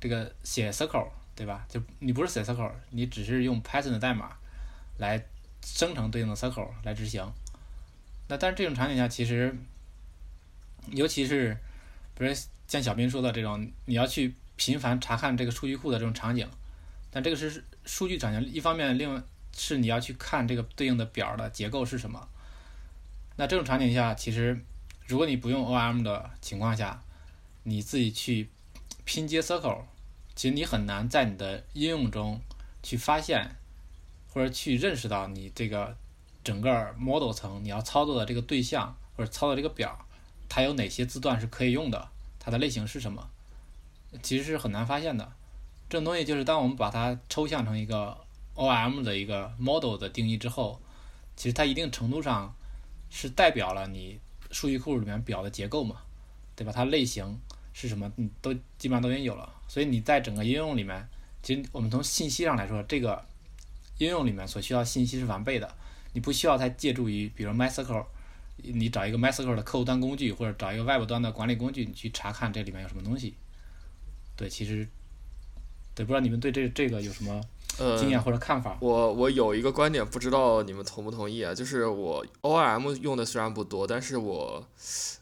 [0.00, 1.66] 这个写 Circle，对吧？
[1.68, 4.36] 就你不是写 Circle，你只是用 Python 的代码
[4.98, 5.22] 来
[5.62, 7.30] 生成对应的 Circle 来执行。
[8.28, 9.54] 那但是这种场景下，其实
[10.92, 11.54] 尤其是
[12.16, 12.32] 比如
[12.66, 16.48] 像小斌说的这种，你要去频繁查看这个数据库的这种场景，
[17.14, 19.22] 但这个是数据场景，一方面，另外
[19.56, 22.28] 是你要去看这个对应的表的结构是什么。
[23.36, 24.60] 那这种场景下，其实
[25.06, 27.04] 如果你不用 O.M 的情况下，
[27.62, 28.50] 你自己去
[29.04, 29.82] 拼接 circle，
[30.34, 32.40] 其实你很难在你的应用中
[32.82, 33.54] 去发现
[34.32, 35.96] 或者去认识到你这个
[36.42, 40.04] 整个 model 层你要操作的这个对象或者操作这个表，
[40.48, 42.08] 它有哪些字段是可以用的，
[42.40, 43.30] 它的类型是什么，
[44.20, 45.32] 其实是很难发现的。
[45.94, 48.18] 这种东西就是当我们把它抽象成一个
[48.54, 50.82] O M 的一个 model 的定义之后，
[51.36, 52.52] 其实它一定程度上
[53.10, 54.18] 是代表了你
[54.50, 55.98] 数据库里面表的结构嘛，
[56.56, 56.72] 对吧？
[56.74, 57.38] 它类型
[57.72, 59.48] 是什么，你都基本上都已经有了。
[59.68, 61.08] 所以你在整个应用里面，
[61.44, 63.24] 其实我们从信息上来说，这个
[63.98, 65.76] 应用里面所需要信息是完备的，
[66.12, 68.04] 你不需要再借助于比如 MySQL，
[68.56, 73.36] 你找一个 MySQL 的客户端工具，或者找一个 Web 端的管理工具，你去查看这里面有什么东西。
[74.36, 74.88] 对，其实
[75.94, 77.40] 对，不知道你们对这这个有什么
[77.78, 78.76] 呃，经验或者看法？
[78.80, 81.54] 我我有一个观点，不知道你们同不同意啊？
[81.54, 84.66] 就是我 ORM 用的虽然不多，但是我，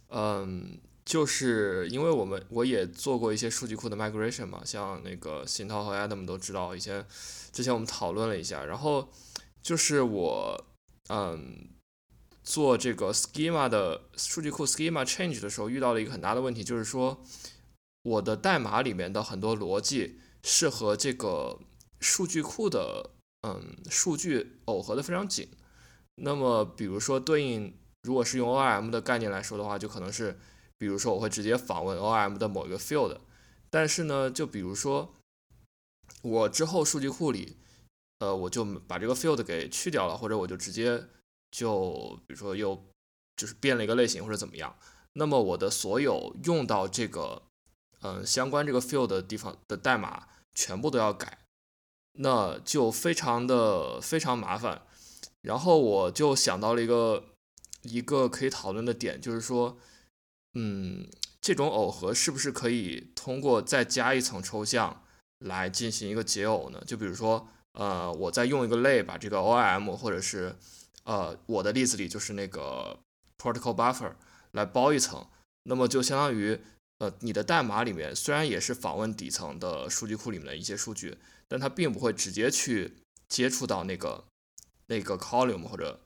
[0.09, 7.05] 嗯，就是因为我们我也做过一些数据库的 migration 嘛，像那个新涛和 Adam 都知道，以前
[7.53, 9.09] 之前我们讨论了一下，然后
[9.63, 10.65] 就是我，
[11.09, 11.69] 嗯，
[12.43, 17.23] 做这个 schema 的数据库 schema change 的时候，遇到了一个很大的问题，就是说
[18.03, 21.59] 我的代码里面的很多逻辑是和这个
[22.01, 23.11] 数据库的
[23.43, 25.49] 嗯数据耦合的非常紧。
[26.17, 30.39] 那么，比如说对应，如果是用 ORM 的概念来说的话，就可能是，
[30.79, 33.19] 比如说我会直接访问 ORM 的某一个 field，
[33.71, 35.15] 但是呢，就比如说
[36.21, 37.57] 我之后数据库里，
[38.19, 41.09] 呃，我就把这个 field 给去掉了，或者我就直接
[41.51, 42.85] 就比如说又
[43.37, 44.77] 就是变了一个类型或者怎么样，
[45.15, 47.43] 那么我的所有用到这个
[48.03, 51.39] 嗯、相关这个 field 的地方的代码全部都要改，
[52.15, 54.83] 那就非常的非常麻烦。
[55.43, 57.25] 然后我就想到了一个
[57.83, 59.79] 一个可以讨论的点，就是说，
[60.55, 61.09] 嗯，
[61.41, 65.03] 这种耦合是不是可以通过再加一层抽象
[65.39, 66.83] 来进行一个解耦呢？
[66.87, 70.55] 就比如说，呃，我再用一个类把这个 ORM 或者是
[71.05, 73.01] 呃我的例子里就是那个
[73.37, 74.13] protocol buffer
[74.53, 75.27] 来包一层，
[75.65, 76.61] 那么就相当于
[77.03, 81.19] 呃你的代码里面虽然也是访问底层的数据库里面的一些数据，
[81.49, 82.99] 但它并不会直接去
[83.29, 84.25] 接触到那个
[84.87, 85.99] 那个 column 或者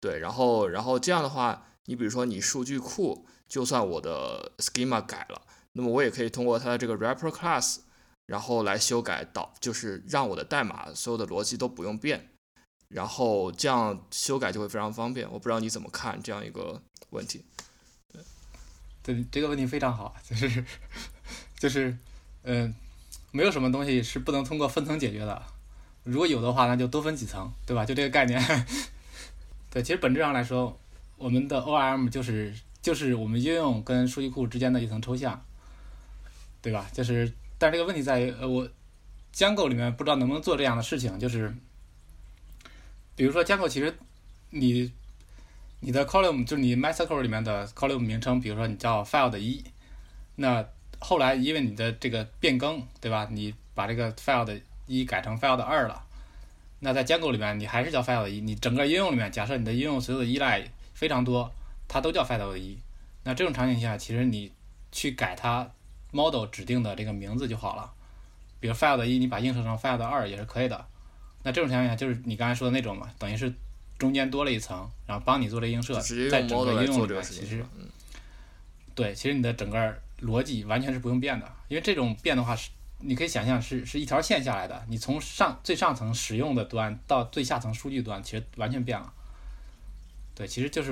[0.00, 5.42] 对，然后然后这样的话，你比如说你数据库，就算我的 schema 改了，
[5.74, 7.78] 那么我也可以通过它的这个 wrapper class，
[8.26, 12.30] 然后来修改到，就是让我的代码所有的逻辑都不用变，
[12.88, 15.30] 然后这样修改就会非常方便。
[15.30, 17.44] 我不知道你怎么看这样一个问题。
[19.02, 20.64] 对这个问题非常好，就是
[21.58, 21.96] 就是
[22.44, 22.74] 嗯、
[23.30, 25.42] 没有什么东西是不能通过分层解决的。
[26.04, 27.84] 如果有的话，那就多分几层，对吧？
[27.84, 28.40] 就这个概念。
[29.70, 30.78] 对，其实本质上来说，
[31.16, 32.52] 我们的 ORM 就是
[32.82, 35.40] 就是我们应用跟数据库之间的一层抽象，
[36.60, 36.88] 对吧？
[36.92, 38.68] 就是，但这个问题在于，呃，我
[39.32, 41.54] 江购里面不知道能不能做这样的事情，就是，
[43.14, 43.96] 比如说江购其实
[44.50, 44.92] 你
[45.84, 49.64] 你的 column 就是你 MySQL 里面的 column 名称，比如说你叫 file 的一，
[50.36, 50.64] 那
[51.00, 53.26] 后来因为你的这个变更，对吧？
[53.32, 54.56] 你把这个 file 的
[54.86, 56.04] 一改成 file 的二了，
[56.78, 60.62] 那在建构里面你还是叫 file 的一，你整个应用里面，假设你的应用所有的依赖
[60.94, 61.52] 非常多，
[61.88, 62.78] 它都叫 file 的一，
[63.24, 64.52] 那这种场景下，其实你
[64.92, 65.68] 去改它
[66.12, 67.92] model 指定的这个名字就好了，
[68.60, 70.86] 比如 file 的一，你把映射成 file 的二也是可以的。
[71.42, 73.52] 那这种情况下，就是你刚才说的那种嘛，等于是
[74.02, 75.94] 中间多了一层，然后帮你做了映射
[76.28, 77.22] 在整个应用里面。
[77.22, 77.86] 其实嗯，
[78.96, 89.12] 对，其实你的整个逻辑完全是不用变的，因为这种变的话是，你可以想象是是一条线下来的，你从上最上层使用的端到最下层数据端，其实完全变了。
[90.34, 90.90] 对，其实就是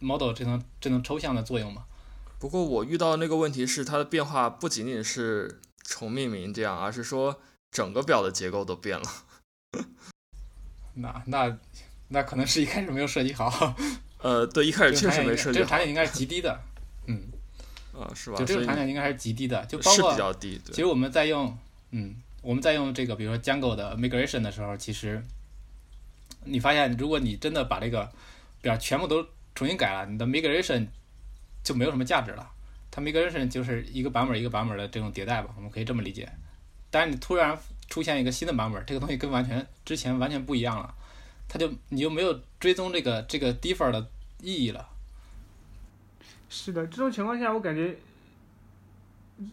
[0.00, 1.84] model 这层这层抽象的作用嘛。
[2.40, 7.40] 不过我遇到的那个问题是，它的变化不仅仅是重命名这样，而是说
[7.70, 9.06] 整个表的结构都变了。
[10.94, 11.56] 那那
[12.08, 13.76] 那可能是一开始没有设计好，
[14.22, 16.60] 呃，对，一开始确实没设计好这个场景应该是极低的，
[17.06, 17.22] 嗯，
[17.94, 18.38] 啊，是吧？
[18.38, 20.72] 就这所以种场景应该还是极低的，就包是括比较低，对。
[20.74, 21.56] 其实我们在用，
[21.90, 25.22] 嗯，我们在用这个，比如说 Django 的 migration 的时候，其实
[26.44, 28.10] 你发现，如果你真的把这个
[28.62, 30.86] 表全部都重新改了，你的 migration
[31.62, 32.50] 就没有什么价值了。
[32.90, 36.28] 它 migration 就是一个版本一个版本的这种迭代吧，我们可以这么理解。
[36.90, 37.56] 但是你突然
[37.88, 40.94] 出现一个新的版本，这个东西跟完全之前完全不一样了，
[41.48, 44.06] 它就你就没有追踪这个这个 defer 的
[44.42, 44.86] 意义了。
[46.50, 47.96] 是的，这种情况下，我感觉，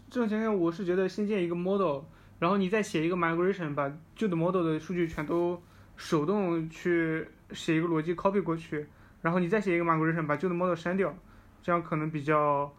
[0.09, 2.01] 这种情况下，我是觉得先建一个 model，
[2.39, 5.61] 然后你再写一个 migration，把旧的 model 的数据全都
[5.97, 8.87] 手动去写一个逻辑 copy 过去，
[9.21, 11.13] 然后你再写一个 migration，把旧的 model 删掉，
[11.61, 12.71] 这样可能比较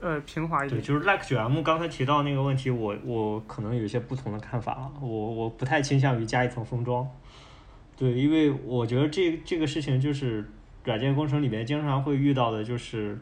[0.00, 0.86] 呃平滑一点对，点。
[0.86, 7.08] 就是 like 九 M 刚才提到那个问题，我我可能有一些不同的看法啊，我我不太倾向于加一层封装，
[7.96, 10.44] 对，因为我觉得这这个事情就是
[10.84, 13.18] 软件工程里面经常会遇到的，就是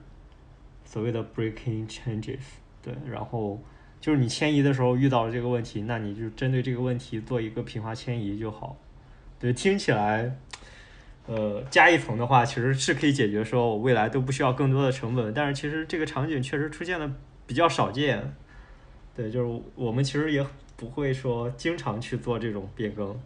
[0.84, 2.40] 所谓的 breaking changes，
[2.82, 3.60] 对，然后
[4.00, 8.76] 就是你迁移的时候遇到了这个问题，那你就针对这个问题做一个平滑迁移就好，
[9.38, 10.38] 对，听起来。
[11.24, 17.08] 呃，加一层的话，其实是可以解决说我未来都不需要更多的成本，但是其实这个场景确实出现的
[17.46, 18.34] 比较少见。
[19.14, 20.44] 对，就是我们其实也
[20.76, 23.16] 不会说经常去做这种变更。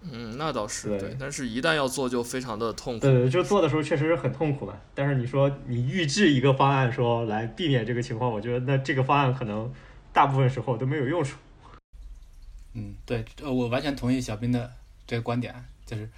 [0.00, 3.00] 嗯，那倒是对对，但是一旦要做就非常的痛苦。
[3.00, 4.80] 对对，就做的时候确实是很痛苦的。
[4.94, 9.72] 但是你说你预制一个方案说来避免这个情况，我觉得那这个方案可能
[10.12, 11.36] 大部分时候都没有用处。
[12.74, 14.72] 嗯，对，呃我完全同意小斌的
[15.06, 15.52] 这个观点，
[15.84, 16.08] 就是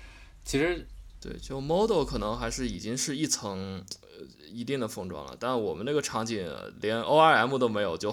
[0.44, 0.86] 其实
[1.20, 8.12] 对，就 model 可能还是已经是一层呃一定的封装了，但我们那个场景呃连 ORM 都没有，就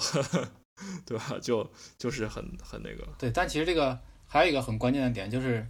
[1.06, 1.38] 对吧？
[1.42, 3.06] 就就是很很那个。
[3.18, 5.66] 对，但其实这个还有一个很关键的点，就是，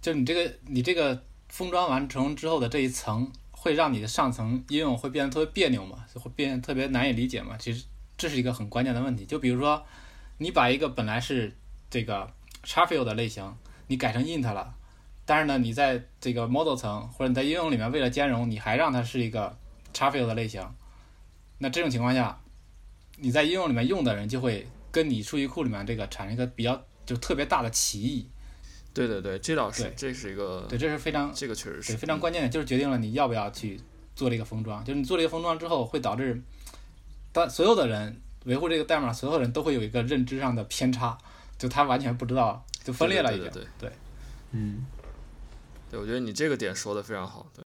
[0.00, 7.56] 就你这个你这个封装完成之后的这一层，会让你的上层应用会变得特别别扭嘛，就会变得特别难以理解嘛。
[7.56, 7.84] 其实
[8.16, 9.24] 这是一个很关键的问题。
[9.24, 9.84] 就比如说，
[10.38, 11.56] 你把一个本来是
[11.88, 12.30] 这个
[12.64, 13.54] Charfield 的类型，
[13.86, 14.74] 你改成 int 了，
[15.24, 19.56] 但是呢，你在这个 model 层或者你在应用里面为了兼容，你还让它是一个
[19.94, 20.68] Charfield 的类型，
[21.58, 22.40] 那这种情况下，
[23.16, 28.28] 你在应用里面用的人就会跟你数据库里面这个产生一个比较就特别大的歧义。
[28.92, 33.80] 对对对，这倒是，这是一个，对，这是非常这个确实是对非常关键的，就是决定了你要不要去
[34.14, 34.84] 做这个封装。
[34.84, 36.42] 就是你做这个封装之后，会导致
[37.32, 41.16] 当所有的人维护这个代码，所有人都会有一个认知上的偏差，
[41.56, 43.44] 就他完全不知道，就分裂了已经。
[43.44, 43.92] 对对对对
[44.50, 44.84] 嗯，
[45.90, 47.46] 对，我觉得你这个点说的非常好。
[47.54, 47.62] 对，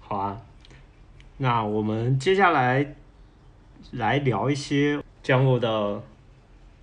[0.00, 0.40] 好啊。
[1.38, 2.94] 那我们接下来
[3.92, 6.00] 来聊一些 Django 的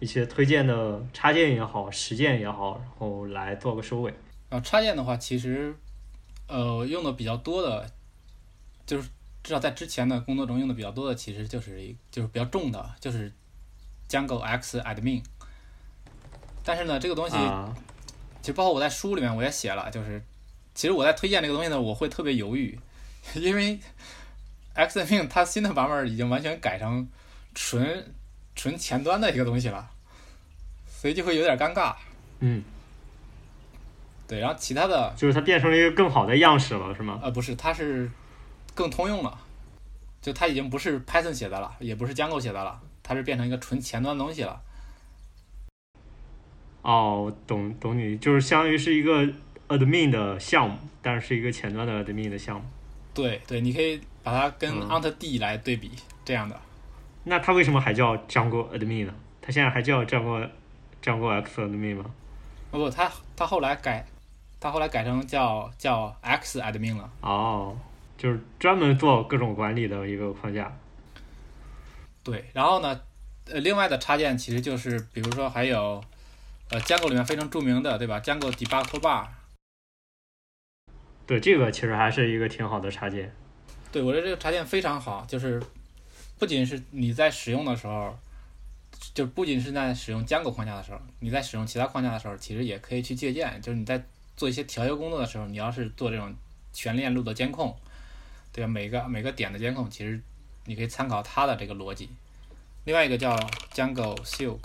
[0.02, 4.12] 一些推荐的插件也好，实践也好，然后来做个收尾。
[4.50, 5.74] 然后插件的话，其实
[6.48, 7.88] 呃用的比较多的，
[8.86, 9.08] 就是
[9.44, 13.32] 至少在之前的工作中用的比较多的，其实就是一就是比较重的，就是
[14.10, 15.22] Django X Admin。
[16.66, 17.72] 但是呢，这个东西啊，
[18.42, 20.20] 其实包括我在书里面我也写了，就是
[20.74, 22.78] 其实我在推荐这个东西呢，我会特别犹豫，
[23.36, 23.80] 因为
[24.76, 27.08] Xadmin 它新的版本已经完全改成
[27.54, 28.14] 纯
[28.56, 29.90] 纯前端的一个东西了，
[30.88, 31.96] 所以就会有点尴尬。
[32.40, 32.64] 嗯，
[34.28, 37.20] 对，然后其他的就是它变成了一个更好的样式了，是吗？
[37.24, 38.10] 呃不是，它是
[38.74, 39.40] 更通用了，
[40.22, 44.62] 就它已经不是 Python 写的了，也不是 Django 写的了，它是变成一个纯前端的东西了。
[46.82, 49.24] 哦，懂懂你，就是相当于是一个
[49.68, 52.66] admin 的项目，但是是一个前端的 admin 的项目。
[53.14, 55.92] 对对，你可以把它跟嗯 Ant D 来对比，
[56.26, 56.60] 这样的。
[57.24, 59.14] 那他为什么还叫 Django admin 呢？
[59.42, 60.50] 它现在还叫 Django
[61.04, 62.06] Django X admin 吗？
[62.72, 64.06] 哦不，他他后来改，
[64.60, 67.10] 他后来改成叫叫 X admin 了。
[67.22, 67.78] 哦，
[68.18, 70.72] 就是专门做各种管理的一个框架。
[72.24, 73.02] 对，然后呢，
[73.46, 76.04] 呃，另外的插件其实就是，比如说还有，
[76.70, 79.28] 呃，Django 里面非常著名的，对吧？Django debug toolbar，
[81.26, 83.36] 对，这个其实还是一个挺好的插件。
[83.92, 85.62] 对我觉得这个插件非常好，就是
[86.42, 88.18] 不仅是你在使用的时候，
[89.14, 93.62] 就不仅是在使用 Django 框架的时候，你在使用其他框架的时候，其实也可以去借鉴。
[93.62, 94.04] 就是你在
[94.36, 96.34] 做一些调优工作的时候，你要是做这种
[96.74, 97.78] 全链路的监控，
[98.52, 98.68] 对吧？
[98.68, 100.20] 每个每个点的监控，其实
[100.66, 102.10] 你可以参考它的这个逻辑。
[102.86, 103.38] 另外一个叫
[103.72, 104.62] Django Silk，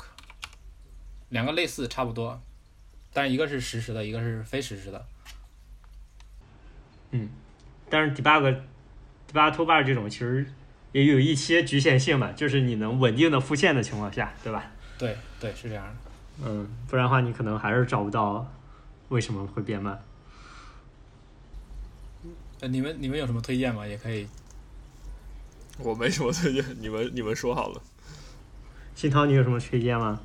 [1.29, 2.41] 两个类似差不多，
[3.13, 5.07] 但是一个是实时的，一个是非实时的。
[7.11, 7.29] 嗯
[7.91, 8.63] 但是 debug
[9.31, 10.51] debug t o b a r 这种其实
[10.97, 14.73] 也有一些局限性吧，就是你能稳定的复现的情况下，对吧？
[14.97, 15.93] 对对，是这样的。
[16.43, 18.51] 嗯，不然的话你可能还是找不到
[19.11, 20.03] 为什么会变慢。
[22.63, 23.87] 呃，你们你们有什么推荐吗？
[23.87, 24.27] 也可以
[25.79, 27.83] 我没什么推荐，你们你们说好了。
[28.95, 30.19] 新涛，你有什么推荐吗？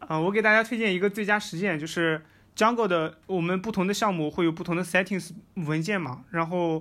[0.00, 2.20] 啊、我给大家推荐一个最佳实践，就是
[2.54, 6.80] Jungle 的我们不同的项目会有不同的 settings 文件嘛，然后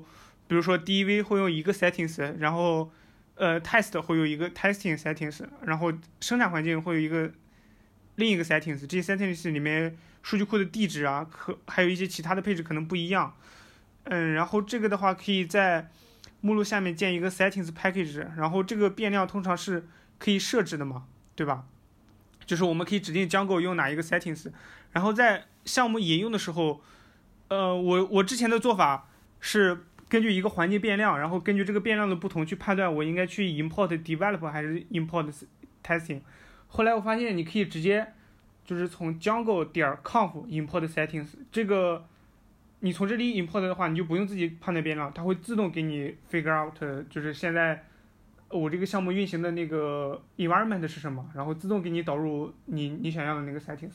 [0.50, 2.92] 比如说 dev 会用一个 settings，然后
[3.40, 7.32] 呃 test 会有一个 testing settings，然后生产环境会有一个
[8.16, 13.34] 另一个 settings，这些 settings 里面数据库的地址啊，可还有一些其他的配置可能不一样，
[14.04, 15.90] 嗯，然后这个的话可以在
[16.42, 19.88] 目录下面建一个 settings package，然后这个变量通常是
[20.18, 21.06] 可以设置的嘛，
[21.36, 21.64] 对吧？
[22.46, 24.52] 就是我们可以指定 Django 用哪一个 settings，
[24.92, 26.82] 然后在项目引用的时候，
[27.48, 29.08] 呃，我我之前的做法
[29.40, 35.32] 是根据一个环境变量，然后根据这个变量的不同去判断我应该去 import develop 还是 import
[35.84, 36.22] testing。
[36.68, 38.14] 后来我发现你可以直接
[38.66, 42.06] 就是从 Django 点 conf import settings 这个，
[42.80, 46.76] 你从这里 import 的话，你就不用自己判断变量，它会自动给你 figure out
[47.10, 47.86] 就是现在
[48.50, 53.94] 我这个项目运行的那个 environment 是什么，然后自动给你导入你你想要的那个 settings。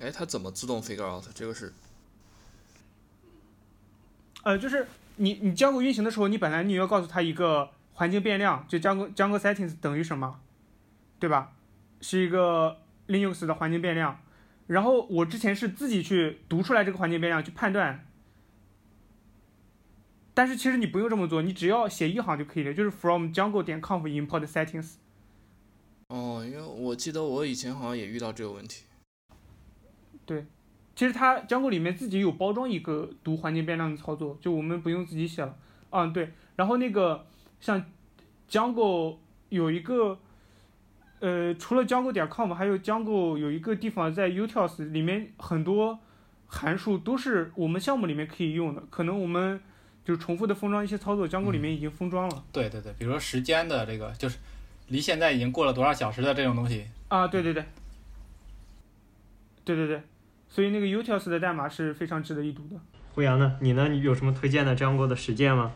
[0.00, 1.24] 哎，它怎么自动 figure out？
[1.32, 1.72] 这个是
[4.46, 4.86] 呃，就是
[5.16, 10.38] 你你 Django 运行的时候，你本来你要告诉它一个环境变量，就 Django Django settings 等于什么，
[11.18, 11.52] 对吧？
[12.00, 12.78] 是一个
[13.08, 14.20] Linux 的环境变量。
[14.68, 18.06] 然后我之前是自己去读出来这个环境变量去判断，
[20.32, 24.92] 但是其实你不用这么做，你只要写一行就可以了，就是 from Django 点 conf import settings。
[26.06, 28.84] 哦，因为我记得我以前好像也遇到这个问题。
[30.96, 35.54] 其实它 Django 里面自己有包装一个读环境变量的操作，就我们不用自己写了。
[35.90, 36.32] 嗯，对。
[36.56, 37.26] 然后那个
[37.60, 37.84] 像
[38.50, 39.18] Django
[39.50, 40.18] 有一个，
[41.20, 45.98] 呃，除了 Django 点 com，还有 Django 有一个地方在 utils 里面很多
[46.46, 49.60] 函数都是我们项目里面可以用的，可能我们
[50.02, 52.44] 就是重复的封装一些操作，Django 里面已经封装了。
[52.50, 54.38] 对对对，比如说时间的这个，就是
[54.88, 57.64] 离现在已经过了多少小时的这种东西，啊，对对对，
[59.64, 60.02] 对对对，
[60.48, 62.76] 所以那个 utils 的代码是非常值得一读的。
[63.14, 63.58] 胡杨呢？
[63.60, 63.88] 你呢？
[63.88, 65.74] 你有什么推荐的 Django 的实践吗？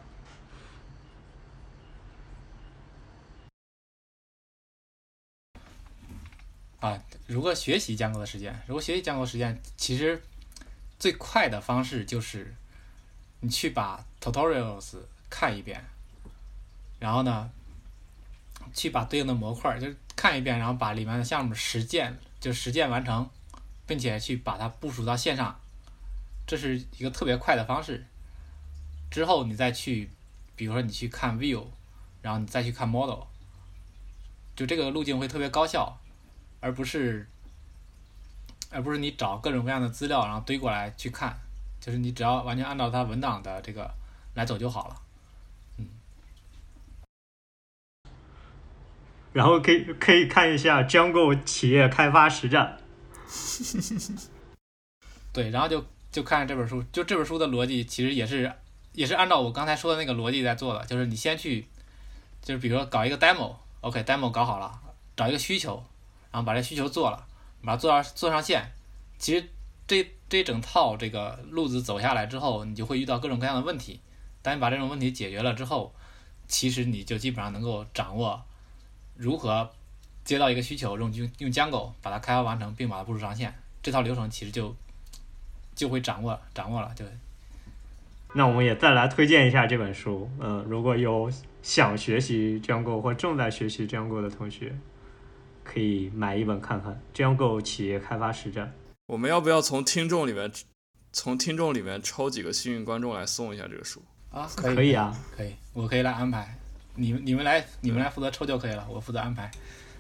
[6.80, 8.59] 啊，如何学习 Django 的实践？
[8.66, 10.22] 如果学习 Django 实践，其实
[10.98, 12.55] 最快的方式就是
[13.40, 14.97] 你去把 tutorials
[15.28, 15.84] 看一遍，
[16.98, 17.51] 然后呢，
[18.74, 23.28] 去把对应的模块就是看一遍，然后把里面的项目实践就实践完成，
[23.90, 25.58] 并且去把它部署到线上，
[26.46, 28.06] 这是一个特别快的方式。
[29.10, 30.08] 之后你再去，
[30.54, 31.64] 比如说你去看 view，
[32.22, 33.24] 然后你再去看 model，
[34.54, 35.98] 就这个路径会特别高效。
[36.60, 37.26] 而不是，
[38.70, 41.36] 而不是你找各种各样的资料，然后堆过来去看，
[41.80, 43.92] 就是你只要完全按照它文档的这个
[44.34, 45.02] 来走就好了。
[49.32, 52.78] 然后可以可以看一下 Jango 企业开发实战。
[55.32, 58.52] 对，然后就就看这本书，就这本书的逻辑其实也是
[58.93, 61.66] 也是按照我刚才说的那个逻辑在做的，就是你先去，
[62.43, 64.81] 就是比如说搞一个 demo，OK，demo、搞好了，
[65.16, 65.82] 找一个需求，
[66.32, 67.27] 然后把这需求做了，
[67.62, 68.73] 把它做上做上线。
[69.19, 69.48] 其实
[69.86, 74.01] 这这整套这个路子走下来之后，你就会遇到各种各样的问题，
[74.43, 75.94] 当你把这种问题解决了之后，
[76.48, 78.43] 其实你就基本上能够掌握
[79.15, 79.70] 如何
[80.31, 83.52] 接到一个需求，用用用 Django 把它开发完成，并把它部署上线。
[83.82, 84.73] 这套流程其实就
[85.74, 87.05] 就会掌握掌握了，对。
[88.36, 90.31] 那我们也再来推荐一下这本书。
[90.39, 91.28] 嗯，如果有
[91.65, 94.73] 想学习 Django 或正在学习 Django 的同学，
[95.65, 98.66] 可以买一本看看《Django 企业开发实战》。
[99.07, 100.48] 我们要不要从听众里面，
[101.12, 104.01] 从听众里面抽几个幸运观众来送一下这个书？
[104.31, 106.57] 啊，可以，以啊，可以，我可以来安排。
[106.94, 109.51] 你们你们来你们来负责抽就可以了，我负责安排。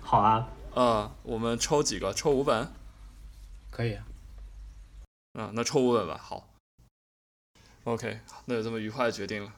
[0.02, 2.12] 好啊，呃，我们抽几个？
[2.12, 2.68] 抽五本？
[3.70, 3.94] 可以。
[5.32, 6.18] 啊，那抽五本吧。
[6.22, 6.46] 好。
[7.84, 9.52] OK，那就这么愉快的决定了。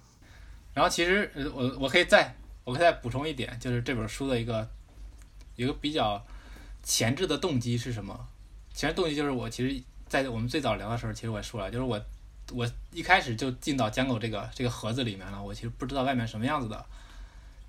[0.75, 4.69] 然后其实我我可以再我可以再补充一点，就是这本书的一个
[5.57, 6.23] 一个比较
[6.83, 8.29] 前置的动机是什么？
[8.73, 12.01] 前置动机就是我其实，在我们最早聊的时候，其实我也说了，就是我
[12.53, 16.87] 我一开始就进到 Django 这个这个盒子里面了，我其实不知道外面什么样子的，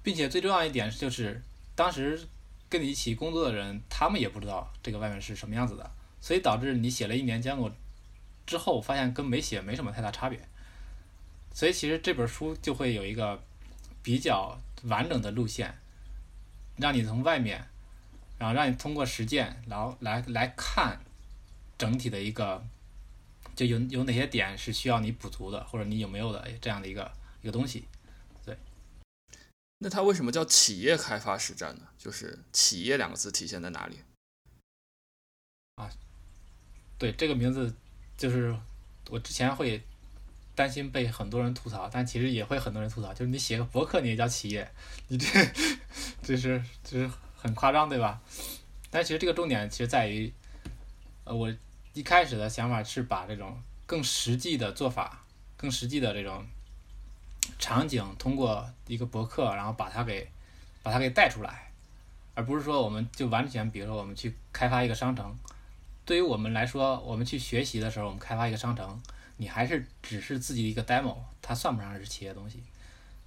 [0.04, 1.42] 并且最重要一点就是
[1.76, 2.28] 当时
[2.74, 7.72] 跟你一起工作的人，他们也不知道这个外面是什么样子的，所以导致你写了一年 Django。
[8.48, 10.40] 之后发现跟没写没什么太大差别，
[11.54, 13.40] 所以其实这本书就会有一个
[14.02, 15.74] 比较完整的路线，
[16.78, 17.64] 让你从外面，
[18.40, 21.00] 然后让你通过实践，然后来来看
[21.78, 22.66] 整体的一个，
[23.56, 27.10] 就有有哪些点是需要你补足的，或者你有没有的这样的一个
[27.44, 27.86] 一个东西。
[29.84, 31.82] 那它为什么叫企业开发实战呢？
[31.98, 34.00] 就是“企业”两个字体现在哪里？
[35.76, 35.92] 啊，
[36.98, 37.76] 对这个名字。
[38.16, 38.56] 就是
[39.10, 39.82] 我之前会
[40.56, 43.12] 担心被很多人吐槽，但其实也会很多人吐槽。
[43.12, 44.72] 就是你写个博客，你也叫企业，
[45.08, 45.28] 你这
[46.22, 48.22] 这是这是很夸张，对吧？
[48.92, 50.32] 但其实这个重点其实在于，
[51.24, 51.52] 呃，我
[51.94, 55.26] 一开始的想法是把这种更实际的做法、
[55.58, 56.46] 更实际的这种
[57.60, 60.30] 场景，通过一个博客，然后把它给
[60.82, 61.72] 把它给带出来，
[62.36, 65.36] 而不是说我们就完全，比如说我们去开发一个商城。
[66.06, 69.02] 对于我们来说，我们去学习的时候，我们开发一个商城，
[69.38, 72.62] 你还是只是自己的一个 demo，它算不上是企业东西。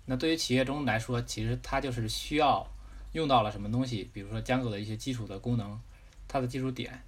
[0.05, 2.67] 那对于企业中来说，其实它就是需要
[3.13, 5.81] 用到了什么东西，比如说江狗的一些基础的功能，
[6.29, 7.03] 它的基础点，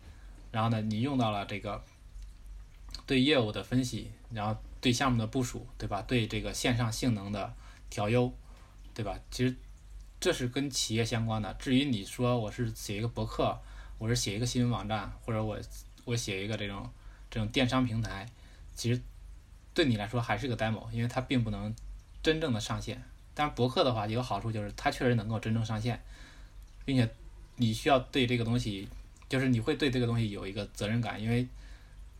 [0.50, 1.84] 然后呢，你用到了这个
[3.06, 6.02] 对业务的分析，然后对项目的部署，对吧？
[6.02, 7.54] 对这个线上性能的
[7.90, 8.32] 调优，
[8.94, 9.18] 对吧？
[9.30, 9.54] 其实
[10.20, 11.52] 这是跟企业相关的。
[11.54, 13.58] 至于你说我是写一个博客。
[14.00, 15.58] 我是写一个新闻网站，或者我
[16.04, 16.88] 我写一个这种
[17.28, 18.24] 这种电商平台，
[18.72, 19.02] 其实
[19.74, 21.74] 对你来说还是个 demo，因为它并不能
[22.22, 23.02] 真正的上线。
[23.34, 26.00] 但是博客的话有好处，就是它确实能够真正上线，
[26.84, 27.12] 并且
[27.56, 28.88] 你需要对这个东西，
[29.28, 31.48] 就是你会对这个东西有一个责任感，因为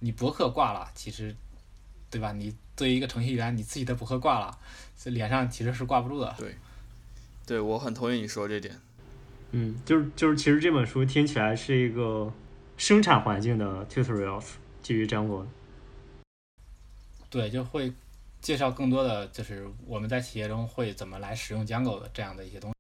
[0.01, 1.33] 你博客挂了，其实
[2.11, 2.33] 对吧？
[2.33, 4.59] 你作为一个程序员，你自己的博客挂了，
[4.97, 6.35] 这脸上其实是挂不住的。
[6.39, 6.57] 对，
[7.47, 8.81] 对我很同意你说这点。
[9.53, 12.33] 嗯，就是就是，其实这本书听起来是一个
[12.77, 14.45] 生产环境的 tutorials，
[14.83, 15.47] 基于 Django。
[17.31, 17.93] 对，就会
[18.41, 22.75] 介绍更多的就是我们在企业中会怎么来使用 Django 的这样的一些东西。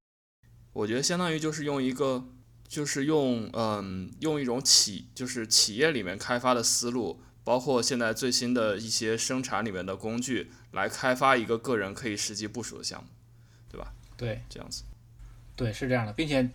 [0.72, 2.24] 我觉得相当于就是用一个，
[2.66, 13.08] 就是用嗯用一种企就是企业里面开发的思路，包括现在最新的一些生产里面的工具，来开发一个个人可以实际部署的项目，
[13.70, 13.90] 对吧？
[14.18, 14.82] 对，这样子。
[15.56, 16.46] 对，是这样的，并且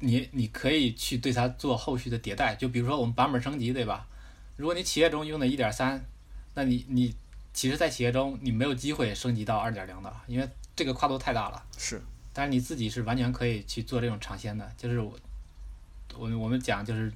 [0.00, 4.08] 你你可以去对它做后续的迭代，就比如说我们版本升级，对吧？
[4.56, 6.04] 如果你企业中用的一点三，
[6.54, 7.14] 那你你
[7.52, 11.64] 其实，在企业中你没有机会升级到二点零的，因为这个跨度太大了。
[11.78, 12.02] 是，
[12.32, 15.16] 但是你自己是完全可以去做这种尝鲜的，就是我
[16.16, 17.12] 我我们讲就是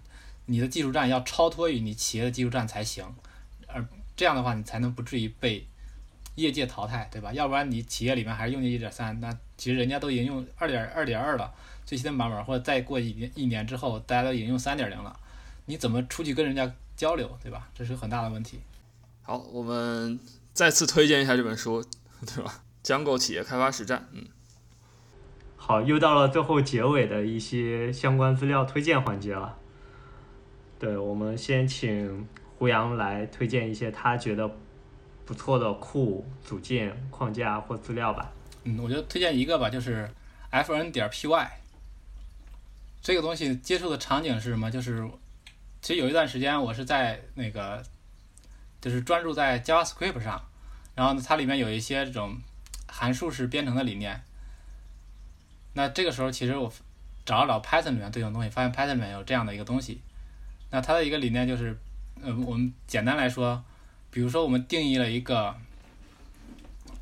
[0.48, 3.06] 你的技术栈要超脱于你企业的技术栈才行，
[3.68, 5.66] 而这样的话你才能不至于被
[6.34, 7.32] 业界淘汰，对吧？
[7.32, 9.34] 要不然你企业里面还是用的一点三，那。
[9.58, 11.52] 其实人家都已经用二点二点二了，
[11.84, 15.18] 最新的版本，或者再过一年一年之后，大家都已经用三点零了，
[15.66, 17.68] 你怎么出去跟人家交流，对吧？
[17.74, 18.60] 这是很大的问题。
[19.22, 20.20] 好，我们
[20.54, 21.84] 再次推荐一下这本书，
[22.24, 22.62] 对吧？
[22.84, 24.24] 江狗企业开发实战，嗯。
[25.56, 29.58] 好，又到了最后结尾的一些相关资料推荐环节了。
[30.78, 32.26] 对，我们先请
[32.56, 34.48] 胡杨来推荐一些他觉得
[35.24, 38.30] 不错的库组件、框架或资料吧。
[38.62, 40.08] 嗯，我就推荐一个吧，就是
[40.52, 41.48] fn 点 py
[43.02, 44.70] 这个东西接触的场景是什么？
[44.70, 45.04] 就是
[45.80, 47.82] 其实有一段时间我是在那个
[48.80, 50.40] 就是专注在 JavaScript 上，
[50.94, 52.36] 然后呢，它里面有一些这种
[52.86, 54.20] 函数式编程的理念。
[55.74, 56.72] 那这个时候其实我
[57.24, 60.02] 找了找 Python 里面对应的东西，发现 Python 里面有这样的一个东西。
[60.70, 61.76] 那它的一个理念就是，
[62.22, 63.64] 呃，我们简单来说，
[64.10, 65.54] 比如说我们定义了一个。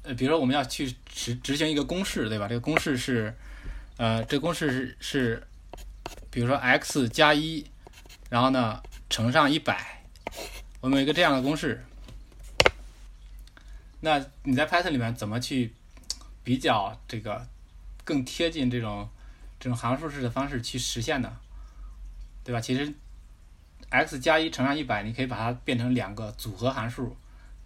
[0.02, 2.47] 呃，比如说我们要去执执行一个公式，对吧？
[2.47, 3.34] 这个公式是，
[3.97, 5.47] 呃，这个公式是是，
[6.30, 7.66] 比如说 x 加一，
[8.30, 8.80] 然后呢
[9.10, 10.05] 乘上一百，
[10.80, 11.84] 我们有一个这样的公式。
[13.98, 15.72] 那你在 Python 里面怎么去
[16.44, 17.44] 比较这个
[18.05, 19.09] 更贴近这种
[19.59, 21.36] 这种函数式的方式去实现呢？
[22.44, 22.60] 对吧？
[22.60, 22.94] 其实
[23.91, 27.17] x 加一乘上一百，你可以把它变成两个组合函数。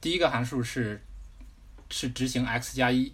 [0.00, 1.02] 第一个函数是
[1.90, 3.12] 是执行 x 加一，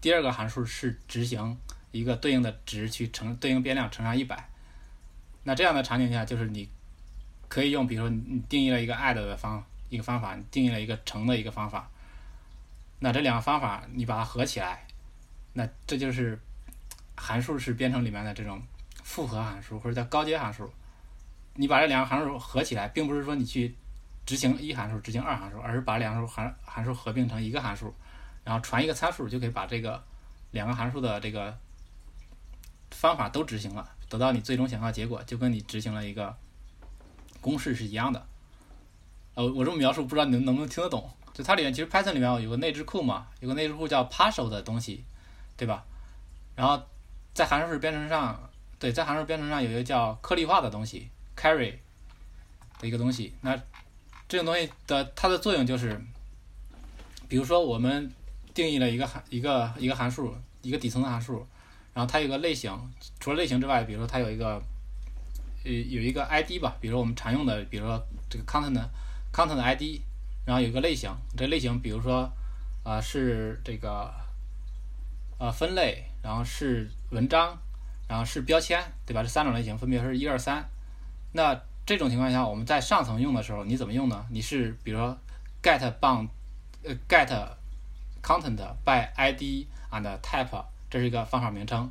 [0.00, 1.56] 第二个函数是执行
[1.92, 4.48] 一个对应的值去乘对应变量乘上一百。
[5.44, 6.68] 那这样的场景下，就是你
[7.48, 11.88] 可以用，比如说你定义了一个 add 的方一个方法，你定义了一个乘的一个方法。
[12.98, 14.86] 那这两个方法你把它合起来，
[15.52, 16.38] 那这就是
[17.16, 18.60] 函数式编程里面的这种
[19.02, 20.70] 复合函数或者叫高阶函数。
[21.60, 23.74] 你把这两个函数合起来，并不是说你去
[24.24, 27.92] 执行一函数、执行二函数，而是把两个函函数合并成一个函数，
[28.44, 30.00] 然后传一个参数，就可以把这个
[30.52, 31.58] 两个函数的这个
[32.92, 36.32] 方法都执行了，得到你最终想要结果，就跟你执行了一个
[37.40, 38.24] 公式是一样的。
[39.34, 41.10] 呃，我这么描述，不知道你能不能听得懂？
[41.34, 45.04] 就它里面其实 Python 里面有个内置库嘛，有个内置库叫 Partial 的东西，
[45.56, 45.84] 对吧？
[46.54, 46.80] 然后
[47.34, 48.48] 在函数编程上，
[48.78, 51.10] 对，在函数编程上有一个叫颗粒化的东西。
[51.38, 51.72] Carry
[52.80, 53.56] 的一个东西，那
[54.28, 56.00] 这种东西的它的作用就是，
[57.28, 58.12] 比如说我们
[58.52, 61.46] 定义了一个函一个一个函数，一个底层的函数，
[61.94, 62.76] 然后它有个类型，
[63.20, 64.60] 除了类型之外，比如说它有一个
[65.64, 68.82] 呃有一个 ID 吧，比如说我们常用的，比如说这个 content
[69.32, 70.00] content ID，
[70.44, 72.30] 然后有一个类型，这类型比如说
[72.82, 74.12] 啊是这个
[75.38, 77.56] 呃分类，然后是文章，
[78.08, 79.22] 然后是标签，对吧？
[79.22, 80.68] 这三种类型分别是一二三。
[81.38, 81.56] 那
[81.86, 84.26] 这种情况下，我们在上层用的时候，你怎么用呢？
[84.28, 85.16] 你是比如说
[85.62, 86.26] get bound，
[86.82, 87.28] 呃 get
[88.20, 91.88] content by id and type，这是一个方法名称，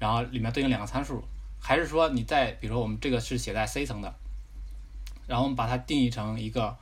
[0.00, 1.22] 然后里面对应两个参数，
[1.60, 4.12] 还是说你在比如说我们这个是写在 C 层的，
[5.28, 6.76] 然后我们把它定义成一个，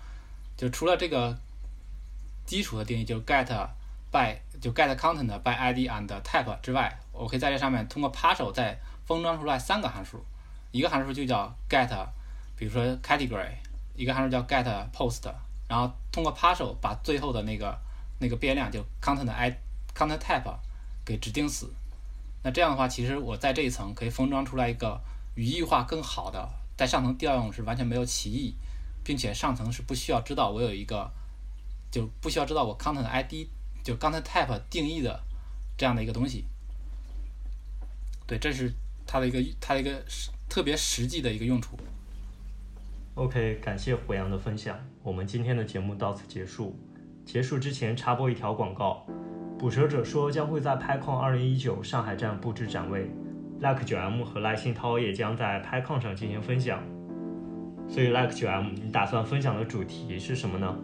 [0.56, 1.36] 就除了这个
[2.46, 3.44] 基础的定义，就 get
[4.10, 10.24] by 就 get content by id and type 之外，我可以在这上面通过 partial 再封装出来三个函数。
[10.70, 11.88] 一个函数就叫 get，
[12.56, 13.52] 比如说 category，
[13.94, 15.32] 一个函数叫 get post，
[15.68, 17.78] 然后通过 partial 把最后的那个
[18.18, 19.50] 那个变量就 content i
[19.94, 20.54] content type
[21.04, 21.72] 给指定死。
[22.42, 25.00] 那这样的话，其实我在这一层可以封装出来一个
[25.34, 28.54] 语义化更好的，在上层调用是完全没有歧义，
[29.02, 31.10] 并且上层是不需要知道我有一个，
[31.90, 33.48] 就不需要知道我 content id
[33.82, 35.20] 就 content type 定义的
[35.76, 36.44] 这样的一个东西。
[38.26, 38.72] 对，这是
[39.06, 40.04] 它的一个它的一个
[40.48, 41.76] 特别实际的一个用处。
[43.14, 44.78] OK，感谢胡杨的分享。
[45.02, 46.78] 我们今天的节目到此结束。
[47.24, 49.04] 结束之前插播一条广告：
[49.58, 53.10] 捕蛇者说将会在 PyCon 2019上海站布置展位
[53.58, 56.82] ，Like 9M 和赖新涛也将在 PyCon 上进行分享。
[57.88, 60.78] 所以 Like 9M，你打算分享的主题是什么呢？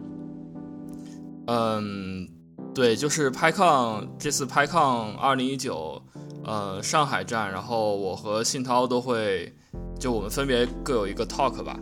[1.47, 2.27] 嗯，
[2.73, 6.01] 对，就是 PyCon 这次 PyCon 2019。
[6.45, 9.51] 呃，上海站，然后我和信涛都会，
[9.99, 11.79] 就我们分别各有一个 talk 吧。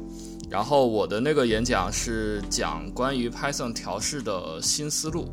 [0.50, 5.28] 然后我的那个演讲是讲关于 Python 调试的新思路。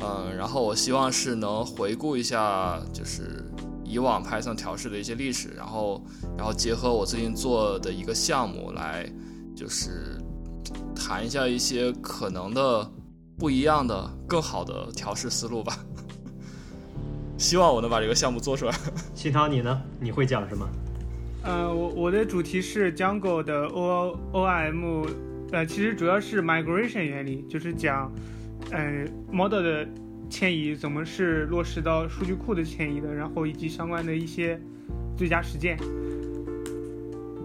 [0.00, 3.44] 嗯，然后我希望是能回顾一下，就是
[3.84, 6.02] 以往 Python 调试的一些历史，然后，
[6.36, 9.10] 然后结合我最近做的一个项目来，
[9.56, 10.18] 就是
[10.94, 12.90] 谈一下一些可能的
[13.38, 15.78] 不一样的、更好的调试思路吧。
[17.42, 18.72] 希望我能把这个项目做出来。
[19.16, 19.82] 新涛，你呢？
[20.00, 20.66] 你会讲什么？
[21.42, 25.04] 呃，我我的主题是 Django 的 O O M，
[25.50, 28.12] 呃，其实主要是 migration 原理，就是讲，
[28.70, 29.84] 呃，model 的
[30.30, 34.56] 迁移怎么是落实到数据库的迁移的，然后以及相关的一些
[35.16, 35.76] 最佳实践。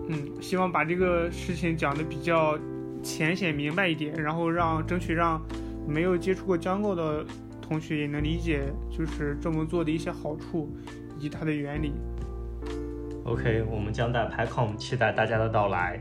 [0.10, 2.56] 嗯，希望把这个事情讲的比较
[3.02, 5.42] 浅显明白一点，然后让争取让
[5.88, 7.26] 没有接触过 Django 的。
[7.68, 10.72] 同学也能理解，就是这么做的一些好处
[11.18, 11.92] 以及它的原理。
[13.26, 16.00] OK，我们将在 PyCon 期待大家的到来。